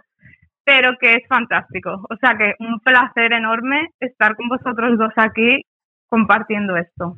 pero 0.66 0.92
que 1.00 1.14
es 1.14 1.28
fantástico. 1.28 2.06
O 2.10 2.16
sea 2.18 2.38
que 2.38 2.54
un 2.60 2.80
placer 2.82 3.32
enorme 3.34 3.90
estar 4.00 4.36
con 4.36 4.50
vosotros 4.50 4.98
dos 4.98 5.14
aquí 5.16 5.62
compartiendo 6.08 6.76
esto. 6.76 7.18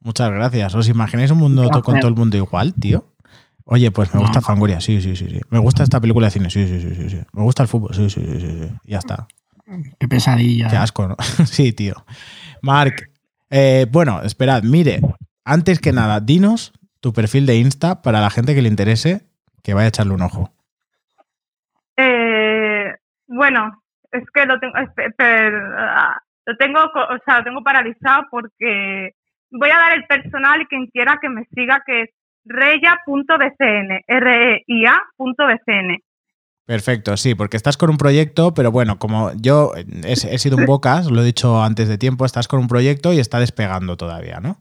Muchas 0.00 0.30
gracias. 0.30 0.74
¿Os 0.74 0.88
imagináis 0.88 1.30
un 1.30 1.38
mundo 1.38 1.68
con 1.82 1.98
todo 2.00 2.08
el 2.08 2.14
mundo 2.14 2.36
igual, 2.36 2.74
tío? 2.74 3.04
Oye, 3.64 3.90
pues 3.90 4.14
me 4.14 4.20
gusta 4.20 4.40
Fangoria, 4.40 4.80
sí, 4.80 5.00
sí, 5.00 5.16
sí, 5.16 5.28
sí. 5.28 5.40
Me 5.50 5.58
gusta 5.58 5.82
esta 5.82 6.00
película 6.00 6.28
de 6.28 6.30
cine, 6.30 6.50
sí, 6.50 6.66
sí, 6.68 6.80
sí, 6.80 7.10
sí. 7.10 7.20
Me 7.32 7.42
gusta 7.42 7.64
el 7.64 7.68
fútbol, 7.68 7.92
sí, 7.94 8.08
sí, 8.08 8.24
sí, 8.24 8.40
sí. 8.40 8.70
Ya 8.84 8.98
está. 8.98 9.26
Qué 9.98 10.06
pesadilla. 10.06 10.68
Qué 10.68 10.76
asco, 10.76 11.08
¿no? 11.08 11.16
sí, 11.46 11.72
tío. 11.72 11.94
Mark, 12.62 13.10
eh, 13.50 13.86
bueno, 13.90 14.22
esperad, 14.22 14.62
mire, 14.62 15.00
antes 15.44 15.80
que 15.80 15.92
nada, 15.92 16.20
dinos 16.20 16.72
tu 17.00 17.12
perfil 17.12 17.44
de 17.46 17.56
Insta 17.56 18.02
para 18.02 18.20
la 18.20 18.30
gente 18.30 18.54
que 18.54 18.62
le 18.62 18.68
interese 18.68 19.26
que 19.64 19.74
vaya 19.74 19.86
a 19.86 19.88
echarle 19.88 20.14
un 20.14 20.22
ojo. 20.22 20.52
Eh, 21.96 22.94
bueno, 23.26 23.82
es 24.12 24.22
que 24.32 24.46
lo 24.46 24.60
tengo, 24.60 24.74
ah, 24.76 26.22
lo 26.44 26.56
tengo, 26.56 26.84
o 26.84 27.18
sea, 27.24 27.38
lo 27.38 27.44
tengo 27.44 27.64
paralizado 27.64 28.26
porque 28.30 29.15
voy 29.58 29.70
a 29.70 29.78
dar 29.78 29.92
el 29.94 30.04
personal 30.06 30.62
y 30.62 30.66
quien 30.66 30.86
quiera 30.86 31.18
que 31.20 31.28
me 31.28 31.44
siga, 31.54 31.82
que 31.86 32.02
es 32.02 32.10
reya.bcn, 32.44 34.04
R-E-I-A.bcn. 34.06 35.98
Perfecto, 36.66 37.16
sí, 37.16 37.34
porque 37.34 37.56
estás 37.56 37.76
con 37.76 37.90
un 37.90 37.96
proyecto, 37.96 38.52
pero 38.52 38.72
bueno, 38.72 38.98
como 38.98 39.30
yo 39.40 39.72
he, 39.76 40.12
he 40.12 40.38
sido 40.38 40.56
un 40.56 40.66
bocas, 40.66 41.10
lo 41.10 41.20
he 41.22 41.24
dicho 41.24 41.62
antes 41.62 41.88
de 41.88 41.98
tiempo, 41.98 42.24
estás 42.24 42.48
con 42.48 42.58
un 42.60 42.68
proyecto 42.68 43.12
y 43.12 43.20
está 43.20 43.38
despegando 43.38 43.96
todavía, 43.96 44.40
¿no? 44.40 44.56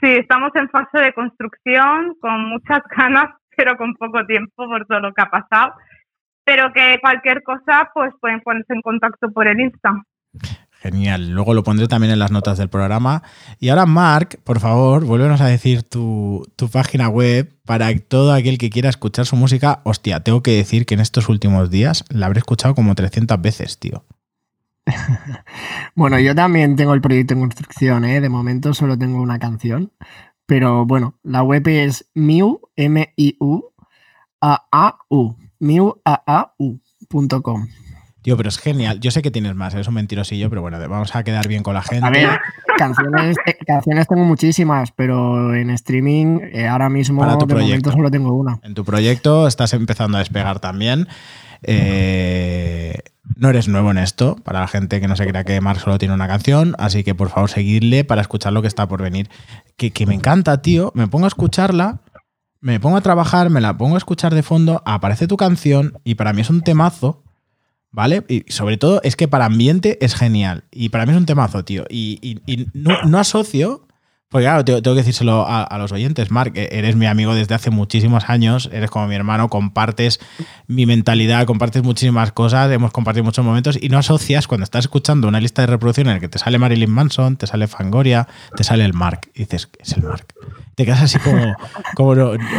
Sí, 0.00 0.10
estamos 0.10 0.50
en 0.54 0.68
fase 0.68 0.98
de 0.98 1.14
construcción, 1.14 2.14
con 2.20 2.44
muchas 2.50 2.82
ganas, 2.96 3.34
pero 3.56 3.76
con 3.76 3.94
poco 3.94 4.26
tiempo 4.26 4.66
por 4.68 4.86
todo 4.86 5.00
lo 5.00 5.14
que 5.14 5.22
ha 5.22 5.30
pasado. 5.30 5.72
Pero 6.44 6.70
que 6.74 6.98
cualquier 7.00 7.42
cosa, 7.42 7.90
pues 7.94 8.12
pueden 8.20 8.42
ponerse 8.42 8.74
en 8.74 8.82
contacto 8.82 9.30
por 9.32 9.48
el 9.48 9.58
Insta. 9.58 10.02
Genial. 10.84 11.30
Luego 11.30 11.54
lo 11.54 11.64
pondré 11.64 11.88
también 11.88 12.12
en 12.12 12.18
las 12.18 12.30
notas 12.30 12.58
del 12.58 12.68
programa. 12.68 13.22
Y 13.58 13.70
ahora, 13.70 13.86
Mark, 13.86 14.38
por 14.44 14.60
favor, 14.60 15.06
vuélvenos 15.06 15.40
a 15.40 15.46
decir 15.46 15.82
tu, 15.82 16.46
página 16.70 17.08
web 17.08 17.56
para 17.64 17.98
todo 17.98 18.34
aquel 18.34 18.58
que 18.58 18.68
quiera 18.68 18.90
escuchar 18.90 19.24
su 19.24 19.34
música. 19.34 19.80
Hostia, 19.84 20.20
tengo 20.20 20.42
que 20.42 20.50
decir 20.50 20.84
que 20.84 20.92
en 20.92 21.00
estos 21.00 21.30
últimos 21.30 21.70
días 21.70 22.04
la 22.10 22.26
habré 22.26 22.40
escuchado 22.40 22.74
como 22.74 22.94
300 22.94 23.40
veces, 23.40 23.78
tío. 23.78 24.04
bueno, 25.94 26.18
yo 26.20 26.34
también 26.34 26.76
tengo 26.76 26.92
el 26.92 27.00
proyecto 27.00 27.32
en 27.32 27.40
construcción, 27.40 28.04
¿eh? 28.04 28.20
De 28.20 28.28
momento 28.28 28.74
solo 28.74 28.98
tengo 28.98 29.22
una 29.22 29.38
canción. 29.38 29.90
Pero 30.44 30.84
bueno, 30.84 31.18
la 31.22 31.42
web 31.42 31.66
es 31.66 32.10
miu, 32.12 32.60
M-I-U, 32.76 33.72
A-A-U, 34.42 35.38
miuaau.com. 35.60 36.88
Tío, 38.24 38.38
pero 38.38 38.48
es 38.48 38.56
genial. 38.56 39.00
Yo 39.00 39.10
sé 39.10 39.20
que 39.20 39.30
tienes 39.30 39.54
más, 39.54 39.74
es 39.74 39.86
un 39.86 39.92
mentirosillo, 39.92 40.48
pero 40.48 40.62
bueno, 40.62 40.78
vamos 40.88 41.14
a 41.14 41.22
quedar 41.22 41.46
bien 41.46 41.62
con 41.62 41.74
la 41.74 41.82
gente. 41.82 42.06
A 42.06 42.08
ver, 42.08 42.30
canciones, 42.78 43.36
canciones 43.66 44.08
tengo 44.08 44.24
muchísimas, 44.24 44.92
pero 44.92 45.54
en 45.54 45.68
streaming 45.68 46.40
eh, 46.50 46.66
ahora 46.66 46.88
mismo 46.88 47.20
Para 47.20 47.36
tu 47.36 47.44
de 47.44 47.54
momento 47.54 47.92
solo 47.92 48.10
tengo 48.10 48.32
una. 48.32 48.60
En 48.62 48.72
tu 48.72 48.82
proyecto 48.82 49.46
estás 49.46 49.74
empezando 49.74 50.16
a 50.16 50.20
despegar 50.20 50.58
también. 50.58 51.06
Eh, 51.64 52.96
no 53.36 53.50
eres 53.50 53.68
nuevo 53.68 53.90
en 53.90 53.98
esto, 53.98 54.36
para 54.42 54.60
la 54.60 54.68
gente 54.68 55.02
que 55.02 55.06
no 55.06 55.16
se 55.16 55.26
crea 55.26 55.44
que 55.44 55.60
Mark 55.60 55.80
solo 55.80 55.98
tiene 55.98 56.14
una 56.14 56.26
canción, 56.26 56.74
así 56.78 57.04
que 57.04 57.14
por 57.14 57.28
favor 57.28 57.50
seguidle 57.50 58.04
para 58.04 58.22
escuchar 58.22 58.54
lo 58.54 58.62
que 58.62 58.68
está 58.68 58.88
por 58.88 59.02
venir. 59.02 59.28
Que, 59.76 59.90
que 59.90 60.06
me 60.06 60.14
encanta, 60.14 60.62
tío. 60.62 60.92
Me 60.94 61.08
pongo 61.08 61.26
a 61.26 61.28
escucharla, 61.28 62.00
me 62.62 62.80
pongo 62.80 62.96
a 62.96 63.02
trabajar, 63.02 63.50
me 63.50 63.60
la 63.60 63.76
pongo 63.76 63.96
a 63.96 63.98
escuchar 63.98 64.34
de 64.34 64.42
fondo, 64.42 64.82
aparece 64.86 65.26
tu 65.26 65.36
canción 65.36 65.98
y 66.04 66.14
para 66.14 66.32
mí 66.32 66.40
es 66.40 66.48
un 66.48 66.62
temazo 66.62 67.23
¿Vale? 67.94 68.24
Y 68.28 68.44
sobre 68.48 68.76
todo 68.76 69.00
es 69.04 69.14
que 69.14 69.28
para 69.28 69.44
ambiente 69.44 70.04
es 70.04 70.16
genial. 70.16 70.64
Y 70.72 70.88
para 70.88 71.06
mí 71.06 71.12
es 71.12 71.16
un 71.16 71.26
temazo, 71.26 71.64
tío. 71.64 71.84
Y, 71.88 72.40
no, 72.74 73.20
asocio, 73.20 73.86
porque 74.28 74.46
claro, 74.46 74.64
tengo, 74.64 74.82
que 74.82 74.90
decírselo 74.90 75.46
a, 75.46 75.78
los 75.78 75.92
oyentes, 75.92 76.32
Mark, 76.32 76.54
eres 76.56 76.96
mi 76.96 77.06
amigo 77.06 77.36
desde 77.36 77.54
hace 77.54 77.70
muchísimos 77.70 78.28
años, 78.28 78.68
eres 78.72 78.90
como 78.90 79.06
mi 79.06 79.14
hermano, 79.14 79.48
compartes 79.48 80.18
mi 80.66 80.86
mentalidad, 80.86 81.46
compartes 81.46 81.84
muchísimas 81.84 82.32
cosas, 82.32 82.72
hemos 82.72 82.90
compartido 82.90 83.22
muchos 83.22 83.44
momentos 83.44 83.78
y 83.80 83.88
no 83.90 83.98
asocias 83.98 84.48
cuando 84.48 84.64
estás 84.64 84.86
escuchando 84.86 85.28
una 85.28 85.38
lista 85.38 85.62
de 85.62 85.68
reproducción 85.68 86.08
en 86.08 86.14
la 86.14 86.20
que 86.20 86.28
te 86.28 86.40
sale 86.40 86.58
Marilyn 86.58 86.90
Manson, 86.90 87.36
te 87.36 87.46
sale 87.46 87.68
Fangoria, 87.68 88.26
te 88.56 88.64
sale 88.64 88.84
el 88.84 88.92
Mark. 88.92 89.30
Y 89.34 89.44
dices, 89.44 89.68
es 89.78 89.92
el 89.92 90.02
Mark 90.02 90.26
te 90.74 90.84
quedas 90.84 91.02
así 91.02 91.18
como, 91.18 91.54
como, 91.94 92.10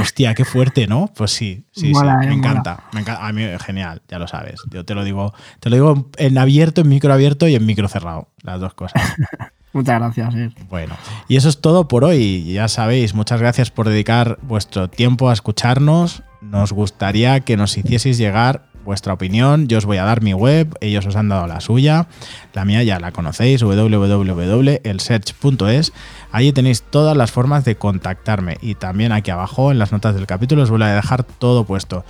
hostia, 0.02 0.34
qué 0.34 0.46
fuerte, 0.46 0.88
¿no? 0.88 1.12
Pues 1.16 1.32
sí, 1.32 1.66
sí, 1.72 1.94
sí, 1.94 2.04
me, 2.04 2.34
encanta, 2.34 2.84
me 2.94 3.02
encanta. 3.02 3.26
A 3.26 3.32
mí 3.32 3.44
genial, 3.66 4.02
ya 4.08 4.20
lo 4.20 4.28
sabes. 4.28 4.62
Yo 4.72 4.86
te 4.86 4.96
lo 4.96 5.04
digo, 5.04 5.34
te 5.60 5.70
lo 5.70 5.76
digo 5.76 6.10
en 6.18 6.38
abierto, 6.38 6.82
en 6.82 6.90
micro 6.90 7.14
abierto 7.14 7.48
y 7.48 7.56
en 7.56 7.66
micro 7.66 7.88
cerrado, 7.88 8.30
las 8.44 8.60
dos 8.60 8.74
cosas. 8.74 9.02
Muchas 9.74 10.00
gracias. 10.00 10.34
Bueno, 10.70 10.96
y 11.28 11.36
eso 11.36 11.50
es 11.50 11.60
todo 11.60 11.90
por 11.90 12.06
hoy. 12.06 12.54
Ya 12.54 12.70
sabéis, 12.70 13.14
muchas 13.14 13.42
gracias 13.42 13.72
por 13.72 13.90
dedicar 13.90 14.40
vuestro 14.42 14.90
tiempo 14.90 15.30
a 15.30 15.34
escucharnos. 15.34 16.24
Nos 16.40 16.72
gustaría 16.72 17.42
que 17.42 17.58
nos 17.58 17.78
hicieseis 17.78 18.18
llegar 18.18 18.70
vuestra 18.86 19.14
opinión. 19.14 19.68
Yo 19.68 19.80
os 19.80 19.86
voy 19.86 19.98
a 19.98 20.06
dar 20.06 20.22
mi 20.22 20.34
web, 20.34 20.78
ellos 20.80 21.06
os 21.06 21.18
han 21.18 21.28
dado 21.28 21.48
la 21.48 21.60
suya. 21.60 22.08
La 22.54 22.64
mía 22.64 22.82
ya 22.84 23.02
la 23.02 23.12
conocéis, 23.12 23.62
www.elsearch.es. 23.62 25.92
Allí 26.32 26.54
tenéis 26.54 26.84
todas 26.84 27.18
las 27.18 27.32
formas 27.32 27.66
de 27.66 27.76
contactarme 27.76 28.58
y 28.62 28.76
también 28.76 29.12
aquí 29.12 29.32
abajo 29.32 29.72
en 29.72 29.80
las 29.80 29.92
notas 29.92 30.16
del 30.16 30.28
capítulo 30.28 30.64
os 30.64 30.70
voy 30.70 30.82
a 30.84 30.96
dejar 30.96 31.24
todo 31.24 31.66
puesto. 31.66 32.06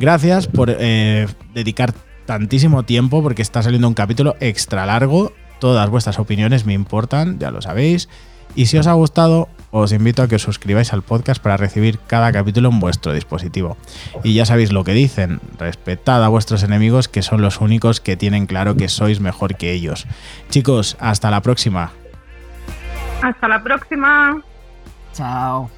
Gracias 0.00 0.48
por 0.48 0.74
eh, 0.76 1.28
dedicar 1.54 1.94
tantísimo 2.26 2.82
tiempo 2.82 3.22
porque 3.22 3.42
está 3.42 3.62
saliendo 3.62 3.86
un 3.86 3.94
capítulo 3.94 4.34
extra 4.40 4.86
largo. 4.86 5.32
Todas 5.60 5.88
vuestras 5.88 6.18
opiniones 6.18 6.66
me 6.66 6.72
importan, 6.72 7.38
ya 7.38 7.50
lo 7.50 7.62
sabéis. 7.62 8.08
Y 8.54 8.66
si 8.66 8.78
os 8.78 8.86
ha 8.86 8.92
gustado, 8.92 9.48
os 9.70 9.92
invito 9.92 10.22
a 10.22 10.28
que 10.28 10.36
os 10.36 10.42
suscribáis 10.42 10.92
al 10.92 11.02
podcast 11.02 11.42
para 11.42 11.56
recibir 11.56 11.98
cada 12.06 12.30
capítulo 12.30 12.68
en 12.68 12.78
vuestro 12.78 13.12
dispositivo. 13.12 13.76
Y 14.22 14.34
ya 14.34 14.46
sabéis 14.46 14.72
lo 14.72 14.84
que 14.84 14.92
dicen, 14.92 15.40
respetad 15.58 16.22
a 16.22 16.28
vuestros 16.28 16.62
enemigos 16.62 17.08
que 17.08 17.22
son 17.22 17.42
los 17.42 17.60
únicos 17.60 18.00
que 18.00 18.16
tienen 18.16 18.46
claro 18.46 18.76
que 18.76 18.88
sois 18.88 19.18
mejor 19.20 19.56
que 19.56 19.72
ellos. 19.72 20.06
Chicos, 20.48 20.96
hasta 21.00 21.30
la 21.30 21.40
próxima. 21.40 21.90
Hasta 23.20 23.48
la 23.48 23.62
próxima. 23.62 24.40
Chao. 25.12 25.70